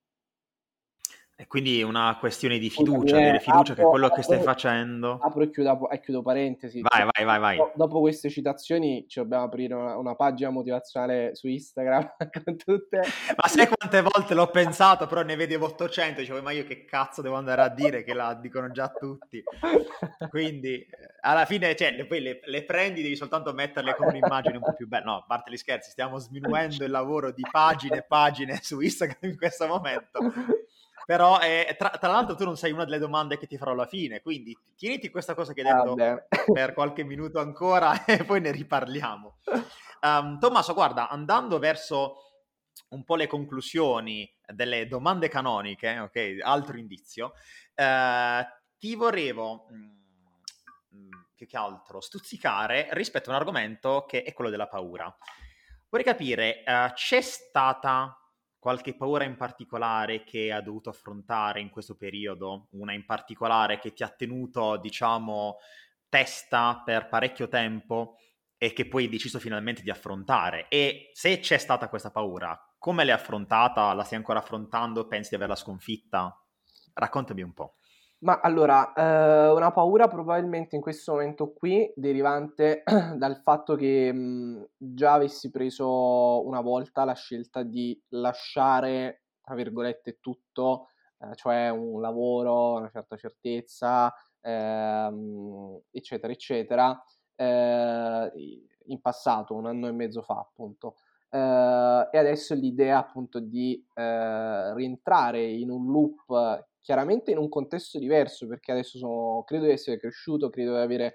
E 1.34 1.46
quindi 1.46 1.82
una 1.82 2.16
questione 2.20 2.58
di 2.58 2.70
fiducia, 2.70 3.16
avere 3.16 3.40
fiducia 3.40 3.72
apro, 3.72 3.74
che 3.74 3.82
quello 3.82 4.06
apro, 4.06 4.16
che 4.16 4.22
stai 4.22 4.40
facendo... 4.42 5.18
Apro 5.20 5.42
e 5.42 5.50
chiudo, 5.50 5.90
e 5.90 6.00
chiudo 6.00 6.22
parentesi. 6.22 6.80
Vai, 6.82 7.08
vai, 7.10 7.24
vai, 7.24 7.38
vai. 7.40 7.58
Dopo 7.74 8.00
queste 8.00 8.30
citazioni 8.30 9.06
ci 9.08 9.18
dobbiamo 9.18 9.44
aprire 9.44 9.74
una, 9.74 9.96
una 9.96 10.14
pagina 10.14 10.50
motivazionale 10.50 11.34
su 11.34 11.48
Instagram 11.48 12.12
con 12.44 12.56
tutte... 12.56 12.98
Ma 13.36 13.48
sai 13.48 13.66
quante 13.66 14.02
volte 14.02 14.34
l'ho 14.34 14.50
pensato, 14.50 15.06
però 15.06 15.22
ne 15.22 15.34
vedevo 15.34 15.66
800, 15.66 16.20
dicevo, 16.20 16.40
ma 16.42 16.52
io 16.52 16.64
che 16.64 16.84
cazzo 16.84 17.22
devo 17.22 17.34
andare 17.34 17.62
a 17.62 17.68
dire 17.68 18.04
che 18.04 18.14
la 18.14 18.34
dicono 18.34 18.70
già 18.70 18.88
tutti. 18.88 19.42
Quindi, 20.28 20.74
eh, 20.74 20.88
alla 21.22 21.44
fine, 21.44 21.74
cioè, 21.74 22.04
poi 22.06 22.20
le, 22.20 22.40
le 22.44 22.64
prendi, 22.64 23.02
devi 23.02 23.16
soltanto 23.16 23.52
metterle 23.52 23.96
con 23.96 24.06
un'immagine 24.08 24.56
un 24.56 24.62
po' 24.62 24.74
più 24.74 24.86
bella. 24.86 25.04
No, 25.04 25.16
a 25.16 25.24
parte 25.26 25.50
gli 25.50 25.56
scherzi, 25.56 25.90
stiamo 25.90 26.18
sminuendo 26.18 26.84
il 26.84 26.90
lavoro 26.90 27.32
di 27.32 27.42
pagine 27.50 27.96
e 27.98 28.02
pagine 28.02 28.60
su 28.62 28.80
Instagram 28.80 29.30
in 29.30 29.36
questo 29.36 29.66
momento. 29.66 30.20
Però, 31.04 31.40
eh, 31.40 31.74
tra, 31.78 31.90
tra, 31.90 32.10
l'altro, 32.10 32.34
tu 32.34 32.44
non 32.44 32.56
sei 32.56 32.72
una 32.72 32.84
delle 32.84 32.98
domande 32.98 33.38
che 33.38 33.46
ti 33.46 33.56
farò 33.56 33.72
alla 33.72 33.86
fine, 33.86 34.20
quindi 34.20 34.56
tieniti 34.76 35.10
questa 35.10 35.34
cosa 35.34 35.52
che 35.52 35.62
hai 35.62 35.72
detto 35.72 35.94
ah, 36.02 36.24
per 36.52 36.72
qualche 36.74 37.04
minuto 37.04 37.40
ancora 37.40 38.04
e 38.06 38.24
poi 38.24 38.40
ne 38.40 38.50
riparliamo. 38.50 39.38
Um, 40.02 40.38
Tommaso, 40.38 40.74
guarda, 40.74 41.08
andando 41.08 41.58
verso 41.58 42.16
un 42.90 43.04
po' 43.04 43.16
le 43.16 43.26
conclusioni 43.26 44.30
delle 44.46 44.86
domande 44.86 45.28
canoniche, 45.28 45.98
ok, 45.98 46.38
altro 46.42 46.76
indizio, 46.76 47.32
eh, 47.74 48.46
ti 48.78 48.94
volevo, 48.94 49.66
mh, 49.68 50.96
mm, 50.96 51.10
più 51.34 51.46
che 51.46 51.56
altro, 51.56 52.00
stuzzicare 52.00 52.88
rispetto 52.92 53.30
a 53.30 53.32
un 53.32 53.38
argomento 53.38 54.04
che 54.06 54.22
è 54.22 54.32
quello 54.32 54.50
della 54.50 54.68
paura. 54.68 55.14
Vorrei 55.88 56.06
capire, 56.06 56.62
uh, 56.66 56.92
c'è 56.94 57.20
stata 57.20 58.21
qualche 58.62 58.94
paura 58.94 59.24
in 59.24 59.34
particolare 59.34 60.22
che 60.22 60.52
ha 60.52 60.60
dovuto 60.60 60.88
affrontare 60.88 61.60
in 61.60 61.68
questo 61.68 61.96
periodo? 61.96 62.68
Una 62.74 62.92
in 62.92 63.04
particolare 63.04 63.80
che 63.80 63.92
ti 63.92 64.04
ha 64.04 64.08
tenuto, 64.08 64.76
diciamo, 64.76 65.56
testa 66.08 66.80
per 66.84 67.08
parecchio 67.08 67.48
tempo 67.48 68.18
e 68.56 68.72
che 68.72 68.86
poi 68.86 69.02
hai 69.02 69.10
deciso 69.10 69.40
finalmente 69.40 69.82
di 69.82 69.90
affrontare? 69.90 70.68
E 70.68 71.10
se 71.12 71.40
c'è 71.40 71.58
stata 71.58 71.88
questa 71.88 72.12
paura, 72.12 72.56
come 72.78 73.02
l'hai 73.02 73.14
affrontata? 73.14 73.92
La 73.94 74.04
stai 74.04 74.18
ancora 74.18 74.38
affrontando? 74.38 75.08
Pensi 75.08 75.30
di 75.30 75.34
averla 75.34 75.56
sconfitta? 75.56 76.40
Raccontami 76.94 77.42
un 77.42 77.52
po'. 77.52 77.78
Ma 78.22 78.38
allora, 78.40 78.92
eh, 78.92 79.50
una 79.50 79.72
paura 79.72 80.06
probabilmente 80.06 80.76
in 80.76 80.82
questo 80.82 81.12
momento 81.12 81.52
qui 81.52 81.92
derivante 81.96 82.84
dal 83.16 83.40
fatto 83.42 83.74
che 83.74 84.12
mh, 84.12 84.68
già 84.76 85.14
avessi 85.14 85.50
preso 85.50 86.46
una 86.46 86.60
volta 86.60 87.04
la 87.04 87.14
scelta 87.14 87.64
di 87.64 88.00
lasciare, 88.10 89.24
tra 89.42 89.56
virgolette, 89.56 90.18
tutto, 90.20 90.90
eh, 91.18 91.34
cioè 91.34 91.68
un 91.70 92.00
lavoro, 92.00 92.74
una 92.76 92.90
certa 92.90 93.16
certezza, 93.16 94.14
ehm, 94.40 95.80
eccetera, 95.90 96.32
eccetera, 96.32 97.04
eh, 97.34 98.32
in 98.86 99.00
passato, 99.00 99.54
un 99.54 99.66
anno 99.66 99.88
e 99.88 99.92
mezzo 99.92 100.22
fa, 100.22 100.38
appunto. 100.38 100.94
Uh, 101.32 102.06
e 102.10 102.18
adesso 102.18 102.52
l'idea 102.54 102.98
appunto 102.98 103.40
di 103.40 103.82
uh, 103.94 104.74
rientrare 104.74 105.42
in 105.42 105.70
un 105.70 105.90
loop 105.90 106.66
chiaramente 106.82 107.30
in 107.30 107.38
un 107.38 107.48
contesto 107.48 107.98
diverso, 107.98 108.46
perché 108.46 108.72
adesso 108.72 108.98
sono, 108.98 109.42
credo 109.44 109.64
di 109.64 109.72
essere 109.72 109.98
cresciuto, 109.98 110.50
credo 110.50 110.74
di 110.74 110.80
avere 110.80 111.14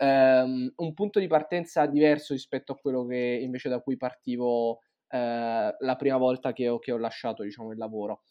um, 0.00 0.72
un 0.74 0.94
punto 0.94 1.20
di 1.20 1.26
partenza 1.28 1.86
diverso 1.86 2.32
rispetto 2.32 2.72
a 2.72 2.76
quello 2.76 3.06
che 3.06 3.38
invece 3.42 3.68
da 3.68 3.80
cui 3.80 3.96
partivo 3.96 4.70
uh, 4.70 4.78
la 5.10 5.96
prima 5.98 6.16
volta 6.16 6.52
che 6.52 6.68
ho, 6.68 6.78
che 6.78 6.92
ho 6.92 6.98
lasciato 6.98 7.42
diciamo, 7.42 7.70
il 7.70 7.78
lavoro. 7.78 8.22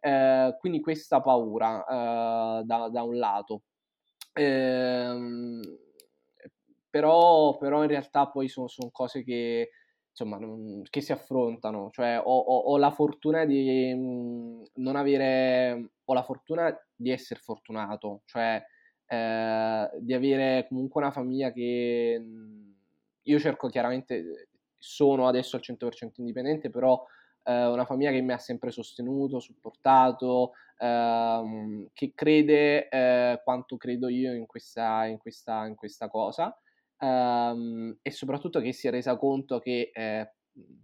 Uh, 0.00 0.56
quindi 0.58 0.80
questa 0.80 1.20
paura 1.20 1.78
uh, 1.80 2.64
da, 2.64 2.88
da, 2.88 3.02
un 3.02 3.16
lato. 3.18 3.62
Ehm, 4.32 5.60
però, 6.88 7.56
però, 7.56 7.82
in 7.82 7.88
realtà 7.88 8.28
poi 8.28 8.48
sono, 8.48 8.68
sono 8.68 8.90
cose 8.92 9.24
che 9.24 9.70
insomma, 10.24 10.38
che 10.90 11.00
si 11.00 11.12
affrontano. 11.12 11.90
Cioè, 11.90 12.18
ho, 12.18 12.38
ho, 12.38 12.58
ho 12.72 12.76
la 12.78 12.90
fortuna 12.90 13.44
di 13.44 13.94
mhmm, 13.94 14.62
non 14.74 14.96
avere, 14.96 15.90
ho 16.04 16.14
la 16.14 16.22
fortuna 16.22 16.76
di 16.94 17.10
essere 17.10 17.40
fortunato, 17.40 18.22
cioè 18.24 18.62
eh, 19.06 19.90
di 20.00 20.14
avere 20.14 20.66
comunque 20.68 21.00
una 21.00 21.10
famiglia 21.12 21.52
che 21.52 22.18
mhmm, 22.20 22.74
io 23.22 23.38
cerco 23.38 23.68
chiaramente, 23.68 24.48
sono 24.80 25.26
adesso 25.28 25.56
al 25.56 25.62
100% 25.62 26.20
indipendente, 26.20 26.70
però 26.70 27.04
eh, 27.44 27.66
una 27.66 27.84
famiglia 27.84 28.10
che 28.10 28.20
mi 28.20 28.32
ha 28.32 28.38
sempre 28.38 28.70
sostenuto, 28.70 29.40
supportato, 29.40 30.52
ehm, 30.78 31.88
che 31.92 32.12
crede 32.14 32.88
eh, 32.88 33.40
quanto 33.44 33.76
credo 33.76 34.08
io 34.08 34.32
in 34.32 34.46
questa, 34.46 35.04
in 35.06 35.18
questa, 35.18 35.66
in 35.66 35.74
questa 35.74 36.08
cosa 36.08 36.56
um, 37.00 37.96
e 38.02 38.10
soprattutto 38.10 38.60
che 38.60 38.72
si 38.72 38.88
è 38.88 38.90
resa 38.90 39.16
conto 39.16 39.58
che 39.58 39.90
eh, 39.92 40.32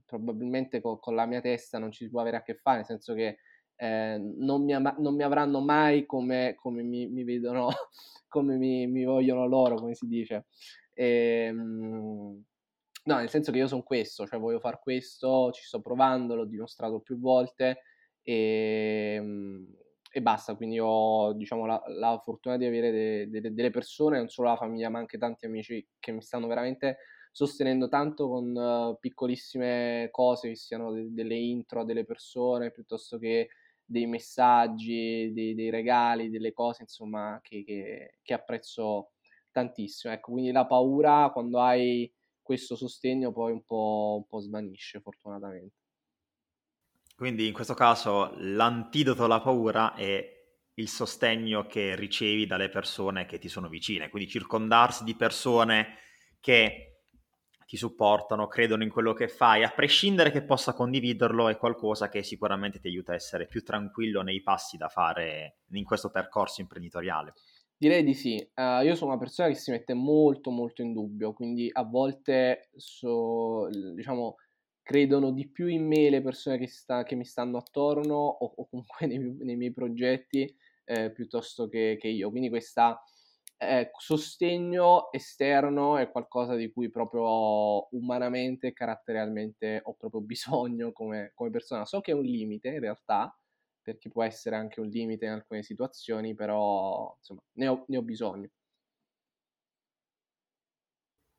probabilmente 0.05 0.81
co- 0.81 0.99
con 0.99 1.15
la 1.15 1.27
mia 1.27 1.41
testa 1.41 1.79
non 1.79 1.91
ci 1.91 2.05
si 2.05 2.11
può 2.11 2.21
avere 2.21 2.39
a 2.39 2.43
che 2.43 2.55
fare, 2.55 2.79
nel 2.79 2.87
senso 2.87 3.15
che 3.15 3.39
eh, 3.77 4.19
non, 4.19 4.65
mi 4.65 4.75
ama- 4.75 4.95
non, 4.99 5.15
mi 5.15 5.23
avranno 5.23 5.61
mai 5.61 6.07
come, 6.07 6.55
come 6.57 6.83
mi, 6.83 7.07
mi, 7.07 7.25
vedono, 7.25 7.69
come 8.29 8.57
mi, 8.57 8.87
mi, 8.87 9.05
vogliono 9.05 9.47
loro, 9.47 9.77
come 9.77 9.95
si 9.95 10.07
dice. 10.07 10.47
E, 10.93 11.51
um, 11.51 12.43
no, 13.05 13.17
nel 13.17 13.29
senso 13.29 13.51
che 13.51 13.59
io 13.59 13.67
sono 13.67 13.83
questo, 13.83 14.27
cioè 14.27 14.39
voglio 14.39 14.61
fare 14.61 14.79
questo, 14.83 15.51
ci 15.53 15.65
sto 15.65 15.81
provando, 15.81 16.35
l'ho 16.35 16.45
dimostrato 16.47 17.01
più 17.01 17.19
volte 17.19 17.83
e, 18.23 19.19
um, 19.21 19.67
e 20.17 20.23
basta. 20.23 20.55
Quindi 20.55 20.79
ho 20.79 21.33
diciamo, 21.33 21.67
la, 21.67 21.83
la 21.89 22.21
fortuna 22.23 22.57
di 22.57 22.65
avere 22.65 22.93
de, 23.29 23.41
de, 23.41 23.53
delle 23.53 23.71
persone, 23.71 24.19
non 24.19 24.29
solo 24.29 24.49
la 24.49 24.57
famiglia, 24.57 24.89
ma 24.89 25.01
anche 25.01 25.19
tanti 25.19 25.45
amici 25.47 25.85
che 25.99 26.12
mi 26.12 26.23
stanno 26.23 26.47
veramente 26.47 26.99
sostenendo 27.33 27.89
tanto 27.89 28.29
con 28.29 28.55
uh, 28.55 28.97
piccolissime 29.01 30.09
cose, 30.12 30.51
che 30.51 30.55
siano 30.55 30.93
de, 30.93 31.12
delle 31.12 31.35
intro 31.35 31.81
a 31.81 31.85
delle 31.85 32.05
persone, 32.05 32.71
piuttosto 32.71 33.19
che 33.19 33.49
dei 33.85 34.07
messaggi, 34.07 35.33
dei, 35.33 35.55
dei 35.57 35.71
regali, 35.71 36.31
delle 36.31 36.53
cose, 36.53 36.83
insomma, 36.83 37.41
che, 37.43 37.65
che, 37.65 38.19
che 38.23 38.35
apprezzo 38.35 39.15
tantissimo. 39.51 40.12
Ecco, 40.12 40.31
quindi 40.31 40.53
la 40.53 40.67
paura 40.67 41.31
quando 41.33 41.61
hai 41.61 42.11
questo 42.41 42.77
sostegno 42.77 43.33
poi 43.33 43.51
un 43.51 43.65
po', 43.65 44.15
un 44.19 44.27
po' 44.29 44.39
svanisce, 44.39 45.01
fortunatamente. 45.01 45.84
Quindi 47.25 47.47
in 47.47 47.55
questo 47.55 47.72
caso 47.72 48.35
l'antidoto 48.37 49.25
alla 49.25 49.41
paura 49.41 49.95
è 49.95 50.22
il 50.75 50.89
sostegno 50.91 51.66
che 51.66 51.97
ricevi 51.97 52.45
dalle 52.45 52.68
persone 52.68 53.25
che 53.25 53.39
ti 53.39 53.49
sono 53.49 53.70
vicine, 53.70 54.11
quindi 54.11 54.29
circondarsi 54.29 55.05
di 55.05 55.16
persone 55.16 55.97
che 56.39 56.99
ti 57.64 57.79
supportano, 57.79 58.47
credono 58.47 58.83
in 58.83 58.91
quello 58.91 59.14
che 59.14 59.29
fai, 59.29 59.64
a 59.64 59.70
prescindere 59.70 60.31
che 60.31 60.43
possa 60.43 60.75
condividerlo, 60.75 61.49
è 61.49 61.57
qualcosa 61.57 62.11
che 62.11 62.22
sicuramente 62.22 62.79
ti 62.79 62.89
aiuta 62.89 63.12
a 63.12 63.14
essere 63.14 63.47
più 63.47 63.62
tranquillo 63.62 64.20
nei 64.20 64.43
passi 64.43 64.77
da 64.77 64.89
fare 64.89 65.61
in 65.70 65.85
questo 65.85 66.11
percorso 66.11 66.61
imprenditoriale. 66.61 67.33
Direi 67.75 68.05
di 68.05 68.12
sì. 68.12 68.37
Uh, 68.55 68.85
io 68.85 68.95
sono 68.97 69.12
una 69.12 69.18
persona 69.18 69.49
che 69.49 69.55
si 69.55 69.70
mette 69.70 69.95
molto 69.95 70.51
molto 70.51 70.83
in 70.83 70.93
dubbio, 70.93 71.33
quindi 71.33 71.70
a 71.72 71.85
volte 71.85 72.68
so, 72.77 73.66
diciamo, 73.95 74.37
credono 74.85 75.32
di 75.32 75.49
più 75.49 75.66
in 75.66 75.87
me 75.87 76.11
le 76.11 76.20
persone 76.20 76.59
che, 76.59 76.68
sta, 76.68 77.05
che 77.05 77.16
mi 77.16 77.24
stanno 77.24 77.57
attorno 77.57 78.14
o, 78.14 78.53
o 78.57 78.68
comunque 78.68 79.07
nei, 79.09 79.18
nei, 79.18 79.57
miei 79.57 79.72
progetti 79.72 80.55
eh, 80.85 81.11
piuttosto 81.11 81.68
che, 81.68 81.97
che, 81.99 82.09
io. 82.09 82.30
Quindi 82.30 82.51
questo 82.51 83.01
eh, 83.57 83.91
sostegno 83.97 85.11
esterno 85.11 85.97
è 85.97 86.11
qualcosa 86.11 86.55
di 86.55 86.70
cui 86.70 86.91
proprio 86.91 87.89
umanamente 87.97 88.68
e 88.68 88.72
caratterialmente 88.74 89.80
ho 89.82 89.95
proprio 89.95 90.20
bisogno 90.22 90.93
come, 90.93 91.32
come 91.35 91.51
persona. 91.51 91.87
So 91.87 92.01
che 92.01 92.12
è 92.12 92.14
un 92.14 92.22
limite 92.22 92.68
in 92.68 92.80
realtà, 92.80 93.35
perché 93.80 94.11
può 94.11 94.22
essere 94.22 94.57
anche 94.57 94.80
un 94.80 94.89
limite 94.89 95.24
in 95.24 95.32
alcune 95.32 95.62
situazioni, 95.62 96.35
però 96.35 97.14
insomma 97.16 97.43
ne 97.55 97.68
ho, 97.68 97.85
ne 97.89 97.97
ho 97.97 98.03
bisogno. 98.03 98.51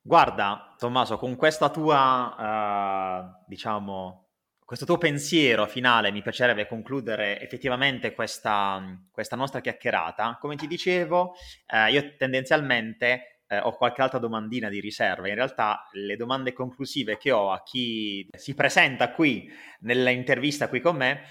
Guarda, 0.07 0.75
Tommaso, 0.77 1.17
con 1.17 1.35
questa 1.35 1.71
tua, 1.71 2.35
uh, 2.37 3.43
diciamo, 3.47 4.27
questo 4.63 4.85
tuo 4.85 4.99
pensiero 4.99 5.65
finale 5.65 6.11
mi 6.11 6.21
piacerebbe 6.21 6.67
concludere 6.67 7.41
effettivamente 7.41 8.13
questa, 8.13 8.83
questa 9.11 9.35
nostra 9.35 9.61
chiacchierata. 9.61 10.37
Come 10.39 10.57
ti 10.57 10.67
dicevo, 10.67 11.33
uh, 11.73 11.91
io 11.91 12.15
tendenzialmente 12.17 13.41
uh, 13.47 13.65
ho 13.65 13.75
qualche 13.75 14.03
altra 14.03 14.19
domandina 14.19 14.69
di 14.69 14.79
riserva. 14.79 15.27
In 15.27 15.33
realtà 15.33 15.87
le 15.93 16.15
domande 16.15 16.53
conclusive 16.53 17.17
che 17.17 17.31
ho 17.31 17.51
a 17.51 17.63
chi 17.63 18.29
si 18.31 18.53
presenta 18.53 19.11
qui 19.11 19.51
nell'intervista 19.79 20.69
qui 20.69 20.81
con 20.81 20.97
me 20.97 21.21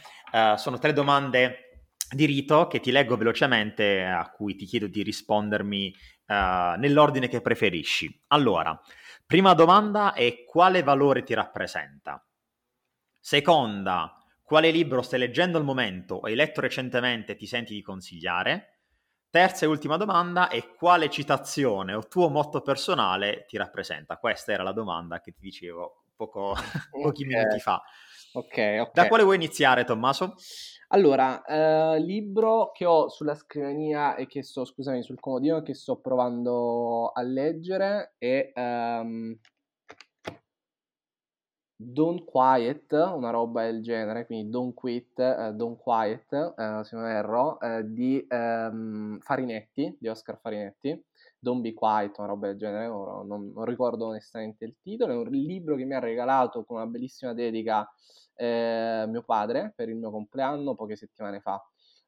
sono 0.57 0.79
tre 0.79 0.93
domande 0.93 1.65
di 2.11 2.25
rito 2.27 2.67
che 2.67 2.81
ti 2.81 2.91
leggo 2.91 3.17
velocemente, 3.17 4.03
a 4.03 4.29
cui 4.31 4.57
ti 4.57 4.67
chiedo 4.67 4.89
di 4.89 5.03
rispondermi 5.03 5.95
uh, 6.27 6.79
nell'ordine 6.79 7.29
che 7.29 7.41
preferisci. 7.41 8.25
Allora, 8.29 8.79
prima 9.27 9.55
domanda 9.55 10.13
è 10.13 10.45
quale 10.45 10.83
valore 10.83 11.23
ti 11.23 11.35
rappresenta? 11.35 12.25
Seconda, 13.21 14.17
quale 14.43 14.71
libro 14.71 15.03
stai 15.03 15.19
leggendo 15.19 15.57
al 15.57 15.65
momento 15.65 16.17
o 16.17 16.21
hai 16.27 16.35
letto 16.35 16.61
recentemente 16.61 17.33
e 17.33 17.37
ti 17.37 17.47
senti 17.47 17.75
di 17.75 17.83
consigliare? 17.83 18.81
Terza 19.31 19.65
e 19.65 19.69
ultima 19.69 19.97
domanda 19.97 20.49
è 20.49 20.75
quale 20.75 21.11
citazione 21.11 21.95
o 21.95 22.07
tuo 22.07 22.29
motto 22.29 22.61
personale 22.61 23.47
ti 23.49 23.57
rappresenta? 23.57 24.17
Questa 24.19 24.53
era 24.53 24.63
la 24.63 24.73
domanda 24.73 25.21
che 25.21 25.33
ti 25.33 25.41
dicevo 25.41 26.05
poco, 26.15 26.55
pochi 26.91 27.25
okay. 27.25 27.35
minuti 27.35 27.59
fa. 27.59 27.83
Ok, 28.35 28.77
ok. 28.81 28.93
Da 28.93 29.09
quale 29.09 29.23
vuoi 29.23 29.37
iniziare, 29.37 29.85
Tommaso? 29.85 30.35
Allora, 30.89 31.43
eh, 31.45 32.01
libro 32.01 32.71
che 32.73 32.85
ho 32.85 33.09
sulla 33.09 33.35
scrivania 33.35 34.17
e 34.17 34.27
che 34.27 34.43
sto, 34.43 34.65
scusami, 34.65 35.03
sul 35.03 35.19
comodino 35.19 35.63
che 35.63 35.75
sto 35.75 35.97
provando 35.97 37.09
a 37.09 37.23
leggere 37.23 38.15
è 38.19 38.53
um, 38.55 39.37
Don't 41.77 42.25
Quiet, 42.25 42.93
una 42.93 43.31
roba 43.31 43.65
del 43.65 43.83
genere, 43.83 44.27
quindi 44.27 44.51
Don't 44.51 44.75
Quit, 44.75 45.19
uh, 45.19 45.53
Don't 45.53 45.79
Quiet, 45.79 46.55
uh, 46.57 46.83
se 46.83 46.97
non 46.97 47.07
erro, 47.07 47.59
uh, 47.61 47.83
di 47.83 48.25
um, 48.31 49.19
Farinetti, 49.19 49.97
di 49.99 50.09
Oscar 50.09 50.39
Farinetti. 50.39 51.03
Don't 51.39 51.61
Be 51.61 51.75
Quiet, 51.75 52.17
una 52.19 52.29
roba 52.29 52.47
del 52.47 52.57
genere, 52.57 52.87
non, 52.87 53.27
non, 53.27 53.65
ricordo 53.65 54.07
onestamente 54.07 54.65
il 54.65 54.77
titolo, 54.81 55.13
è 55.13 55.17
un 55.17 55.29
libro 55.29 55.77
che 55.77 55.85
mi 55.85 55.95
ha 55.95 55.99
regalato 55.99 56.65
con 56.65 56.77
una 56.77 56.87
bellissima 56.87 57.35
dedica 57.35 57.87
eh, 58.37 59.05
mio 59.09 59.23
padre 59.23 59.73
per 59.75 59.89
il 59.89 59.97
mio 59.97 60.11
compleanno 60.11 60.75
poche 60.75 60.97
settimane 60.97 61.41
fa. 61.41 61.63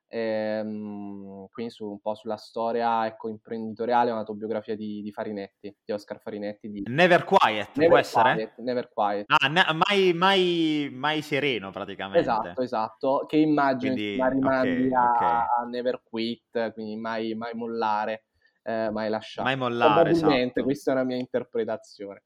Ehm, 0.08 1.48
quindi 1.50 1.72
su, 1.72 1.90
un 1.90 2.00
po' 2.00 2.14
sulla 2.14 2.36
storia 2.36 3.06
ecco, 3.06 3.28
imprenditoriale, 3.28 4.10
un'autobiografia 4.10 4.76
di, 4.76 5.02
di 5.02 5.10
Farinetti, 5.10 5.74
di 5.84 5.92
Oscar 5.92 6.20
Farinetti. 6.20 6.70
Di... 6.70 6.82
Never 6.86 7.24
Quiet, 7.24 7.70
Never 7.74 7.88
può 7.88 7.98
essere? 7.98 8.32
Quiet, 8.34 8.58
Never 8.58 8.88
Quiet. 8.88 9.24
Ah, 9.26 9.48
ne- 9.48 9.66
mai, 9.86 10.12
mai, 10.12 10.88
mai, 10.92 11.22
sereno 11.22 11.70
praticamente. 11.70 12.20
Esatto, 12.20 12.62
esatto, 12.62 13.26
che 13.26 13.36
immagino 13.36 13.94
quindi, 13.94 14.12
rimandi 14.12 14.86
okay, 14.86 14.92
a, 14.92 15.10
okay. 15.10 15.28
a, 15.28 15.66
Never 15.68 16.02
Quit, 16.04 16.72
quindi 16.72 16.96
mai, 16.96 17.34
mai 17.34 17.54
mollare. 17.54 18.26
Eh, 18.62 18.90
mai 18.90 19.08
lasciare. 19.08 19.46
Mai 19.46 19.56
mollare, 19.56 20.10
esatto. 20.10 20.64
questa 20.64 20.90
è 20.90 20.94
una 20.94 21.04
mia 21.04 21.16
interpretazione. 21.16 22.24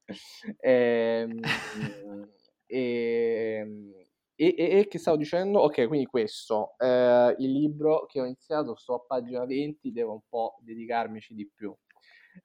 Ehm, 0.59 1.39
e, 2.71 4.07
e, 4.35 4.55
e, 4.57 4.87
che 4.87 4.97
stavo 4.97 5.17
dicendo? 5.17 5.59
Ok, 5.59 5.87
quindi 5.87 6.05
questo, 6.05 6.75
eh, 6.77 7.35
il 7.39 7.51
libro 7.51 8.05
che 8.05 8.21
ho 8.21 8.25
iniziato, 8.25 8.75
sto 8.75 8.95
a 8.95 8.99
pagina 9.05 9.45
20, 9.45 9.91
devo 9.91 10.13
un 10.13 10.21
po' 10.27 10.57
dedicarmici 10.61 11.33
di 11.33 11.49
più. 11.53 11.75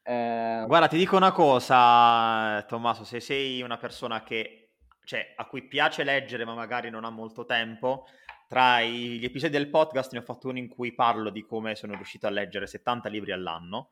Eh... 0.03 0.65
Guarda, 0.67 0.89
ti 0.89 0.97
dico 0.97 1.17
una 1.17 1.31
cosa, 1.31 2.61
Tommaso, 2.67 3.05
se 3.05 3.21
sei 3.21 3.63
una 3.63 3.79
persona 3.79 4.25
che, 4.25 4.73
cioè, 5.05 5.35
a 5.37 5.47
cui 5.47 5.69
piace 5.69 6.03
leggere 6.03 6.45
ma 6.45 6.55
magari 6.55 6.91
non 6.91 7.05
ha 7.05 7.11
molto 7.11 7.45
tempo, 7.45 8.07
tra 8.49 8.83
gli 8.83 9.25
episodi 9.25 9.53
del 9.53 9.71
podcast 9.71 10.13
ne 10.13 10.19
ho 10.19 10.23
fatto 10.23 10.49
uno 10.49 10.59
in 10.59 10.69
cui 10.69 10.93
parlo 10.93 11.31
di 11.31 11.45
come 11.45 11.77
sono 11.77 11.95
riuscito 11.95 12.27
a 12.27 12.31
leggere 12.31 12.67
70 12.67 13.09
libri 13.09 13.33
all'anno 13.33 13.91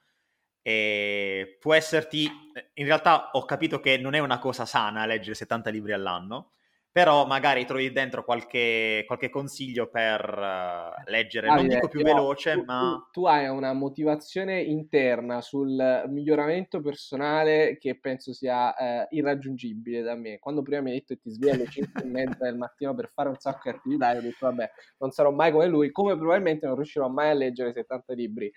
e 0.66 1.58
può 1.60 1.74
esserti, 1.74 2.26
in 2.72 2.86
realtà 2.86 3.28
ho 3.32 3.44
capito 3.44 3.80
che 3.80 3.98
non 3.98 4.14
è 4.14 4.18
una 4.18 4.38
cosa 4.38 4.64
sana 4.64 5.04
leggere 5.04 5.34
70 5.34 5.68
libri 5.68 5.92
all'anno, 5.92 6.52
però 6.90 7.26
magari 7.26 7.66
trovi 7.66 7.92
dentro 7.92 8.24
qualche, 8.24 9.02
qualche 9.06 9.28
consiglio 9.28 9.90
per 9.90 10.22
uh, 10.26 11.10
leggere, 11.10 11.48
ah, 11.48 11.56
non 11.56 11.68
dico 11.68 11.88
più 11.88 12.02
veloce, 12.02 12.54
tu, 12.54 12.62
ma... 12.64 13.08
Tu, 13.12 13.26
hai 13.26 13.46
una 13.48 13.74
motivazione 13.74 14.62
interna 14.62 15.42
sul 15.42 16.04
miglioramento 16.08 16.80
personale 16.80 17.76
che 17.78 17.98
penso 17.98 18.32
sia 18.32 18.68
uh, 18.68 19.06
irraggiungibile 19.10 20.00
da 20.00 20.14
me. 20.14 20.38
Quando 20.38 20.62
prima 20.62 20.80
mi 20.80 20.92
hai 20.92 20.98
detto 21.00 21.12
che 21.14 21.20
ti 21.20 21.30
svegli 21.30 21.50
alle 21.50 21.66
5 21.66 22.00
e 22.00 22.06
mezza 22.06 22.44
del 22.44 22.56
mattino 22.56 22.94
per 22.94 23.10
fare 23.12 23.28
un 23.28 23.38
sacco 23.38 23.70
di 23.70 23.76
attività, 23.76 24.12
io 24.12 24.20
ho 24.20 24.22
detto 24.22 24.46
vabbè, 24.46 24.70
non 25.00 25.10
sarò 25.10 25.30
mai 25.30 25.52
come 25.52 25.66
lui, 25.66 25.90
come 25.90 26.16
probabilmente 26.16 26.64
non 26.64 26.76
riuscirò 26.76 27.08
mai 27.08 27.28
a 27.28 27.34
leggere 27.34 27.74
70 27.74 28.14
libri 28.14 28.50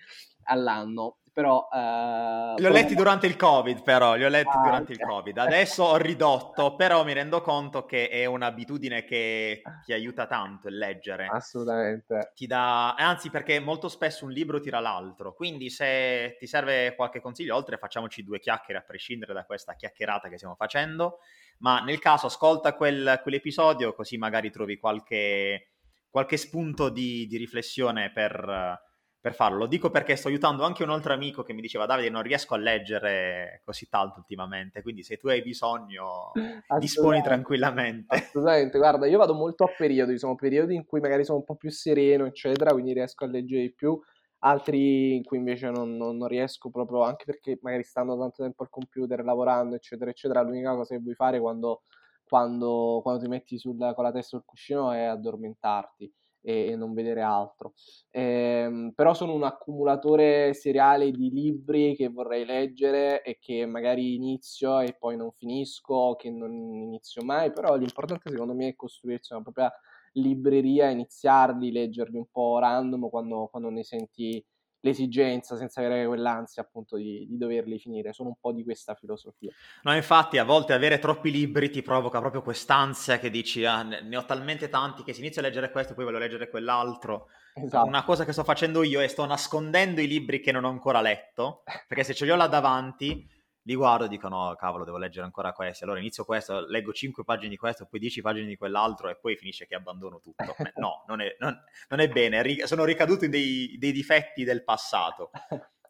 all'anno 0.44 1.18
però... 1.38 1.68
Uh, 1.70 2.58
li 2.58 2.66
ho 2.66 2.70
letti 2.70 2.96
durante 2.96 3.28
il 3.28 3.36
Covid, 3.36 3.84
però, 3.84 4.16
li 4.16 4.24
ho 4.24 4.28
letti 4.28 4.56
ah, 4.56 4.60
durante 4.60 4.92
okay. 4.92 4.96
il 4.96 5.08
Covid. 5.08 5.38
Adesso 5.38 5.84
ho 5.84 5.96
ridotto, 5.96 6.74
però 6.74 7.04
mi 7.04 7.12
rendo 7.12 7.40
conto 7.42 7.86
che 7.86 8.08
è 8.08 8.24
un'abitudine 8.24 9.04
che 9.04 9.62
ti 9.84 9.92
aiuta 9.92 10.26
tanto 10.26 10.66
il 10.66 10.76
leggere. 10.76 11.28
Assolutamente. 11.30 12.32
Ti 12.34 12.48
dà... 12.48 12.94
Anzi, 12.94 13.30
perché 13.30 13.60
molto 13.60 13.88
spesso 13.88 14.24
un 14.24 14.32
libro 14.32 14.58
tira 14.58 14.80
l'altro, 14.80 15.32
quindi 15.32 15.70
se 15.70 16.34
ti 16.40 16.48
serve 16.48 16.96
qualche 16.96 17.20
consiglio, 17.20 17.54
oltre 17.54 17.78
facciamoci 17.78 18.24
due 18.24 18.40
chiacchiere 18.40 18.80
a 18.80 18.84
prescindere 18.84 19.32
da 19.32 19.44
questa 19.44 19.76
chiacchierata 19.76 20.28
che 20.28 20.38
stiamo 20.38 20.56
facendo, 20.56 21.18
ma 21.58 21.78
nel 21.84 22.00
caso 22.00 22.26
ascolta 22.26 22.74
quel, 22.74 23.20
quell'episodio 23.22 23.94
così 23.94 24.18
magari 24.18 24.50
trovi 24.50 24.76
qualche, 24.76 25.68
qualche 26.10 26.36
spunto 26.36 26.88
di, 26.88 27.28
di 27.28 27.36
riflessione 27.36 28.10
per 28.10 28.86
per 29.28 29.34
farlo. 29.34 29.58
Lo 29.58 29.66
dico 29.66 29.90
perché 29.90 30.16
sto 30.16 30.28
aiutando 30.28 30.64
anche 30.64 30.82
un 30.82 30.90
altro 30.90 31.12
amico 31.12 31.42
che 31.42 31.52
mi 31.52 31.60
diceva 31.60 31.84
Davide 31.84 32.08
non 32.08 32.22
riesco 32.22 32.54
a 32.54 32.58
leggere 32.58 33.60
così 33.64 33.88
tanto 33.88 34.18
ultimamente, 34.18 34.80
quindi 34.80 35.02
se 35.02 35.18
tu 35.18 35.28
hai 35.28 35.42
bisogno 35.42 36.32
disponi 36.78 37.20
tranquillamente. 37.20 38.14
Assolutamente, 38.14 38.78
guarda, 38.78 39.06
io 39.06 39.18
vado 39.18 39.34
molto 39.34 39.64
a 39.64 39.68
periodi, 39.76 40.18
sono 40.18 40.34
periodi 40.34 40.74
in 40.74 40.86
cui 40.86 41.00
magari 41.00 41.24
sono 41.24 41.38
un 41.38 41.44
po' 41.44 41.56
più 41.56 41.70
sereno, 41.70 42.24
eccetera, 42.24 42.72
quindi 42.72 42.94
riesco 42.94 43.24
a 43.24 43.28
leggere 43.28 43.62
di 43.62 43.74
più, 43.74 43.98
altri 44.40 45.16
in 45.16 45.24
cui 45.24 45.36
invece 45.36 45.68
non, 45.70 45.96
non, 45.96 46.16
non 46.16 46.28
riesco 46.28 46.70
proprio, 46.70 47.02
anche 47.02 47.24
perché 47.26 47.58
magari 47.60 47.84
stando 47.84 48.18
tanto 48.18 48.42
tempo 48.42 48.62
al 48.62 48.70
computer, 48.70 49.22
lavorando, 49.22 49.74
eccetera, 49.74 50.10
eccetera, 50.10 50.40
l'unica 50.40 50.74
cosa 50.74 50.94
che 50.94 51.02
vuoi 51.02 51.14
fare 51.14 51.38
quando, 51.38 51.82
quando, 52.24 53.00
quando 53.02 53.22
ti 53.22 53.28
metti 53.28 53.58
sul, 53.58 53.76
con 53.76 54.04
la 54.04 54.12
testa 54.12 54.36
sul 54.36 54.44
cuscino 54.46 54.90
è 54.92 55.02
addormentarti 55.02 56.12
e, 56.40 56.76
non 56.76 56.94
vedere 56.94 57.22
altro. 57.22 57.74
Eh, 58.10 58.92
però 58.94 59.14
sono 59.14 59.34
un 59.34 59.42
accumulatore 59.42 60.54
seriale 60.54 61.10
di 61.10 61.30
libri 61.30 61.94
che 61.96 62.08
vorrei 62.08 62.44
leggere 62.44 63.22
e 63.22 63.38
che 63.40 63.66
magari 63.66 64.14
inizio 64.14 64.80
e 64.80 64.96
poi 64.98 65.16
non 65.16 65.30
finisco, 65.32 66.14
che 66.16 66.30
non 66.30 66.52
inizio 66.52 67.22
mai, 67.22 67.52
però 67.52 67.76
l'importante 67.76 68.30
secondo 68.30 68.54
me 68.54 68.68
è 68.68 68.74
costruirsi 68.74 69.32
una 69.32 69.42
propria 69.42 69.72
libreria, 70.12 70.90
iniziarli, 70.90 71.70
leggerli 71.70 72.16
un 72.16 72.26
po' 72.30 72.58
random 72.58 73.08
quando, 73.08 73.48
quando 73.48 73.70
ne 73.70 73.84
senti 73.84 74.44
l'esigenza 74.88 75.56
senza 75.56 75.80
avere 75.80 76.06
quell'ansia 76.06 76.62
appunto 76.62 76.96
di, 76.96 77.26
di, 77.28 77.36
doverli 77.36 77.78
finire. 77.78 78.12
Sono 78.12 78.30
un 78.30 78.36
po' 78.40 78.52
di 78.52 78.64
questa 78.64 78.94
filosofia. 78.94 79.50
No, 79.82 79.94
infatti 79.94 80.38
a 80.38 80.44
volte 80.44 80.72
avere 80.72 80.98
troppi 80.98 81.30
libri 81.30 81.70
ti 81.70 81.82
provoca 81.82 82.20
proprio 82.20 82.42
quest'ansia 82.42 83.18
che 83.18 83.30
dici 83.30 83.64
ah, 83.64 83.82
ne 83.82 84.16
ho 84.16 84.24
talmente 84.24 84.68
tanti 84.68 85.02
che 85.02 85.12
se 85.12 85.20
inizio 85.20 85.40
a 85.40 85.44
leggere 85.44 85.70
questo 85.70 85.94
poi 85.94 86.04
voglio 86.04 86.18
leggere 86.18 86.48
quell'altro. 86.48 87.28
Esatto. 87.54 87.86
Una 87.86 88.04
cosa 88.04 88.24
che 88.24 88.32
sto 88.32 88.44
facendo 88.44 88.82
io 88.82 89.00
è 89.00 89.08
sto 89.08 89.24
nascondendo 89.24 90.00
i 90.00 90.06
libri 90.06 90.40
che 90.40 90.52
non 90.52 90.64
ho 90.64 90.68
ancora 90.68 91.00
letto, 91.00 91.62
perché 91.86 92.04
se 92.04 92.14
ce 92.14 92.24
li 92.24 92.30
ho 92.30 92.36
là 92.36 92.46
davanti 92.46 93.36
li 93.68 93.74
guardo 93.74 94.06
e 94.06 94.08
dico 94.08 94.28
no, 94.28 94.56
cavolo, 94.58 94.84
devo 94.84 94.96
leggere 94.96 95.26
ancora 95.26 95.52
questi. 95.52 95.84
Allora 95.84 95.98
inizio 95.98 96.24
questo, 96.24 96.66
leggo 96.66 96.90
5 96.90 97.22
pagine 97.22 97.50
di 97.50 97.58
questo, 97.58 97.84
poi 97.84 98.00
10 98.00 98.22
pagine 98.22 98.46
di 98.46 98.56
quell'altro 98.56 99.10
e 99.10 99.16
poi 99.16 99.36
finisce 99.36 99.66
che 99.66 99.74
abbandono 99.74 100.20
tutto. 100.20 100.56
No, 100.78 101.04
non 101.06 101.20
è, 101.20 101.36
non, 101.38 101.58
non 101.88 102.00
è 102.00 102.08
bene, 102.08 102.66
sono 102.66 102.84
ricaduto 102.84 103.26
in 103.26 103.30
dei, 103.30 103.76
dei, 103.78 103.92
difetti 103.92 104.44
del 104.44 104.64
passato. 104.64 105.30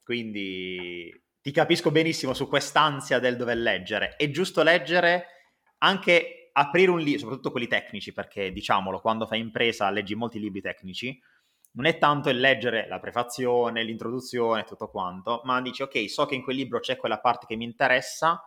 quindi 0.03 1.12
ti 1.41 1.53
capisco 1.53 1.91
benissimo 1.93 2.35
su 2.35 2.49
quest'ansia 2.49 3.20
del 3.20 3.37
dover 3.37 3.59
leggere. 3.59 4.16
È 4.16 4.29
giusto 4.31 4.62
leggere 4.62 5.26
anche 5.79 6.51
aprire 6.53 6.91
un 6.91 6.99
libro, 6.99 7.20
soprattutto 7.20 7.53
quelli 7.53 7.68
tecnici, 7.68 8.12
perché 8.12 8.51
diciamolo, 8.51 8.99
quando 8.99 9.26
fai 9.26 9.39
impresa 9.39 9.89
leggi 9.91 10.16
molti 10.16 10.41
libri 10.41 10.61
tecnici, 10.61 11.16
non 11.73 11.87
è 11.87 11.99
tanto 11.99 12.29
il 12.29 12.39
leggere 12.39 12.89
la 12.89 12.99
prefazione, 12.99 13.83
l'introduzione, 13.83 14.64
tutto 14.64 14.89
quanto, 14.89 15.41
ma 15.45 15.61
dici 15.61 15.83
ok, 15.83 16.09
so 16.09 16.27
che 16.27 16.35
in 16.35 16.43
quel 16.43 16.57
libro 16.57 16.81
c'è 16.81 16.97
quella 16.97 17.21
parte 17.21 17.47
che 17.47 17.57
mi 17.57 17.64
interessa, 17.64 18.43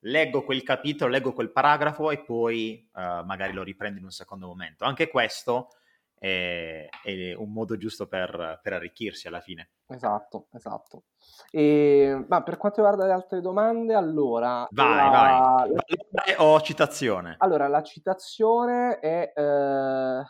leggo 0.00 0.44
quel 0.44 0.62
capitolo, 0.62 1.10
leggo 1.10 1.32
quel 1.32 1.50
paragrafo 1.50 2.10
e 2.10 2.22
poi 2.22 2.88
uh, 2.92 3.24
magari 3.24 3.52
lo 3.52 3.62
riprendo 3.62 3.98
in 3.98 4.04
un 4.04 4.10
secondo 4.10 4.46
momento. 4.46 4.84
Anche 4.84 5.08
questo 5.08 5.70
è, 6.18 6.88
è 7.02 7.34
un 7.34 7.52
modo 7.52 7.76
giusto 7.76 8.06
per, 8.06 8.60
per, 8.62 8.72
arricchirsi 8.72 9.26
alla 9.28 9.40
fine. 9.40 9.70
Esatto, 9.86 10.48
esatto. 10.52 11.04
E, 11.50 12.24
ma 12.28 12.42
per 12.42 12.56
quanto 12.56 12.80
riguarda 12.80 13.06
le 13.06 13.12
altre 13.12 13.40
domande, 13.40 13.94
allora... 13.94 14.66
Vai, 14.70 14.96
la, 14.96 15.10
vai. 15.10 15.70
La... 16.10 16.44
O 16.44 16.60
citazione? 16.60 17.36
Allora, 17.38 17.68
la 17.68 17.82
citazione 17.82 18.98
è... 18.98 19.32
Eh... 19.34 20.22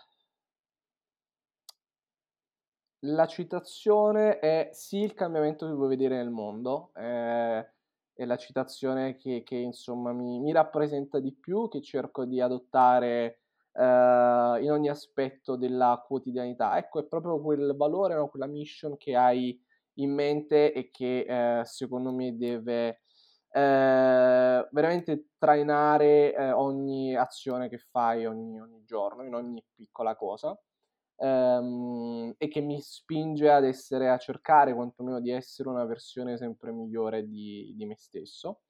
La 3.08 3.26
citazione 3.26 4.40
è 4.40 4.70
sì 4.72 4.98
il 4.98 5.14
cambiamento 5.14 5.64
che 5.66 5.72
vuoi 5.72 5.88
vedere 5.88 6.16
nel 6.16 6.30
mondo, 6.30 6.90
eh, 6.96 7.64
è 8.12 8.24
la 8.24 8.36
citazione 8.36 9.16
che, 9.16 9.42
che 9.44 9.54
insomma 9.54 10.12
mi, 10.12 10.40
mi, 10.40 10.50
rappresenta 10.52 11.20
di 11.20 11.32
più, 11.32 11.68
che 11.68 11.80
cerco 11.82 12.24
di 12.24 12.40
adottare 12.40 13.42
eh, 13.72 13.80
in 14.60 14.70
ogni 14.72 14.88
aspetto 14.88 15.54
della 15.54 16.02
quotidianità. 16.04 16.76
Ecco, 16.78 16.98
è 16.98 17.04
proprio 17.04 17.40
quel 17.40 17.76
valore, 17.76 18.14
no? 18.16 18.28
quella 18.28 18.46
mission 18.46 18.96
che 18.96 19.14
hai 19.14 19.56
in 19.98 20.12
mente 20.12 20.72
e 20.72 20.90
che 20.90 21.60
eh, 21.60 21.64
secondo 21.64 22.12
me 22.12 22.36
deve 22.36 23.02
eh, 23.52 24.68
veramente 24.70 25.28
trainare 25.38 26.34
eh, 26.34 26.50
ogni 26.50 27.14
azione 27.14 27.68
che 27.68 27.78
fai 27.78 28.26
ogni, 28.26 28.60
ogni 28.60 28.82
giorno, 28.84 29.22
in 29.22 29.34
ogni 29.34 29.64
piccola 29.76 30.16
cosa 30.16 30.58
ehm, 31.16 32.34
e 32.36 32.48
che 32.48 32.60
mi 32.60 32.80
spinge 32.80 33.50
ad 33.50 33.64
essere, 33.64 34.10
a 34.10 34.18
cercare 34.18 34.74
quantomeno 34.74 35.20
di 35.20 35.30
essere 35.30 35.68
una 35.68 35.84
versione 35.84 36.36
sempre 36.36 36.72
migliore 36.72 37.26
di, 37.26 37.74
di 37.76 37.86
me 37.86 37.96
stesso. 37.96 38.60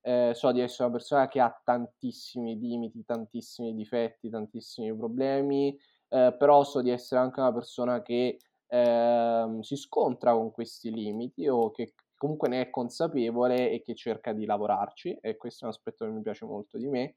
Eh, 0.00 0.32
so 0.34 0.52
di 0.52 0.60
essere 0.60 0.84
una 0.84 0.96
persona 0.96 1.28
che 1.28 1.40
ha 1.40 1.60
tantissimi 1.64 2.58
limiti, 2.58 3.04
tantissimi 3.04 3.74
difetti, 3.74 4.30
tantissimi 4.30 4.94
problemi, 4.96 5.76
eh, 6.08 6.34
però 6.38 6.62
so 6.62 6.80
di 6.80 6.90
essere 6.90 7.20
anche 7.20 7.40
una 7.40 7.52
persona 7.52 8.02
che 8.02 8.38
eh, 8.68 9.58
si 9.60 9.76
scontra 9.76 10.32
con 10.32 10.52
questi 10.52 10.92
limiti 10.92 11.48
o 11.48 11.70
che 11.72 11.94
comunque 12.16 12.48
ne 12.48 12.62
è 12.62 12.70
consapevole 12.70 13.70
e 13.70 13.82
che 13.82 13.94
cerca 13.94 14.32
di 14.32 14.44
lavorarci 14.44 15.18
e 15.20 15.36
questo 15.36 15.64
è 15.64 15.68
un 15.68 15.74
aspetto 15.74 16.04
che 16.04 16.10
mi 16.10 16.22
piace 16.22 16.44
molto 16.44 16.78
di 16.78 16.88
me 16.88 17.16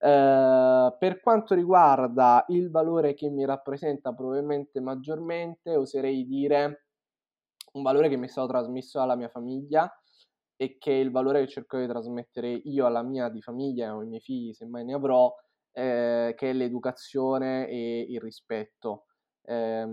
Uh, 0.00 0.96
per 0.96 1.20
quanto 1.20 1.54
riguarda 1.56 2.44
il 2.48 2.70
valore 2.70 3.14
che 3.14 3.28
mi 3.30 3.44
rappresenta 3.44 4.12
probabilmente 4.14 4.80
maggiormente, 4.80 5.74
oserei 5.74 6.24
dire 6.24 6.86
un 7.72 7.82
valore 7.82 8.08
che 8.08 8.16
mi 8.16 8.26
è 8.26 8.28
stato 8.28 8.46
trasmesso 8.48 8.98
dalla 8.98 9.16
mia 9.16 9.28
famiglia 9.28 9.92
e 10.56 10.78
che 10.78 10.92
è 10.92 10.96
il 10.96 11.10
valore 11.10 11.40
che 11.40 11.48
cerco 11.48 11.78
di 11.78 11.86
trasmettere 11.86 12.48
io 12.48 12.86
alla 12.86 13.02
mia 13.02 13.28
di 13.28 13.40
famiglia 13.42 13.94
o 13.94 14.00
ai 14.00 14.06
miei 14.06 14.20
figli, 14.20 14.52
se 14.52 14.66
mai 14.66 14.84
ne 14.84 14.94
avrò, 14.94 15.32
eh, 15.72 16.34
che 16.36 16.50
è 16.50 16.52
l'educazione 16.52 17.68
e 17.68 18.06
il 18.08 18.20
rispetto. 18.20 19.04
Eh, 19.42 19.86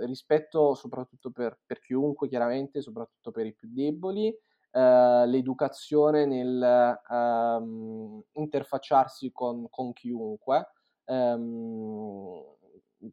rispetto 0.00 0.74
soprattutto 0.74 1.30
per, 1.30 1.58
per 1.64 1.80
chiunque, 1.80 2.28
chiaramente, 2.28 2.80
soprattutto 2.80 3.30
per 3.30 3.46
i 3.46 3.54
più 3.54 3.68
deboli, 3.72 4.36
Uh, 4.72 5.26
l'educazione 5.26 6.24
nel 6.24 6.98
um, 7.10 8.22
interfacciarsi 8.32 9.30
con, 9.30 9.68
con 9.68 9.92
chiunque, 9.92 10.66
um, 11.04 12.42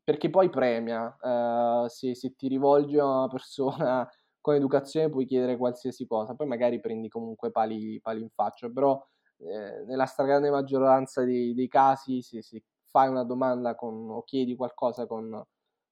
perché 0.04 0.30
poi 0.30 0.50
premia. 0.50 1.18
Uh, 1.20 1.88
se, 1.88 2.16
se, 2.16 2.34
ti 2.36 2.48
rivolgi 2.48 2.98
a 2.98 3.06
una 3.06 3.28
persona 3.28 4.10
con 4.42 4.56
educazione 4.56 5.10
puoi 5.10 5.26
chiedere 5.26 5.58
qualsiasi 5.58 6.08
cosa, 6.08 6.34
poi 6.34 6.48
magari 6.48 6.80
prendi 6.80 7.10
comunque 7.10 7.52
pali, 7.52 8.00
pali 8.02 8.22
in 8.22 8.30
faccia, 8.30 8.70
però 8.70 9.02
eh, 9.42 9.86
nella 9.86 10.06
stragrande 10.06 10.50
maggioranza 10.50 11.24
dei, 11.24 11.54
dei 11.54 11.68
casi 11.70 12.22
se, 12.22 12.42
se, 12.42 12.64
fai 12.90 13.08
una 13.08 13.24
domanda 13.24 13.76
con, 13.76 14.10
o 14.10 14.24
chiedi 14.24 14.56
qualcosa 14.56 15.06
con, 15.06 15.42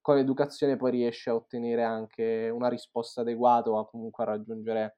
con 0.01 0.17
educazione 0.17 0.75
poi 0.75 0.91
riesci 0.91 1.29
a 1.29 1.35
ottenere 1.35 1.83
anche 1.83 2.49
una 2.49 2.67
risposta 2.69 3.21
adeguata 3.21 3.69
o 3.69 3.85
comunque 3.85 4.23
a 4.23 4.27
raggiungere 4.27 4.97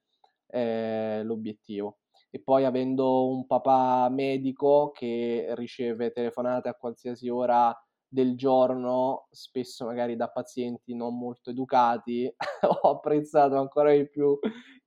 eh, 0.49 1.21
l'obiettivo. 1.23 1.99
E 2.29 2.41
poi 2.41 2.65
avendo 2.65 3.27
un 3.27 3.47
papà 3.47 4.07
medico 4.09 4.91
che 4.91 5.47
riceve 5.55 6.11
telefonate 6.11 6.69
a 6.69 6.75
qualsiasi 6.75 7.27
ora 7.29 7.75
del 8.07 8.35
giorno, 8.35 9.27
spesso 9.31 9.85
magari 9.85 10.15
da 10.15 10.29
pazienti 10.29 10.95
non 10.95 11.17
molto 11.17 11.51
educati, 11.51 12.31
ho 12.81 12.89
apprezzato 12.89 13.57
ancora 13.57 13.93
di 13.93 14.07
più 14.09 14.37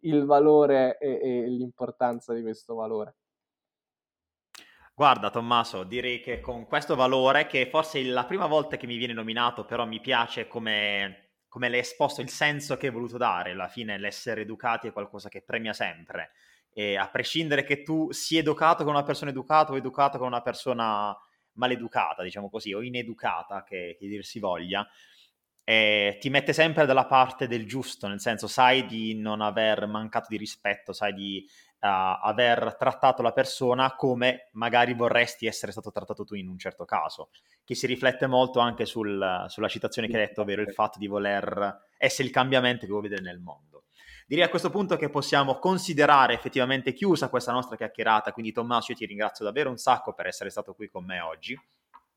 il 0.01 0.25
valore 0.25 0.99
e, 0.99 1.21
e 1.23 1.49
l'importanza 1.49 2.33
di 2.35 2.43
questo 2.43 2.75
valore. 2.75 3.17
Guarda 4.95 5.31
Tommaso, 5.31 5.85
direi 5.85 6.21
che 6.21 6.41
con 6.41 6.67
questo 6.67 6.95
valore, 6.95 7.47
che 7.47 7.67
forse 7.71 8.01
è 8.01 8.05
la 8.05 8.27
prima 8.27 8.47
volta 8.47 8.77
che 8.77 8.87
mi 8.87 8.99
viene 8.99 9.15
nominato, 9.15 9.65
però 9.65 9.87
mi 9.87 10.01
piace 10.01 10.47
come 10.47 11.32
come 11.53 11.69
l'hai 11.69 11.81
esposto, 11.81 12.23
il 12.23 12.31
senso 12.31 12.79
che 12.79 12.87
hai 12.87 12.93
voluto 12.95 13.19
dare, 13.19 13.51
alla 13.51 13.69
fine 13.69 13.99
l'essere 13.99 14.41
educati 14.41 14.89
è 14.89 14.93
qualcosa 14.93 15.29
che 15.29 15.43
premia 15.43 15.75
sempre. 15.75 16.31
E 16.73 16.97
a 16.97 17.07
prescindere 17.11 17.63
che 17.63 17.83
tu 17.83 18.11
sia 18.11 18.41
educato 18.41 18.85
con 18.85 18.95
una 18.95 19.03
persona 19.03 19.33
educata 19.33 19.73
o 19.73 19.77
educato 19.77 20.17
con 20.17 20.29
una 20.29 20.41
persona 20.41 21.15
maleducata, 21.53 22.23
diciamo 22.23 22.49
così, 22.49 22.73
o 22.73 22.81
ineducata, 22.81 23.65
che, 23.65 23.97
che 23.99 24.07
dir 24.07 24.25
si 24.25 24.39
voglia, 24.39 24.89
eh, 25.63 26.17
ti 26.19 26.31
mette 26.31 26.55
sempre 26.55 26.87
dalla 26.87 27.05
parte 27.05 27.47
del 27.47 27.67
giusto, 27.67 28.09
nel 28.09 28.21
senso 28.21 28.47
sai 28.47 28.87
di 28.87 29.15
non 29.15 29.43
aver 29.43 29.87
mancato 29.87 30.29
di 30.31 30.39
rispetto, 30.39 30.95
sai 30.95 31.13
di 31.13 31.47
aver 31.85 32.77
trattato 32.79 33.23
la 33.23 33.33
persona 33.33 33.97
come 33.97 34.49
magari 34.53 34.95
vorresti 34.95 35.47
essere 35.47 35.73
stato 35.73 35.91
trattato 35.91 36.25
tu 36.25 36.35
in 36.35 36.49
un 36.49 36.59
certo 36.59 36.85
caso, 36.85 37.31
che 37.65 37.75
si 37.75 37.87
riflette 37.87 38.27
molto 38.27 38.61
anche 38.61 38.87
sul, 38.87 39.47
sulla 39.49 39.69
citazione 39.69 40.07
che 40.07 40.17
hai 40.17 40.27
detto, 40.27 40.43
ovvero 40.43 40.63
il 40.63 40.73
fatto 40.73 40.99
di 40.99 41.09
voler 41.09 41.89
essere 41.99 42.29
il 42.29 42.35
cambiamento 42.35 42.87
che 42.87 42.93
vuoi 42.93 43.03
vedere 43.03 43.23
nel 43.23 43.41
mondo. 43.41 43.85
Direi 44.27 44.45
a 44.45 44.49
questo 44.49 44.71
punto 44.71 44.97
che 44.97 45.11
possiamo 45.11 45.59
considerare 45.59 46.35
effettivamente 46.35 46.93
chiusa 46.93 47.29
questa 47.29 47.53
nostra 47.53 47.77
chiacchierata, 47.77 48.33
quindi 48.33 48.53
Tommaso 48.53 48.93
io 48.93 48.99
ti 48.99 49.07
ringrazio 49.07 49.45
davvero 49.45 49.69
un 49.69 49.77
sacco 49.77 50.15
per 50.15 50.27
essere 50.27 50.51
stato 50.51 50.75
qui 50.75 50.89
con 50.89 51.05
me 51.05 51.21
oggi. 51.21 51.59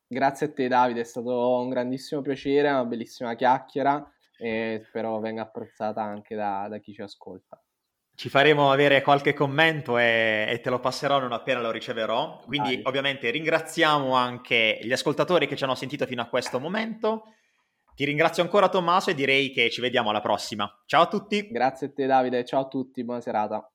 Grazie 0.08 0.46
a 0.46 0.54
te 0.54 0.68
Davide, 0.68 1.02
è 1.02 1.04
stato 1.04 1.58
un 1.58 1.70
grandissimo 1.70 2.22
piacere, 2.22 2.70
una 2.70 2.86
bellissima 2.86 3.34
chiacchiera 3.34 4.08
e 4.38 4.84
spero 4.86 5.20
venga 5.20 5.42
apprezzata 5.42 6.04
anche 6.04 6.36
da, 6.36 6.68
da 6.70 6.78
chi 6.78 6.94
ci 6.94 7.02
ascolta. 7.02 7.60
Ci 8.16 8.30
faremo 8.30 8.72
avere 8.72 9.02
qualche 9.02 9.34
commento 9.34 9.98
e, 9.98 10.46
e, 10.48 10.60
te 10.62 10.70
lo 10.70 10.80
passerò 10.80 11.20
non 11.20 11.34
appena 11.34 11.60
lo 11.60 11.72
riceverò. 11.72 12.42
Quindi, 12.46 12.76
Vai. 12.76 12.82
ovviamente, 12.86 13.30
ringraziamo 13.30 14.14
anche 14.14 14.80
gli 14.82 14.92
ascoltatori 14.92 15.48
che 15.48 15.58
ci 15.58 15.66
hanno 15.66 15.76
sentito 15.76 16.06
fino 16.06 16.22
a 16.22 16.28
questo 16.28 16.60
momento. 16.60 17.24
Ti 17.94 18.06
ringrazio 18.06 18.44
ancora, 18.44 18.70
Tommaso, 18.70 19.10
e 19.10 19.16
direi 19.16 19.52
che 19.52 19.70
ci 19.70 19.82
vediamo 19.82 20.10
alla 20.10 20.22
prossima. 20.22 20.70
Ciao 20.86 21.04
a 21.04 21.08
tutti. 21.08 21.48
Grazie 21.50 21.88
a 21.88 21.92
te, 21.94 22.06
Davide. 22.06 22.46
Ciao 22.46 22.62
a 22.62 22.68
tutti. 22.68 23.04
Buona 23.04 23.22
serata. 23.22 23.70